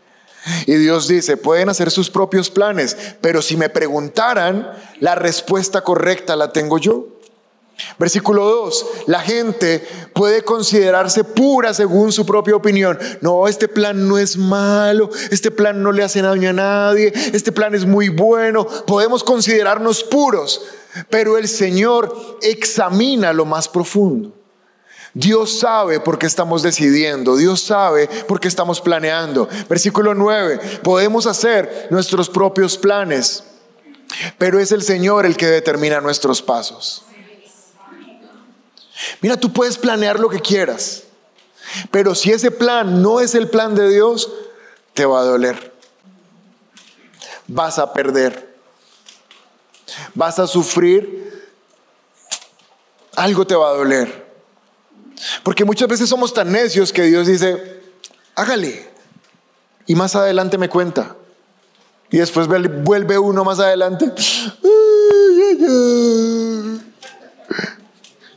Y 0.67 0.75
Dios 0.75 1.07
dice, 1.07 1.37
pueden 1.37 1.69
hacer 1.69 1.91
sus 1.91 2.11
propios 2.11 2.51
planes, 2.51 2.97
pero 3.21 3.43
si 3.43 3.57
me 3.57 3.69
preguntaran, 3.69 4.73
la 4.99 5.15
respuesta 5.15 5.83
correcta 5.83 6.35
la 6.35 6.53
tengo 6.53 6.79
yo. 6.79 7.07
Versículo 7.99 8.45
2, 8.45 8.87
la 9.07 9.21
gente 9.21 9.87
puede 10.15 10.43
considerarse 10.43 11.25
pura 11.25 11.75
según 11.75 12.13
su 12.13 12.25
propia 12.25 12.57
opinión. 12.57 12.99
No, 13.21 13.49
este 13.49 13.69
plan 13.69 14.09
no 14.09 14.19
es 14.19 14.37
malo, 14.37 15.11
este 15.31 15.51
plan 15.51 15.83
no 15.83 15.93
le 15.93 16.03
hace 16.03 16.23
daño 16.23 16.51
a 16.51 16.53
nadie, 16.53 17.13
este 17.33 17.53
plan 17.53 17.75
es 17.75 17.85
muy 17.85 18.09
bueno, 18.09 18.67
podemos 18.87 19.25
considerarnos 19.25 20.05
puros, 20.05 20.63
pero 21.11 21.39
el 21.39 21.49
Señor 21.49 22.39
examina 22.43 23.33
lo 23.33 23.45
más 23.45 23.69
profundo. 23.69 24.33
Dios 25.15 25.59
sabe 25.59 26.01
por 26.01 26.19
qué 26.19 26.27
estamos 26.27 26.63
decidiendo, 26.63 27.37
Dios 27.37 27.61
sabe 27.61 28.09
por 28.27 28.41
qué 28.41 28.49
estamos 28.49 28.81
planeando. 28.81 29.49
Versículo 29.69 30.15
9, 30.15 30.81
podemos 30.83 31.27
hacer 31.27 31.89
nuestros 31.91 32.31
propios 32.31 32.79
planes, 32.79 33.45
pero 34.39 34.59
es 34.59 34.73
el 34.73 34.83
Señor 34.83 35.27
el 35.27 35.37
que 35.37 35.47
determina 35.47 36.01
nuestros 36.01 36.41
pasos. 36.41 37.05
Mira, 39.21 39.37
tú 39.37 39.53
puedes 39.53 39.79
planear 39.79 40.19
lo 40.19 40.29
que 40.29 40.41
quieras, 40.41 41.05
pero 41.91 42.15
si 42.15 42.33
ese 42.33 42.51
plan 42.51 43.03
no 43.03 43.21
es 43.21 43.35
el 43.35 43.49
plan 43.49 43.75
de 43.75 43.89
Dios, 43.89 44.31
te 44.95 45.07
va 45.07 45.21
a 45.21 45.25
doler. 45.25 45.73
Vas 47.47 47.79
a 47.79 47.93
perder. 47.93 48.57
Vas 50.15 50.39
a 50.39 50.47
sufrir. 50.47 51.33
Algo 53.17 53.47
te 53.47 53.55
va 53.55 53.71
a 53.71 53.75
doler. 53.75 54.27
Porque 55.43 55.65
muchas 55.65 55.89
veces 55.89 56.09
somos 56.09 56.35
tan 56.35 56.53
necios 56.53 56.93
que 56.93 57.03
Dios 57.03 57.27
dice, 57.27 57.81
hágale. 58.35 58.91
Y 59.87 59.95
más 59.95 60.17
adelante 60.17 60.59
me 60.59 60.69
cuenta. 60.69 61.17
Y 62.11 62.19
después 62.19 62.47
vuelve 62.47 63.19
uno 63.19 63.45
más 63.45 63.59
adelante. 63.59 64.13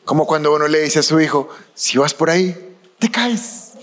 Como 0.05 0.27
cuando 0.27 0.53
uno 0.53 0.67
le 0.67 0.81
dice 0.81 0.99
a 0.99 1.03
su 1.03 1.19
hijo, 1.19 1.49
si 1.73 1.97
vas 1.97 2.13
por 2.13 2.29
ahí, 2.29 2.77
te 2.99 3.09
caes. 3.09 3.73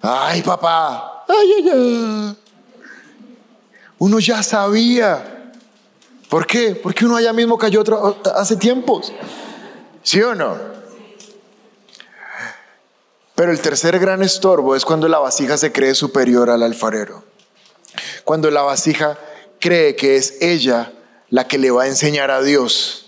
Ay, 0.00 0.42
papá. 0.42 1.24
Ay, 1.28 1.52
ay, 1.56 1.70
ay. 1.72 2.38
Uno 3.98 4.18
ya 4.18 4.42
sabía. 4.42 5.52
¿Por 6.28 6.46
qué? 6.46 6.74
Porque 6.74 7.04
uno 7.04 7.16
allá 7.16 7.32
mismo 7.32 7.58
cayó 7.58 7.84
hace 8.34 8.56
tiempos. 8.56 9.12
¿Sí 10.02 10.20
o 10.22 10.34
no? 10.34 10.58
Pero 13.34 13.52
el 13.52 13.60
tercer 13.60 13.98
gran 13.98 14.22
estorbo 14.22 14.76
es 14.76 14.84
cuando 14.84 15.08
la 15.08 15.18
vasija 15.18 15.56
se 15.56 15.72
cree 15.72 15.94
superior 15.94 16.50
al 16.50 16.62
alfarero. 16.62 17.24
Cuando 18.24 18.50
la 18.50 18.62
vasija 18.62 19.18
cree 19.60 19.96
que 19.96 20.16
es 20.16 20.40
ella 20.40 20.92
la 21.30 21.46
que 21.46 21.58
le 21.58 21.70
va 21.70 21.84
a 21.84 21.88
enseñar 21.88 22.30
a 22.30 22.42
Dios 22.42 23.03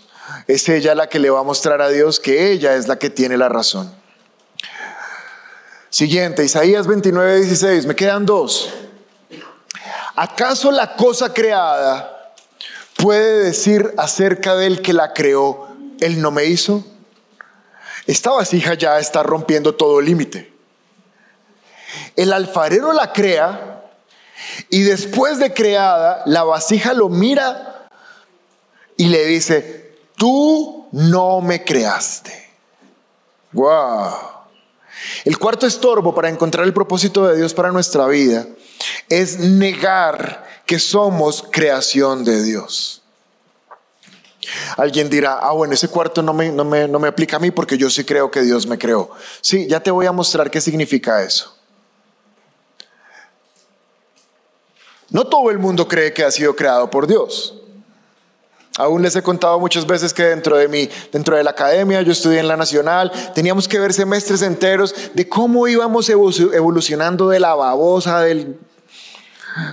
es 0.47 0.69
ella 0.69 0.95
la 0.95 1.09
que 1.09 1.19
le 1.19 1.31
va 1.31 1.41
a 1.41 1.45
mostrar 1.45 1.81
a 1.83 1.89
Dios 1.89 2.21
que 2.21 2.53
ella 2.53 2.75
es 2.75 2.89
la 2.89 2.99
que 2.99 3.11
tiene 3.11 3.37
la 3.37 3.49
razón. 3.49 3.93
Siguiente, 5.91 6.45
Isaías 6.45 6.87
29, 6.87 7.41
16, 7.41 7.87
me 7.87 7.97
quedan 7.97 8.27
dos. 8.27 8.73
¿Acaso 10.15 10.71
la 10.71 10.97
cosa 10.97 11.33
creada 11.33 12.35
puede 12.97 13.45
decir 13.45 13.95
acerca 13.97 14.57
del 14.57 14.83
que 14.83 14.93
la 14.93 15.13
creó, 15.13 15.69
él 16.01 16.21
no 16.21 16.31
me 16.31 16.45
hizo? 16.45 16.85
Esta 18.07 18.31
vasija 18.31 18.75
ya 18.75 18.99
está 18.99 19.23
rompiendo 19.23 19.75
todo 19.75 20.01
límite. 20.01 20.53
El 22.15 22.33
alfarero 22.33 22.93
la 22.93 23.13
crea 23.13 23.85
y 24.71 24.83
después 24.83 25.39
de 25.39 25.53
creada, 25.53 26.23
la 26.27 26.45
vasija 26.45 26.95
lo 26.95 27.09
mira 27.09 27.89
y 28.97 29.07
le 29.07 29.25
dice, 29.27 29.86
tú 30.17 30.89
no 30.93 31.41
me 31.41 31.63
creaste. 31.65 32.33
Wow. 33.53 34.37
El 35.25 35.39
cuarto 35.39 35.67
estorbo 35.67 36.15
para 36.15 36.29
encontrar 36.29 36.67
el 36.67 36.73
propósito 36.73 37.27
de 37.27 37.37
Dios 37.37 37.55
para 37.55 37.71
nuestra 37.71 38.07
vida 38.07 38.47
es 39.09 39.39
negar 39.39 40.47
que 40.67 40.79
somos 40.79 41.45
creación 41.51 42.25
de 42.25 42.43
Dios. 42.43 43.03
Alguien 44.77 45.11
dirá, 45.11 45.39
ah, 45.41 45.53
bueno, 45.53 45.75
ese 45.75 45.89
cuarto 45.89 46.23
no 46.23 46.33
me, 46.33 46.51
no, 46.51 46.65
me, 46.65 46.87
no 46.87 46.99
me 46.99 47.09
aplica 47.09 47.37
a 47.37 47.41
mí 47.41 47.51
porque 47.51 47.77
yo 47.77 47.91
sí 47.91 48.05
creo 48.05 48.31
que 48.31 48.43
Dios 48.43 48.67
me 48.67 48.79
creó. 48.79 49.11
Sí, 49.41 49.67
ya 49.69 49.81
te 49.81 49.91
voy 49.91 50.07
a 50.07 50.13
mostrar 50.13 50.51
qué 50.51 50.61
significa 50.61 51.23
eso. 51.23 51.57
No 55.11 55.27
todo 55.27 55.51
el 55.51 55.59
mundo 55.59 55.87
cree 55.87 56.13
que 56.13 56.25
ha 56.25 56.31
sido 56.31 56.55
creado 56.55 56.91
por 56.91 57.07
Dios. 57.07 57.55
Aún 58.79 59.03
les 59.03 59.17
he 59.17 59.23
contado 59.23 59.59
muchas 59.59 59.87
veces 59.87 60.13
que 60.13 60.25
dentro 60.25 60.57
de 60.57 60.69
mi, 60.69 60.89
dentro 61.11 61.37
de 61.37 61.43
la 61.43 61.51
academia, 61.51 62.03
yo 62.03 62.13
estudié 62.13 62.41
en 62.41 62.49
la 62.49 62.57
Nacional, 62.57 63.11
teníamos 63.35 63.67
que 63.69 63.79
ver 63.79 63.95
semestres 63.95 64.43
enteros 64.43 64.95
de 65.15 65.29
cómo 65.29 65.67
íbamos 65.67 66.09
evolucionando 66.11 67.29
de 67.29 67.41
la 67.41 67.55
babosa, 67.55 68.21
del 68.21 68.59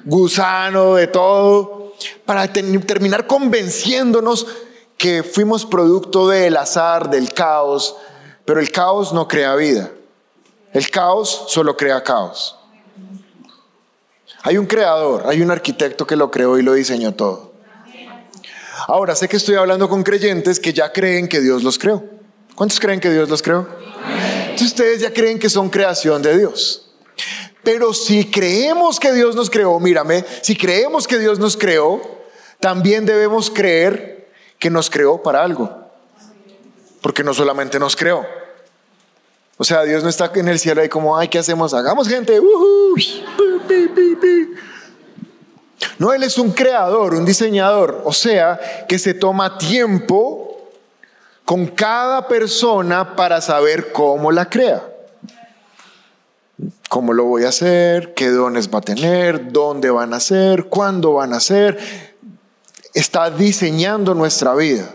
gusano, 0.06 0.96
de 0.96 1.08
todo, 1.08 1.94
para 2.26 2.52
terminar 2.52 3.28
convenciéndonos 3.28 4.48
que 4.98 5.22
fuimos 5.24 5.66
producto 5.66 6.30
del 6.30 6.56
azar, 6.56 7.10
del 7.10 7.34
caos, 7.34 7.98
pero 8.46 8.62
el 8.62 8.72
caos 8.72 9.12
no 9.12 9.28
crea 9.28 9.56
vida. 9.56 9.92
El 10.72 10.90
caos 10.90 11.46
solo 11.50 11.76
crea 11.76 12.04
caos. 12.04 12.58
Hay 14.44 14.58
un 14.58 14.66
creador, 14.66 15.24
hay 15.28 15.42
un 15.42 15.52
arquitecto 15.52 16.08
que 16.08 16.16
lo 16.16 16.32
creó 16.32 16.58
y 16.58 16.64
lo 16.64 16.74
diseñó 16.74 17.14
todo. 17.14 17.53
Ahora, 18.88 19.16
sé 19.16 19.28
que 19.28 19.38
estoy 19.38 19.56
hablando 19.56 19.88
con 19.88 20.04
creyentes 20.04 20.60
que 20.60 20.74
ya 20.74 20.92
creen 20.92 21.28
que 21.28 21.40
Dios 21.40 21.64
los 21.64 21.78
creó. 21.78 22.04
¿Cuántos 22.56 22.80
creen 22.80 23.00
que 23.00 23.10
Dios 23.12 23.30
los 23.30 23.42
creó? 23.42 23.68
Entonces 24.44 24.68
ustedes 24.68 25.02
ya 25.02 25.14
creen 25.14 25.40
que 25.40 25.50
son 25.50 25.70
creación 25.70 26.22
de 26.22 26.38
Dios. 26.38 26.92
Pero 27.64 27.94
si 27.94 28.30
creemos 28.30 29.00
que 29.00 29.14
Dios 29.14 29.36
nos 29.36 29.50
creó, 29.50 29.80
mírame, 29.80 30.26
si 30.42 30.56
creemos 30.56 31.08
que 31.08 31.18
Dios 31.18 31.40
nos 31.40 31.56
creó, 31.56 32.02
también 32.60 33.06
debemos 33.06 33.50
creer 33.50 34.32
que 34.60 34.70
nos 34.70 34.90
creó 34.90 35.22
para 35.22 35.44
algo. 35.44 35.70
Porque 37.02 37.24
no 37.24 37.34
solamente 37.34 37.80
nos 37.80 37.96
creó. 37.96 38.26
O 39.58 39.64
sea, 39.64 39.84
Dios 39.84 40.04
no 40.04 40.10
está 40.10 40.32
en 40.36 40.48
el 40.48 40.60
cielo 40.60 40.82
ahí 40.82 40.90
como, 40.90 41.18
ay, 41.18 41.28
¿qué 41.28 41.40
hacemos? 41.40 41.74
Hagamos 41.74 42.08
gente. 42.08 42.40
No, 45.98 46.14
Él 46.14 46.24
es 46.24 46.38
un 46.38 46.52
creador, 46.52 47.14
un 47.14 47.26
diseñador, 47.26 48.02
o 48.06 48.14
sea, 48.14 48.86
que 48.88 49.00
se 49.00 49.14
toma 49.14 49.58
tiempo 49.58 50.70
con 51.46 51.68
cada 51.68 52.28
persona 52.28 53.16
para 53.16 53.42
saber 53.42 53.92
cómo 53.92 54.32
la 54.32 54.50
crea. 54.50 54.90
¿Cómo 56.90 57.14
lo 57.14 57.26
voy 57.26 57.44
a 57.44 57.50
hacer? 57.50 58.14
¿Qué 58.14 58.30
dones 58.30 58.70
va 58.74 58.80
a 58.80 58.82
tener? 58.82 59.52
¿Dónde 59.52 59.90
van 59.90 60.14
a 60.14 60.20
ser? 60.20 60.66
¿Cuándo 60.66 61.14
van 61.14 61.34
a 61.34 61.40
ser? 61.40 61.78
Está 62.94 63.32
diseñando 63.32 64.14
nuestra 64.14 64.54
vida. 64.54 64.94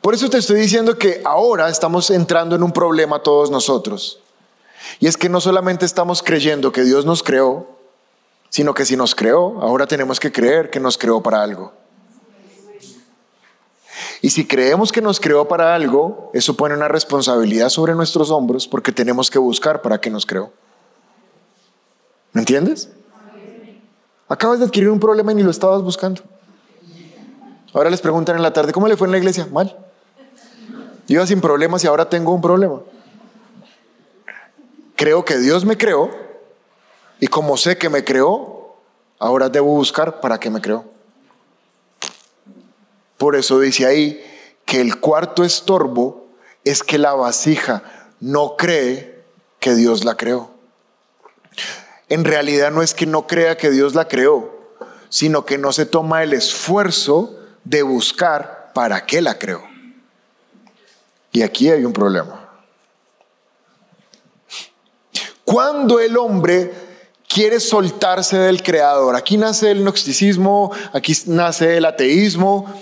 Por 0.00 0.14
eso 0.14 0.30
te 0.30 0.38
estoy 0.38 0.60
diciendo 0.60 0.96
que 0.96 1.22
ahora 1.24 1.68
estamos 1.68 2.10
entrando 2.10 2.54
en 2.54 2.62
un 2.62 2.72
problema 2.72 3.22
todos 3.22 3.50
nosotros. 3.50 4.20
Y 5.00 5.06
es 5.06 5.16
que 5.16 5.28
no 5.28 5.40
solamente 5.40 5.86
estamos 5.86 6.22
creyendo 6.22 6.72
que 6.72 6.84
Dios 6.84 7.04
nos 7.04 7.22
creó, 7.22 7.73
sino 8.54 8.72
que 8.72 8.84
si 8.84 8.96
nos 8.96 9.16
creó, 9.16 9.60
ahora 9.60 9.84
tenemos 9.84 10.20
que 10.20 10.30
creer 10.30 10.70
que 10.70 10.78
nos 10.78 10.96
creó 10.96 11.20
para 11.20 11.42
algo. 11.42 11.72
Y 14.22 14.30
si 14.30 14.46
creemos 14.46 14.92
que 14.92 15.02
nos 15.02 15.18
creó 15.18 15.48
para 15.48 15.74
algo, 15.74 16.30
eso 16.34 16.56
pone 16.56 16.76
una 16.76 16.86
responsabilidad 16.86 17.68
sobre 17.68 17.96
nuestros 17.96 18.30
hombros 18.30 18.68
porque 18.68 18.92
tenemos 18.92 19.28
que 19.28 19.40
buscar 19.40 19.82
para 19.82 20.00
qué 20.00 20.08
nos 20.08 20.24
creó. 20.24 20.52
¿Me 22.32 22.42
entiendes? 22.42 22.90
Acabas 24.28 24.60
de 24.60 24.66
adquirir 24.66 24.88
un 24.88 25.00
problema 25.00 25.32
y 25.32 25.34
ni 25.34 25.42
lo 25.42 25.50
estabas 25.50 25.82
buscando. 25.82 26.22
Ahora 27.72 27.90
les 27.90 28.00
preguntan 28.00 28.36
en 28.36 28.42
la 28.42 28.52
tarde, 28.52 28.72
¿cómo 28.72 28.86
le 28.86 28.96
fue 28.96 29.08
en 29.08 29.12
la 29.12 29.18
iglesia? 29.18 29.48
Mal. 29.50 29.76
Iba 31.08 31.26
sin 31.26 31.40
problemas 31.40 31.82
y 31.82 31.88
ahora 31.88 32.08
tengo 32.08 32.32
un 32.32 32.40
problema. 32.40 32.82
Creo 34.94 35.24
que 35.24 35.38
Dios 35.38 35.64
me 35.64 35.76
creó 35.76 36.22
y 37.20 37.26
como 37.28 37.56
sé 37.56 37.78
que 37.78 37.88
me 37.88 38.04
creó, 38.04 38.76
ahora 39.18 39.48
debo 39.48 39.68
buscar 39.68 40.20
para 40.20 40.38
qué 40.38 40.50
me 40.50 40.60
creó. 40.60 40.84
Por 43.16 43.36
eso 43.36 43.60
dice 43.60 43.86
ahí 43.86 44.22
que 44.64 44.80
el 44.80 45.00
cuarto 45.00 45.44
estorbo 45.44 46.26
es 46.64 46.82
que 46.82 46.98
la 46.98 47.14
vasija 47.14 47.82
no 48.20 48.56
cree 48.56 49.22
que 49.60 49.74
Dios 49.74 50.04
la 50.04 50.16
creó. 50.16 50.50
En 52.08 52.24
realidad 52.24 52.70
no 52.70 52.82
es 52.82 52.94
que 52.94 53.06
no 53.06 53.26
crea 53.26 53.56
que 53.56 53.70
Dios 53.70 53.94
la 53.94 54.08
creó, 54.08 54.52
sino 55.08 55.44
que 55.44 55.58
no 55.58 55.72
se 55.72 55.86
toma 55.86 56.22
el 56.22 56.32
esfuerzo 56.32 57.38
de 57.64 57.82
buscar 57.82 58.72
para 58.74 59.06
qué 59.06 59.22
la 59.22 59.38
creó. 59.38 59.62
Y 61.32 61.42
aquí 61.42 61.70
hay 61.70 61.84
un 61.84 61.92
problema. 61.92 62.48
Cuando 65.44 66.00
el 66.00 66.16
hombre 66.16 66.72
quiere 67.34 67.58
soltarse 67.58 68.38
del 68.38 68.62
creador. 68.62 69.16
Aquí 69.16 69.36
nace 69.36 69.72
el 69.72 69.82
gnosticismo, 69.82 70.70
aquí 70.92 71.12
nace 71.26 71.78
el 71.78 71.84
ateísmo, 71.84 72.72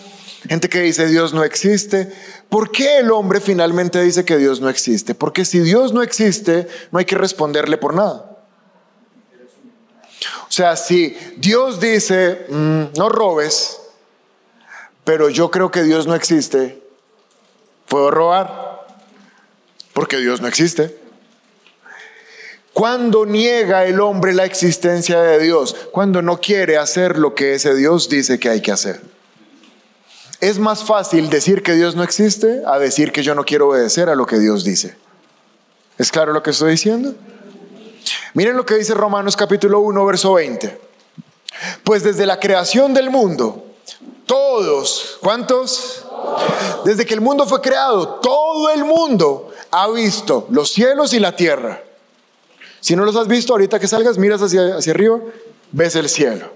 gente 0.46 0.68
que 0.68 0.82
dice 0.82 1.06
Dios 1.06 1.32
no 1.32 1.42
existe. 1.42 2.12
¿Por 2.50 2.70
qué 2.70 2.98
el 2.98 3.10
hombre 3.10 3.40
finalmente 3.40 4.02
dice 4.02 4.26
que 4.26 4.36
Dios 4.36 4.60
no 4.60 4.68
existe? 4.68 5.14
Porque 5.14 5.46
si 5.46 5.60
Dios 5.60 5.94
no 5.94 6.02
existe, 6.02 6.68
no 6.90 6.98
hay 6.98 7.06
que 7.06 7.16
responderle 7.16 7.78
por 7.78 7.94
nada. 7.94 8.40
O 10.42 10.52
sea, 10.52 10.76
si 10.76 11.16
Dios 11.38 11.80
dice, 11.80 12.44
mm, 12.50 12.98
no 12.98 13.08
robes, 13.08 13.80
pero 15.02 15.30
yo 15.30 15.50
creo 15.50 15.70
que 15.70 15.82
Dios 15.82 16.06
no 16.06 16.14
existe, 16.14 16.82
puedo 17.88 18.10
robar, 18.10 18.86
porque 19.94 20.18
Dios 20.18 20.42
no 20.42 20.48
existe. 20.48 21.01
Cuando 22.72 23.26
niega 23.26 23.84
el 23.84 24.00
hombre 24.00 24.32
la 24.32 24.44
existencia 24.44 25.20
de 25.20 25.38
Dios, 25.40 25.76
cuando 25.92 26.22
no 26.22 26.40
quiere 26.40 26.78
hacer 26.78 27.18
lo 27.18 27.34
que 27.34 27.54
ese 27.54 27.74
Dios 27.74 28.08
dice 28.08 28.38
que 28.38 28.48
hay 28.48 28.62
que 28.62 28.72
hacer. 28.72 29.02
Es 30.40 30.58
más 30.58 30.82
fácil 30.82 31.28
decir 31.28 31.62
que 31.62 31.74
Dios 31.74 31.94
no 31.94 32.02
existe 32.02 32.62
a 32.66 32.78
decir 32.78 33.12
que 33.12 33.22
yo 33.22 33.34
no 33.34 33.44
quiero 33.44 33.68
obedecer 33.68 34.08
a 34.08 34.14
lo 34.14 34.26
que 34.26 34.38
Dios 34.38 34.64
dice. 34.64 34.96
¿Es 35.98 36.10
claro 36.10 36.32
lo 36.32 36.42
que 36.42 36.50
estoy 36.50 36.72
diciendo? 36.72 37.14
Miren 38.34 38.56
lo 38.56 38.64
que 38.64 38.74
dice 38.74 38.94
Romanos 38.94 39.36
capítulo 39.36 39.80
1, 39.80 40.06
verso 40.06 40.32
20. 40.32 40.80
Pues 41.84 42.02
desde 42.02 42.24
la 42.24 42.40
creación 42.40 42.94
del 42.94 43.10
mundo, 43.10 43.66
todos, 44.24 45.18
¿cuántos? 45.20 46.06
Desde 46.86 47.04
que 47.04 47.14
el 47.14 47.20
mundo 47.20 47.46
fue 47.46 47.60
creado, 47.60 48.14
todo 48.20 48.70
el 48.70 48.84
mundo 48.84 49.50
ha 49.70 49.88
visto 49.90 50.46
los 50.50 50.72
cielos 50.72 51.12
y 51.12 51.20
la 51.20 51.36
tierra 51.36 51.82
si 52.82 52.96
no 52.96 53.04
los 53.04 53.14
has 53.14 53.28
visto, 53.28 53.52
ahorita 53.52 53.78
que 53.78 53.86
salgas, 53.86 54.18
miras 54.18 54.42
hacia, 54.42 54.76
hacia 54.76 54.92
arriba, 54.92 55.20
ves 55.70 55.94
el 55.94 56.08
cielo. 56.08 56.50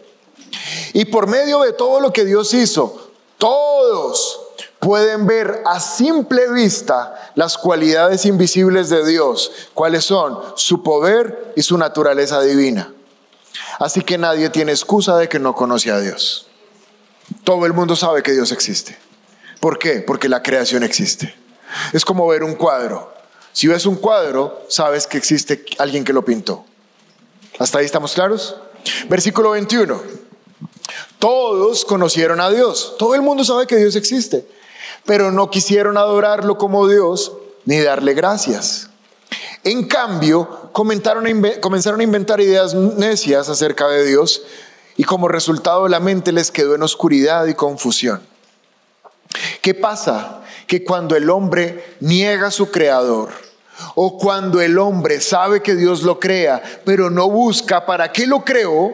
Y 0.92 1.04
por 1.04 1.28
medio 1.28 1.60
de 1.60 1.72
todo 1.72 2.00
lo 2.00 2.12
que 2.12 2.24
Dios 2.24 2.52
hizo, 2.52 3.12
todos 3.38 4.40
pueden 4.80 5.28
ver 5.28 5.62
a 5.64 5.78
simple 5.78 6.50
vista 6.52 7.30
las 7.36 7.56
cualidades 7.56 8.26
invisibles 8.26 8.88
de 8.88 9.06
Dios, 9.06 9.52
cuáles 9.72 10.04
son 10.04 10.36
su 10.56 10.82
poder 10.82 11.52
y 11.54 11.62
su 11.62 11.78
naturaleza 11.78 12.40
divina. 12.42 12.92
Así 13.78 14.00
que 14.00 14.18
nadie 14.18 14.50
tiene 14.50 14.72
excusa 14.72 15.16
de 15.16 15.28
que 15.28 15.38
no 15.38 15.54
conoce 15.54 15.92
a 15.92 16.00
Dios. 16.00 16.48
Todo 17.44 17.66
el 17.66 17.72
mundo 17.72 17.94
sabe 17.94 18.24
que 18.24 18.32
Dios 18.32 18.50
existe. 18.50 18.98
¿Por 19.60 19.78
qué? 19.78 20.00
Porque 20.00 20.28
la 20.28 20.42
creación 20.42 20.82
existe. 20.82 21.36
Es 21.92 22.04
como 22.04 22.26
ver 22.26 22.42
un 22.42 22.56
cuadro. 22.56 23.15
Si 23.56 23.68
ves 23.68 23.86
un 23.86 23.96
cuadro, 23.96 24.66
sabes 24.68 25.06
que 25.06 25.16
existe 25.16 25.64
alguien 25.78 26.04
que 26.04 26.12
lo 26.12 26.22
pintó. 26.22 26.66
¿Hasta 27.58 27.78
ahí 27.78 27.86
estamos 27.86 28.12
claros? 28.12 28.54
Versículo 29.08 29.52
21. 29.52 29.98
Todos 31.18 31.86
conocieron 31.86 32.38
a 32.42 32.50
Dios. 32.50 32.96
Todo 32.98 33.14
el 33.14 33.22
mundo 33.22 33.44
sabe 33.44 33.66
que 33.66 33.76
Dios 33.76 33.96
existe, 33.96 34.46
pero 35.06 35.32
no 35.32 35.48
quisieron 35.48 35.96
adorarlo 35.96 36.58
como 36.58 36.86
Dios 36.86 37.32
ni 37.64 37.80
darle 37.80 38.12
gracias. 38.12 38.90
En 39.64 39.88
cambio, 39.88 40.68
comenzaron 40.72 41.24
a 41.24 42.02
inventar 42.02 42.42
ideas 42.42 42.74
necias 42.74 43.48
acerca 43.48 43.88
de 43.88 44.04
Dios 44.04 44.42
y 44.98 45.04
como 45.04 45.28
resultado 45.28 45.88
la 45.88 45.98
mente 45.98 46.30
les 46.30 46.50
quedó 46.50 46.74
en 46.74 46.82
oscuridad 46.82 47.46
y 47.46 47.54
confusión. 47.54 48.20
¿Qué 49.62 49.72
pasa? 49.72 50.42
Que 50.66 50.84
cuando 50.84 51.16
el 51.16 51.30
hombre 51.30 51.96
niega 52.00 52.48
a 52.48 52.50
su 52.50 52.70
creador, 52.70 53.45
o 53.94 54.18
cuando 54.18 54.60
el 54.60 54.78
hombre 54.78 55.20
sabe 55.20 55.62
que 55.62 55.74
Dios 55.74 56.02
lo 56.02 56.18
crea, 56.18 56.62
pero 56.84 57.10
no 57.10 57.28
busca 57.30 57.84
para 57.86 58.12
qué 58.12 58.26
lo 58.26 58.44
creó, 58.44 58.92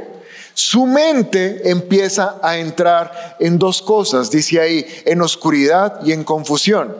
su 0.55 0.87
mente 0.87 1.71
empieza 1.71 2.39
a 2.43 2.59
entrar 2.59 3.37
en 3.41 3.59
dos 3.59 3.81
cosas, 3.81 4.31
dice 4.31 4.61
ahí, 4.61 4.87
en 5.05 5.23
oscuridad 5.23 6.01
y 6.05 6.13
en 6.13 6.25
confusión. 6.25 6.95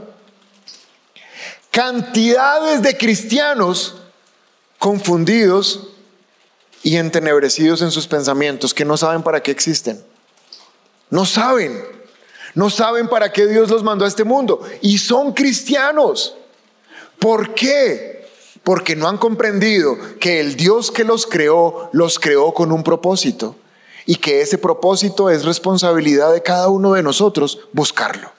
Cantidades 1.71 2.83
de 2.83 2.97
cristianos 2.97 3.97
confundidos 4.79 5.89
y 6.83 6.97
entenebrecidos 6.97 7.83
en 7.83 7.91
sus 7.91 8.07
pensamientos 8.07 8.75
que 8.75 8.85
no 8.85 8.97
saben 8.97 9.23
para 9.23 9.43
qué 9.43 9.51
existen. 9.51 10.03
No 11.11 11.25
saben, 11.27 11.85
no 12.55 12.71
saben 12.71 13.09
para 13.09 13.33
qué 13.33 13.47
Dios 13.47 13.71
los 13.71 13.83
mandó 13.83 14.05
a 14.05 14.09
este 14.09 14.25
mundo 14.25 14.63
y 14.81 14.99
son 14.99 15.33
cristianos. 15.33 16.37
¿Por 17.23 17.55
qué? 17.55 18.13
porque 18.65 18.95
no 18.97 19.09
han 19.09 19.19
comprendido 19.19 19.97
que 20.21 20.41
el 20.41 20.57
Dios 20.57 20.91
que 20.91 21.05
los 21.05 21.27
creó, 21.27 21.91
los 21.93 22.19
creó 22.19 22.55
con 22.55 22.73
un 22.73 22.85
propósito 22.85 23.57
y 24.07 24.17
que 24.17 24.41
ese 24.41 24.59
propósito 24.59 25.31
es 25.31 25.45
responsabilidad 25.45 26.33
de 26.33 26.43
cada 26.43 26.69
uno 26.69 26.93
de 26.93 27.03
nosotros 27.03 27.61
buscarlo. 27.73 28.31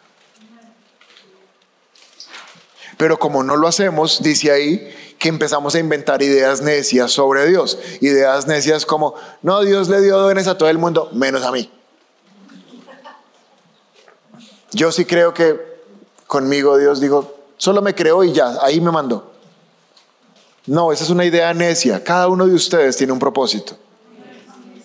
Pero 2.97 3.19
como 3.19 3.43
no 3.43 3.57
lo 3.57 3.67
hacemos, 3.67 4.21
dice 4.21 4.51
ahí 4.51 4.95
que 5.19 5.27
empezamos 5.27 5.75
a 5.75 5.79
inventar 5.79 6.21
ideas 6.21 6.61
necias 6.61 7.11
sobre 7.11 7.47
Dios. 7.47 7.79
Ideas 8.01 8.47
necias 8.47 8.85
como, 8.85 9.15
no, 9.41 9.61
Dios 9.61 9.89
le 9.89 10.01
dio 10.01 10.17
dones 10.17 10.47
a 10.47 10.57
todo 10.57 10.69
el 10.69 10.77
mundo, 10.77 11.09
menos 11.11 11.43
a 11.43 11.51
mí. 11.51 11.69
Yo 14.71 14.91
sí 14.91 15.05
creo 15.05 15.33
que 15.33 15.59
conmigo 16.27 16.77
Dios 16.77 17.01
dijo, 17.01 17.42
solo 17.63 17.81
me 17.81 17.95
creó 17.95 18.25
y 18.25 18.33
ya, 18.33 18.57
ahí 18.61 18.81
me 18.81 18.91
mandó. 18.91 19.31
No, 20.65 20.91
esa 20.91 21.05
es 21.05 21.09
una 21.09 21.23
idea 21.23 21.53
necia. 21.53 22.03
Cada 22.03 22.27
uno 22.27 22.45
de 22.45 22.53
ustedes 22.53 22.97
tiene 22.97 23.13
un 23.13 23.19
propósito. 23.19 23.77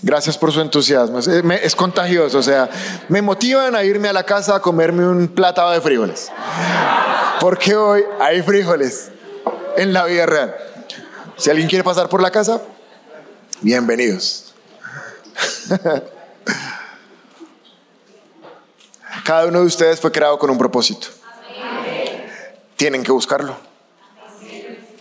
Gracias 0.00 0.38
por 0.38 0.52
su 0.52 0.60
entusiasmo. 0.60 1.18
Es, 1.18 1.74
contagioso, 1.74 2.38
o 2.38 2.42
sea, 2.42 2.70
me 3.08 3.20
motivan 3.20 3.74
a 3.74 3.82
irme 3.82 4.08
a 4.08 4.12
la 4.12 4.22
casa 4.22 4.54
a 4.54 4.62
comerme 4.62 5.04
un 5.08 5.26
platado 5.26 5.72
de 5.72 5.80
frijoles. 5.80 6.30
Porque 7.40 7.74
hoy 7.74 8.04
hay 8.20 8.42
frijoles 8.42 9.10
en 9.76 9.92
la 9.92 10.04
vida 10.04 10.26
real. 10.26 10.54
Si 11.36 11.50
alguien 11.50 11.68
quiere 11.68 11.82
pasar 11.82 12.08
por 12.08 12.22
la 12.22 12.30
casa, 12.30 12.62
bienvenidos. 13.60 14.54
Cada 19.24 19.46
uno 19.46 19.58
de 19.62 19.66
ustedes 19.66 19.98
fue 19.98 20.12
creado 20.12 20.38
con 20.38 20.48
un 20.48 20.58
propósito. 20.58 21.17
Tienen 22.78 23.02
que 23.02 23.10
buscarlo. 23.10 23.56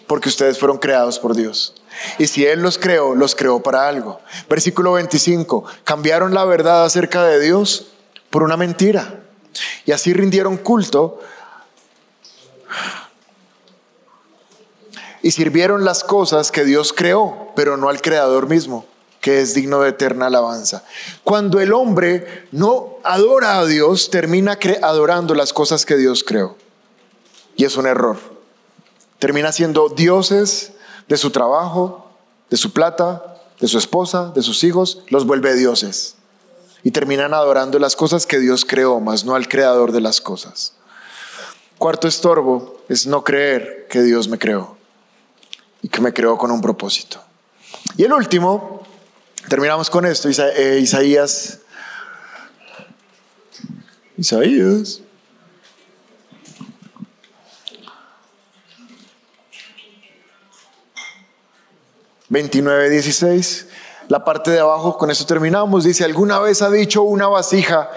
Porque 0.07 0.30
ustedes 0.30 0.57
fueron 0.57 0.80
creados 0.80 1.19
por 1.19 1.36
Dios. 1.36 1.75
Y 2.17 2.25
si 2.25 2.43
Él 2.43 2.63
los 2.63 2.80
creó, 2.80 3.13
los 3.13 3.36
creó 3.36 3.61
para 3.61 3.88
algo. 3.88 4.19
Versículo 4.49 4.93
25, 4.93 5.63
cambiaron 5.84 6.34
la 6.34 6.43
verdad 6.43 6.86
acerca 6.86 7.23
de 7.23 7.39
Dios 7.39 7.89
por 8.32 8.41
una 8.41 8.57
mentira. 8.57 9.21
Y 9.86 9.91
así 9.91 10.13
rindieron 10.13 10.57
culto 10.57 11.19
y 15.21 15.30
sirvieron 15.30 15.86
las 15.86 16.03
cosas 16.03 16.51
que 16.51 16.65
Dios 16.65 16.93
creó, 16.93 17.51
pero 17.55 17.78
no 17.78 17.89
al 17.89 18.01
Creador 18.01 18.49
mismo, 18.49 18.88
que 19.21 19.41
es 19.41 19.53
digno 19.53 19.82
de 19.82 19.89
eterna 19.89 20.28
alabanza. 20.28 20.84
Cuando 21.23 21.59
el 21.59 21.73
hombre 21.73 22.47
no 22.51 22.97
adora 23.03 23.59
a 23.59 23.65
Dios, 23.67 24.09
termina 24.09 24.57
adorando 24.82 25.36
las 25.36 25.53
cosas 25.53 25.86
que 25.86 25.95
Dios 25.95 26.23
creó. 26.23 26.55
Y 27.58 27.66
es 27.66 27.76
un 27.76 27.88
error. 27.88 28.18
Termina 29.20 29.51
siendo 29.51 29.89
dioses 29.89 30.74
de 31.08 31.18
su 31.18 31.32
trabajo, 31.32 32.12
de 32.49 32.55
su 32.55 32.72
plata, 32.72 33.41
de 33.60 33.68
su 33.68 33.78
esposa, 33.78 34.32
de 34.34 34.43
sus 34.43 34.64
hijos, 34.64 35.01
los 35.10 35.26
vuelve 35.26 35.55
dioses. 35.55 36.16
Y 36.84 36.91
terminan 36.91 37.34
adorando 37.34 37.80
las 37.80 37.95
cosas 37.95 38.26
que 38.28 38.39
Dios 38.39 38.64
creó, 38.64 38.99
más 38.99 39.26
no 39.26 39.36
al 39.36 39.47
creador 39.47 39.91
de 39.91 40.01
las 40.01 40.22
cosas. 40.22 40.74
Cuarto 41.78 42.08
estorbo 42.08 42.82
es 42.88 43.08
no 43.08 43.24
creer 43.24 43.88
que 43.89 44.03
Dios 44.03 44.28
me 44.28 44.38
creó 44.38 44.78
y 45.82 45.89
que 45.89 46.01
me 46.01 46.14
creó 46.14 46.38
con 46.38 46.51
un 46.51 46.62
propósito. 46.62 47.20
Y 47.97 48.03
el 48.03 48.14
último, 48.14 48.84
terminamos 49.49 49.89
con 49.89 50.05
esto, 50.05 50.30
eh, 50.30 50.80
Isaías. 50.80 51.60
Isaías 54.18 55.01
29, 62.38 62.92
16. 62.92 63.66
La 64.10 64.24
parte 64.24 64.52
de 64.52 64.60
abajo, 64.60 64.96
con 64.96 65.10
eso 65.10 65.26
terminamos, 65.26 65.86
dice, 65.86 66.06
¿alguna 66.06 66.40
vez 66.40 66.62
ha 66.62 66.70
dicho 66.70 67.02
una 67.02 67.28
vasija, 67.28 67.90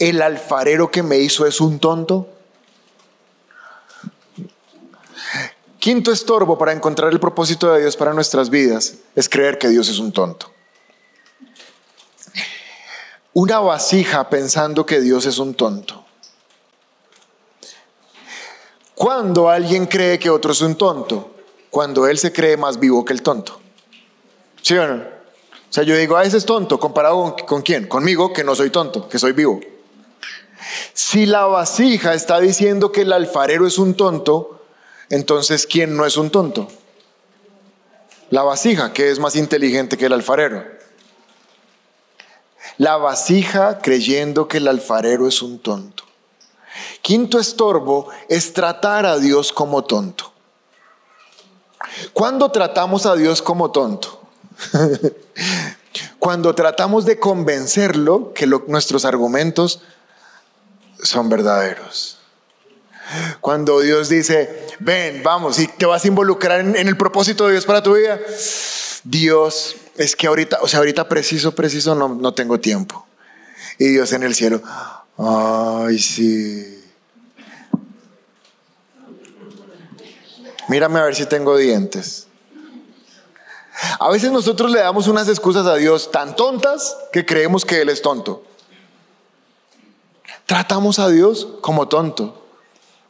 el 0.00 0.20
alfarero 0.22 0.90
que 0.90 1.04
me 1.04 1.18
hizo 1.18 1.46
es 1.46 1.60
un 1.60 1.78
tonto? 1.78 2.26
Quinto 5.78 6.10
estorbo 6.10 6.58
para 6.58 6.72
encontrar 6.72 7.12
el 7.12 7.20
propósito 7.20 7.72
de 7.72 7.82
Dios 7.82 7.96
para 7.96 8.12
nuestras 8.12 8.50
vidas 8.50 8.94
es 9.14 9.28
creer 9.28 9.56
que 9.56 9.68
Dios 9.68 9.88
es 9.88 10.00
un 10.00 10.10
tonto. 10.10 10.50
Una 13.34 13.60
vasija 13.60 14.28
pensando 14.28 14.84
que 14.84 15.00
Dios 15.00 15.26
es 15.26 15.38
un 15.38 15.54
tonto. 15.54 16.04
Cuando 18.96 19.48
alguien 19.48 19.86
cree 19.86 20.18
que 20.18 20.28
otro 20.28 20.50
es 20.50 20.60
un 20.60 20.74
tonto, 20.74 21.36
cuando 21.70 22.08
él 22.08 22.18
se 22.18 22.32
cree 22.32 22.56
más 22.56 22.80
vivo 22.80 23.04
que 23.04 23.12
el 23.12 23.22
tonto. 23.22 23.60
¿Sí 24.66 24.76
o 24.76 24.84
no? 24.84 24.94
O 24.96 25.72
sea, 25.72 25.84
yo 25.84 25.96
digo, 25.96 26.16
ah, 26.16 26.24
ese 26.24 26.38
es 26.38 26.44
tonto, 26.44 26.80
comparado 26.80 27.36
con, 27.46 27.62
quién? 27.62 27.86
Conmigo, 27.86 28.32
que 28.32 28.42
no 28.42 28.56
soy 28.56 28.70
tonto, 28.70 29.08
que 29.08 29.16
soy 29.16 29.30
vivo. 29.30 29.60
Si 30.92 31.24
la 31.24 31.44
vasija 31.44 32.14
está 32.14 32.40
diciendo 32.40 32.90
que 32.90 33.02
el 33.02 33.12
alfarero 33.12 33.64
es 33.68 33.78
un 33.78 33.94
tonto, 33.94 34.64
entonces 35.08 35.68
¿quién 35.68 35.96
no 35.96 36.04
es 36.04 36.16
un 36.16 36.30
tonto? 36.30 36.66
La 38.30 38.42
vasija, 38.42 38.92
que 38.92 39.12
es 39.12 39.20
más 39.20 39.36
inteligente 39.36 39.96
que 39.96 40.06
el 40.06 40.12
alfarero. 40.12 40.64
La 42.76 42.96
vasija 42.96 43.78
creyendo 43.78 44.48
que 44.48 44.56
el 44.56 44.66
alfarero 44.66 45.28
es 45.28 45.42
un 45.42 45.60
tonto. 45.60 46.02
Quinto 47.02 47.38
estorbo 47.38 48.08
es 48.28 48.52
tratar 48.52 49.06
a 49.06 49.16
Dios 49.18 49.52
como 49.52 49.84
tonto. 49.84 50.32
¿Cuándo 52.12 52.50
tratamos 52.50 53.06
a 53.06 53.14
Dios 53.14 53.40
como 53.40 53.70
tonto? 53.70 54.25
Cuando 56.18 56.54
tratamos 56.54 57.04
de 57.04 57.18
convencerlo 57.18 58.32
que 58.34 58.46
nuestros 58.46 59.04
argumentos 59.04 59.82
son 61.02 61.28
verdaderos. 61.28 62.18
Cuando 63.40 63.80
Dios 63.80 64.08
dice, 64.08 64.66
ven, 64.80 65.22
vamos, 65.22 65.58
y 65.60 65.68
te 65.68 65.86
vas 65.86 66.04
a 66.04 66.08
involucrar 66.08 66.60
en, 66.60 66.76
el 66.76 66.96
propósito 66.96 67.46
de 67.46 67.52
Dios 67.52 67.64
para 67.64 67.82
tu 67.82 67.94
vida. 67.94 68.18
Dios, 69.04 69.76
es 69.96 70.16
que 70.16 70.26
ahorita, 70.26 70.58
o 70.62 70.68
sea, 70.68 70.80
ahorita 70.80 71.08
preciso, 71.08 71.54
preciso, 71.54 71.94
no, 71.94 72.08
no 72.08 72.34
tengo 72.34 72.58
tiempo. 72.58 73.06
Y 73.78 73.88
Dios 73.88 74.12
en 74.12 74.24
el 74.24 74.34
cielo, 74.34 74.60
ay, 75.18 75.98
sí. 75.98 76.82
Mírame 80.68 80.98
a 80.98 81.04
ver 81.04 81.14
si 81.14 81.26
tengo 81.26 81.56
dientes. 81.56 82.25
A 83.98 84.10
veces 84.10 84.30
nosotros 84.32 84.70
le 84.70 84.80
damos 84.80 85.08
unas 85.08 85.28
excusas 85.28 85.66
a 85.66 85.76
Dios 85.76 86.10
tan 86.10 86.36
tontas 86.36 86.96
que 87.12 87.26
creemos 87.26 87.64
que 87.64 87.80
Él 87.82 87.88
es 87.88 88.02
tonto. 88.02 88.42
Tratamos 90.46 90.98
a 90.98 91.08
Dios 91.08 91.48
como 91.60 91.88
tonto, 91.88 92.42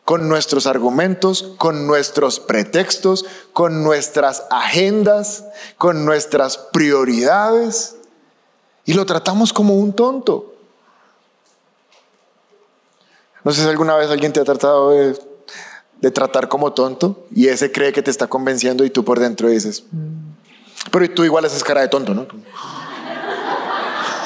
con 0.04 0.28
nuestros 0.28 0.66
argumentos, 0.66 1.52
con 1.58 1.86
nuestros 1.86 2.40
pretextos, 2.40 3.26
con 3.52 3.84
nuestras 3.84 4.44
agendas, 4.50 5.44
con 5.76 6.04
nuestras 6.04 6.56
prioridades, 6.56 7.96
y 8.86 8.94
lo 8.94 9.04
tratamos 9.04 9.52
como 9.52 9.74
un 9.74 9.92
tonto. 9.92 10.54
No 13.44 13.52
sé 13.52 13.62
si 13.62 13.68
alguna 13.68 13.96
vez 13.96 14.10
alguien 14.10 14.32
te 14.32 14.40
ha 14.40 14.44
tratado 14.44 14.90
de, 14.90 15.14
tratar 16.10 16.48
como 16.48 16.72
tonto 16.72 17.26
y 17.34 17.48
ese 17.48 17.72
cree 17.72 17.92
que 17.92 18.00
te 18.00 18.12
está 18.12 18.28
convenciendo 18.28 18.84
y 18.84 18.90
tú 18.90 19.04
por 19.04 19.18
dentro 19.18 19.48
dices, 19.48 19.84
pero 20.90 21.10
tú 21.10 21.24
igual 21.24 21.44
haces 21.44 21.62
cara 21.64 21.80
de 21.82 21.88
tonto, 21.88 22.14
¿no? 22.14 22.26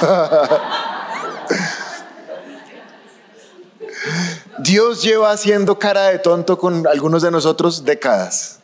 Dios 4.59 5.03
lleva 5.03 5.31
haciendo 5.31 5.79
cara 5.79 6.09
de 6.09 6.19
tonto 6.19 6.59
con 6.59 6.87
algunos 6.87 7.23
de 7.23 7.31
nosotros 7.31 7.85
décadas. 7.85 8.61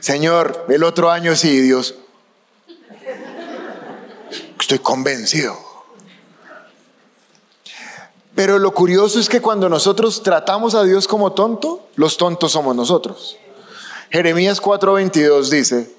Señor, 0.00 0.66
el 0.68 0.82
otro 0.84 1.10
año 1.10 1.36
sí, 1.36 1.60
Dios. 1.60 1.94
Estoy 4.60 4.78
convencido. 4.80 5.56
Pero 8.34 8.58
lo 8.58 8.72
curioso 8.72 9.18
es 9.18 9.28
que 9.28 9.40
cuando 9.40 9.68
nosotros 9.68 10.22
tratamos 10.22 10.74
a 10.74 10.84
Dios 10.84 11.08
como 11.08 11.32
tonto, 11.32 11.88
los 11.96 12.16
tontos 12.16 12.52
somos 12.52 12.74
nosotros. 12.76 13.36
Jeremías 14.10 14.62
4:22 14.62 15.50
dice, 15.50 15.92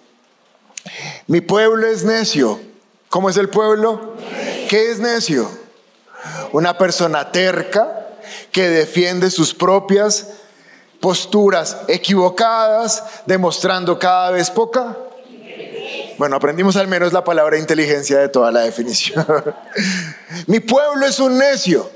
mi 1.27 1.41
pueblo 1.41 1.87
es 1.87 2.03
necio. 2.03 2.59
¿Cómo 3.09 3.29
es 3.29 3.37
el 3.37 3.49
pueblo? 3.49 4.15
¿Qué 4.69 4.91
es 4.91 4.99
necio? 4.99 5.49
Una 6.51 6.77
persona 6.77 7.31
terca 7.31 8.07
que 8.51 8.69
defiende 8.69 9.31
sus 9.31 9.53
propias 9.53 10.27
posturas 10.99 11.77
equivocadas, 11.87 13.03
demostrando 13.25 13.97
cada 13.97 14.31
vez 14.31 14.49
poca. 14.49 14.97
Bueno, 16.17 16.35
aprendimos 16.35 16.75
al 16.75 16.87
menos 16.87 17.13
la 17.13 17.23
palabra 17.23 17.57
inteligencia 17.57 18.19
de 18.19 18.27
toda 18.27 18.51
la 18.51 18.61
definición. 18.61 19.25
Mi 20.47 20.59
pueblo 20.59 21.05
es 21.05 21.19
un 21.19 21.37
necio 21.37 21.89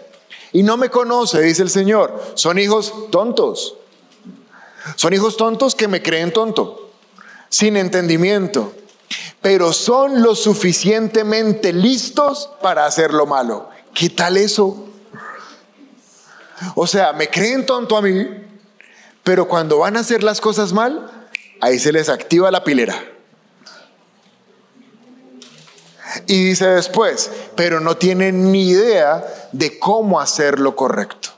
y 0.53 0.63
no 0.63 0.77
me 0.77 0.89
conoce, 0.89 1.41
dice 1.41 1.61
el 1.61 1.69
Señor. 1.69 2.23
Son 2.35 2.57
hijos 2.57 3.11
tontos. 3.11 3.75
Son 4.95 5.13
hijos 5.13 5.37
tontos 5.37 5.75
que 5.75 5.87
me 5.87 6.01
creen 6.01 6.31
tonto, 6.31 6.82
sin 7.53 7.77
entendimiento, 7.77 8.73
pero 9.39 9.73
son 9.73 10.23
lo 10.23 10.33
suficientemente 10.33 11.71
listos 11.71 12.49
para 12.63 12.87
hacer 12.87 13.13
lo 13.13 13.27
malo. 13.27 13.69
¿Qué 13.93 14.09
tal 14.09 14.37
eso? 14.37 14.87
O 16.73 16.87
sea, 16.87 17.13
me 17.13 17.29
creen 17.29 17.63
tonto 17.63 17.95
a 17.95 18.01
mí, 18.01 18.27
pero 19.21 19.47
cuando 19.47 19.77
van 19.77 19.97
a 19.97 19.99
hacer 19.99 20.23
las 20.23 20.41
cosas 20.41 20.73
mal, 20.73 21.27
ahí 21.61 21.77
se 21.77 21.91
les 21.91 22.09
activa 22.09 22.49
la 22.49 22.63
pilera. 22.63 22.95
Y 26.25 26.45
dice 26.45 26.69
después, 26.69 27.29
pero 27.55 27.79
no 27.79 27.97
tienen 27.97 28.51
ni 28.51 28.69
idea 28.69 29.23
de 29.51 29.77
cómo 29.77 30.19
hacer 30.19 30.57
lo 30.57 30.75
correcto. 30.75 31.29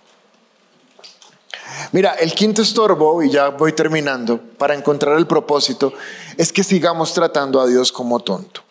Mira, 1.92 2.14
el 2.14 2.34
quinto 2.34 2.62
estorbo, 2.62 3.22
y 3.24 3.30
ya 3.30 3.50
voy 3.50 3.74
terminando, 3.74 4.40
para 4.58 4.76
encontrar 4.76 5.18
el 5.18 5.28
propósito, 5.28 5.94
es 6.38 6.52
que 6.52 6.64
sigamos 6.64 7.14
tratando 7.14 7.62
a 7.62 7.68
Dios 7.68 7.92
como 7.92 8.20
tonto. 8.20 8.62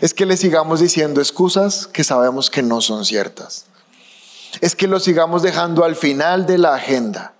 Es 0.00 0.14
que 0.14 0.26
le 0.26 0.36
sigamos 0.36 0.80
diciendo 0.80 1.20
excusas 1.20 1.86
que 1.86 2.04
sabemos 2.04 2.50
que 2.50 2.62
no 2.62 2.80
son 2.80 3.04
ciertas. 3.04 3.66
Es 4.60 4.74
que 4.74 4.86
lo 4.86 5.00
sigamos 5.00 5.42
dejando 5.42 5.84
al 5.84 5.96
final 5.96 6.46
de 6.46 6.58
la 6.58 6.74
agenda, 6.74 7.34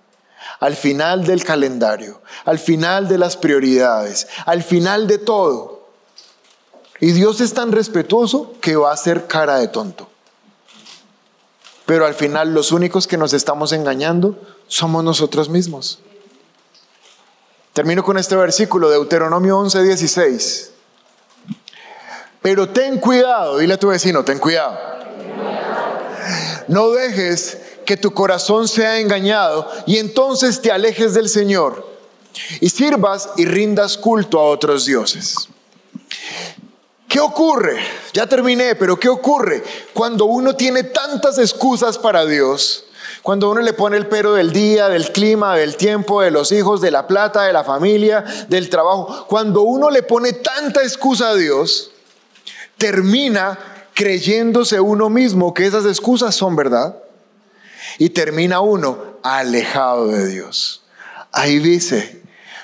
al 0.59 0.75
final 0.75 1.25
del 1.25 1.43
calendario, 1.43 2.21
al 2.43 2.59
final 2.59 3.07
de 3.07 3.17
las 3.17 3.37
prioridades, 3.37 4.27
al 4.45 4.63
final 4.63 5.07
de 5.07 5.17
todo. 5.17 5.89
Y 6.99 7.11
Dios 7.11 7.41
es 7.41 7.53
tan 7.53 7.71
respetuoso 7.71 8.53
que 8.61 8.75
va 8.75 8.91
a 8.91 8.97
ser 8.97 9.27
cara 9.27 9.57
de 9.57 9.67
tonto. 9.67 10.09
Pero 11.85 12.05
al 12.05 12.13
final 12.13 12.53
los 12.53 12.71
únicos 12.71 13.07
que 13.07 13.17
nos 13.17 13.33
estamos 13.33 13.71
engañando 13.71 14.37
somos 14.67 15.03
nosotros 15.03 15.49
mismos. 15.49 15.99
Termino 17.73 18.03
con 18.03 18.17
este 18.17 18.35
versículo, 18.35 18.89
Deuteronomio 18.89 19.57
11, 19.59 19.83
16. 19.83 20.71
Pero 22.41 22.69
ten 22.69 22.99
cuidado, 22.99 23.57
dile 23.57 23.73
a 23.73 23.79
tu 23.79 23.89
vecino, 23.89 24.23
ten 24.23 24.39
cuidado. 24.39 24.79
No 26.67 26.89
dejes 26.91 27.57
que 27.85 27.97
tu 27.97 28.13
corazón 28.13 28.67
sea 28.67 28.99
engañado 28.99 29.69
y 29.85 29.97
entonces 29.97 30.61
te 30.61 30.71
alejes 30.71 31.13
del 31.13 31.29
Señor 31.29 31.85
y 32.59 32.69
sirvas 32.69 33.29
y 33.37 33.45
rindas 33.45 33.97
culto 33.97 34.39
a 34.39 34.49
otros 34.49 34.85
dioses. 34.85 35.49
¿Qué 37.15 37.21
ocurre? 37.21 37.77
Ya 38.11 38.27
terminé, 38.27 38.75
pero 38.75 38.99
¿qué 38.99 39.07
ocurre 39.07 39.63
cuando 39.93 40.25
uno 40.25 40.57
tiene 40.57 40.83
tantas 40.83 41.37
excusas 41.37 41.97
para 41.97 42.25
Dios? 42.25 42.87
Cuando 43.23 43.49
uno 43.49 43.61
le 43.61 43.71
pone 43.71 43.95
el 43.95 44.07
pero 44.07 44.33
del 44.33 44.51
día, 44.51 44.89
del 44.89 45.13
clima, 45.13 45.55
del 45.55 45.77
tiempo, 45.77 46.21
de 46.21 46.29
los 46.29 46.51
hijos, 46.51 46.81
de 46.81 46.91
la 46.91 47.07
plata, 47.07 47.43
de 47.43 47.53
la 47.53 47.63
familia, 47.63 48.25
del 48.49 48.69
trabajo. 48.69 49.27
Cuando 49.29 49.61
uno 49.61 49.89
le 49.91 50.03
pone 50.03 50.33
tanta 50.33 50.83
excusa 50.83 51.29
a 51.29 51.35
Dios, 51.35 51.91
termina 52.77 53.59
creyéndose 53.93 54.81
uno 54.81 55.09
mismo 55.09 55.53
que 55.53 55.67
esas 55.67 55.85
excusas 55.85 56.35
son 56.35 56.57
verdad. 56.57 56.97
Y 57.97 58.09
termina 58.09 58.59
uno 58.59 59.19
alejado 59.23 60.07
de 60.07 60.27
Dios. 60.27 60.83
Ahí 61.31 61.59
dice, 61.59 62.21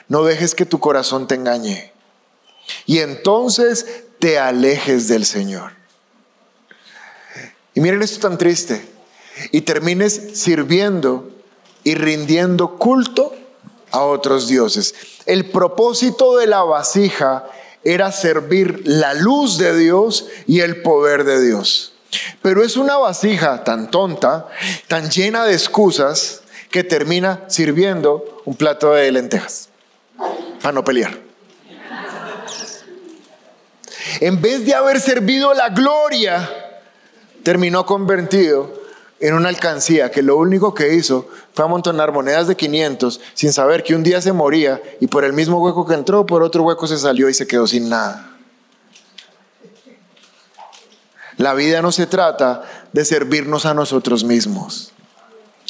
no 0.10 0.26
dejes 0.26 0.56
que 0.56 0.66
tu 0.66 0.82
corazón 0.82 1.26
te 1.26 1.36
engañe. 1.36 1.94
Y 2.86 3.00
entonces 3.00 4.04
te 4.22 4.38
alejes 4.38 5.08
del 5.08 5.26
Señor. 5.26 5.72
Y 7.74 7.82
miren 7.82 8.04
esto 8.04 8.30
tan 8.30 8.38
triste. 8.38 8.88
Y 9.52 9.62
termines 9.62 10.14
sirviendo 10.36 11.30
y 11.84 11.96
rindiendo 11.96 12.78
culto 12.78 13.36
a 13.90 14.04
otros 14.04 14.48
dioses. 14.48 14.94
El 15.26 15.50
propósito 15.50 16.38
de 16.38 16.46
la 16.46 16.62
vasija 16.62 17.48
era 17.84 18.12
servir 18.12 18.84
la 18.86 19.16
luz 19.16 19.58
de 19.58 19.76
Dios 19.76 20.28
y 20.46 20.60
el 20.60 20.84
poder 20.84 21.24
de 21.24 21.44
Dios. 21.44 21.94
Pero 22.44 22.64
es 22.64 22.78
una 22.78 22.98
vasija 22.98 23.64
tan 23.64 23.90
tonta, 23.90 24.48
tan 24.88 25.10
llena 25.10 25.46
de 25.46 25.54
excusas, 25.54 26.44
que 26.70 26.84
termina 26.84 27.44
sirviendo 27.48 28.44
un 28.46 28.56
plato 28.56 28.94
de 28.94 29.12
lentejas 29.12 29.70
para 30.62 30.74
no 30.74 30.84
pelear 30.84 31.31
en 34.20 34.42
vez 34.42 34.66
de 34.66 34.74
haber 34.74 35.00
servido 35.00 35.54
la 35.54 35.70
gloria, 35.70 36.50
terminó 37.44 37.86
convertido 37.86 38.82
en 39.20 39.36
una 39.36 39.50
alcancía 39.50 40.10
que 40.10 40.24
lo 40.24 40.36
único 40.36 40.74
que 40.74 40.96
hizo 40.96 41.30
fue 41.54 41.66
amontonar 41.66 42.12
monedas 42.12 42.48
de 42.48 42.56
500 42.56 43.22
sin 43.34 43.54
saber 43.54 43.84
que 43.84 43.96
un 43.96 44.04
día 44.04 44.22
se 44.22 44.34
moría 44.34 44.82
y 45.00 45.08
por 45.08 45.24
el 45.24 45.34
mismo 45.34 45.60
hueco 45.60 45.86
que 45.86 45.94
entró, 45.94 46.26
por 46.26 46.42
otro 46.42 46.64
hueco 46.64 46.88
se 46.88 46.98
salió 46.98 47.30
y 47.30 47.34
se 47.34 47.48
quedó 47.48 47.68
sin 47.68 47.88
nada. 47.88 48.32
La 51.38 51.54
vida 51.54 51.82
no 51.82 51.92
se 51.92 52.08
trata 52.08 52.64
de 52.94 53.06
servirnos 53.06 53.66
a 53.66 53.74
nosotros 53.74 54.24
mismos. 54.24 54.92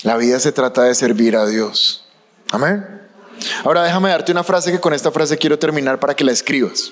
La 0.04 0.18
vida 0.18 0.40
se 0.40 0.52
trata 0.52 0.84
de 0.84 0.96
servir 0.96 1.36
a 1.36 1.46
Dios. 1.46 2.06
Amén. 2.52 3.02
Ahora 3.64 3.84
déjame 3.84 4.10
darte 4.10 4.32
una 4.32 4.44
frase 4.44 4.72
que 4.72 4.80
con 4.80 4.94
esta 4.94 5.12
frase 5.12 5.38
quiero 5.38 5.60
terminar 5.60 6.00
para 6.00 6.16
que 6.16 6.24
la 6.24 6.32
escribas. 6.32 6.92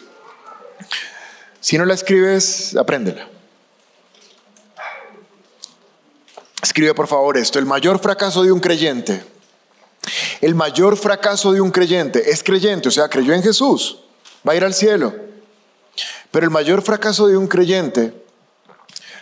Si 1.60 1.78
no 1.78 1.86
la 1.86 1.93
escribes, 1.93 2.76
apréndela. 2.76 3.28
Escribe 6.62 6.93
por 6.93 7.07
favor 7.07 7.38
esto. 7.38 7.60
El 7.60 7.66
mayor 7.66 7.99
fracaso 7.99 8.43
de 8.43 8.51
un 8.51 8.60
creyente, 8.60 9.24
el 10.41 10.55
mayor 10.55 10.97
fracaso 10.97 11.51
de 11.51 11.62
un 11.62 11.72
creyente 11.72 12.32
es 12.32 12.43
creyente, 12.43 12.89
o 12.89 12.91
sea, 12.91 13.10
creyó 13.10 13.34
en 13.34 13.43
Jesús, 13.43 13.99
va 14.47 14.53
a 14.53 14.55
ir 14.55 14.64
al 14.64 14.74
cielo. 14.74 15.14
Pero 16.32 16.45
el 16.45 16.51
mayor 16.51 16.82
fracaso 16.82 17.28
de 17.28 17.38
un 17.38 17.47
creyente 17.47 18.14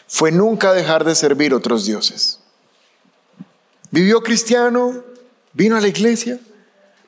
fue 0.07 0.31
nunca 0.31 0.73
dejar 0.73 1.03
de 1.03 1.15
servir 1.15 1.53
otros 1.53 1.85
dioses. 1.85 2.39
Vivió 3.91 4.21
cristiano, 4.21 5.03
vino 5.53 5.77
a 5.77 5.81
la 5.81 5.87
iglesia, 5.87 6.39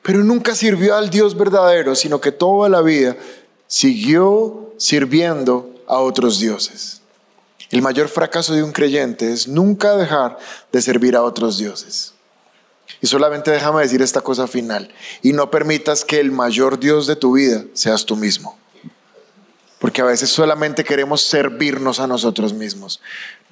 pero 0.02 0.24
nunca 0.24 0.54
sirvió 0.54 0.96
al 0.96 1.10
Dios 1.10 1.36
verdadero, 1.36 1.94
sino 1.94 2.20
que 2.20 2.32
toda 2.32 2.68
la 2.68 2.80
vida 2.80 3.16
siguió 3.70 4.74
sirviendo 4.78 5.70
a 5.86 5.98
otros 6.00 6.40
dioses. 6.40 7.02
El 7.70 7.82
mayor 7.82 8.08
fracaso 8.08 8.52
de 8.52 8.64
un 8.64 8.72
creyente 8.72 9.32
es 9.32 9.46
nunca 9.46 9.96
dejar 9.96 10.38
de 10.72 10.82
servir 10.82 11.14
a 11.14 11.22
otros 11.22 11.56
dioses. 11.56 12.12
Y 13.00 13.06
solamente 13.06 13.52
déjame 13.52 13.82
decir 13.82 14.02
esta 14.02 14.22
cosa 14.22 14.48
final. 14.48 14.92
Y 15.22 15.32
no 15.32 15.52
permitas 15.52 16.04
que 16.04 16.18
el 16.18 16.32
mayor 16.32 16.80
Dios 16.80 17.06
de 17.06 17.14
tu 17.14 17.34
vida 17.34 17.64
seas 17.72 18.04
tú 18.04 18.16
mismo. 18.16 18.58
Porque 19.78 20.00
a 20.00 20.06
veces 20.06 20.30
solamente 20.30 20.82
queremos 20.82 21.22
servirnos 21.22 22.00
a 22.00 22.08
nosotros 22.08 22.52
mismos. 22.52 23.00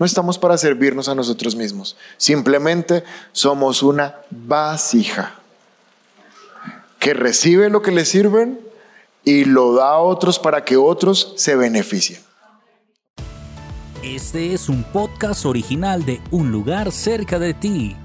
No 0.01 0.05
estamos 0.05 0.37
para 0.37 0.59
servirnos 0.59 1.09
a 1.09 1.15
nosotros 1.15 1.55
mismos. 1.55 1.97
Simplemente 2.17 3.05
somos 3.31 3.85
una 3.85 4.17
vasija 4.31 5.37
que 6.99 7.15
recibe 7.15 7.71
lo 7.71 7.83
que 7.83 7.93
le 7.93 8.05
sirven 8.05 8.68
y 9.25 9.45
lo 9.45 9.75
da 9.75 9.91
a 9.91 9.99
otros 9.99 10.39
para 10.39 10.65
que 10.65 10.77
otros 10.77 11.35
se 11.37 11.57
beneficien. 11.57 12.21
Este 14.03 14.55
es 14.55 14.69
un 14.69 14.85
podcast 14.85 15.45
original 15.45 16.05
de 16.05 16.21
Un 16.31 16.53
lugar 16.53 16.93
cerca 16.93 17.39
de 17.39 17.53
ti. 17.53 17.97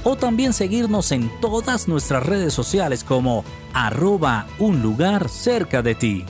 o 0.04 0.16
también 0.16 0.54
seguirnos 0.54 1.12
en 1.12 1.30
todas 1.42 1.88
nuestras 1.88 2.24
redes 2.26 2.54
sociales 2.54 3.04
como 3.04 3.44
arroba 3.74 4.48
un 4.60 4.82
lugar 4.82 5.30
cerca 5.30 5.82
de 5.82 5.96
ti. 5.96 6.26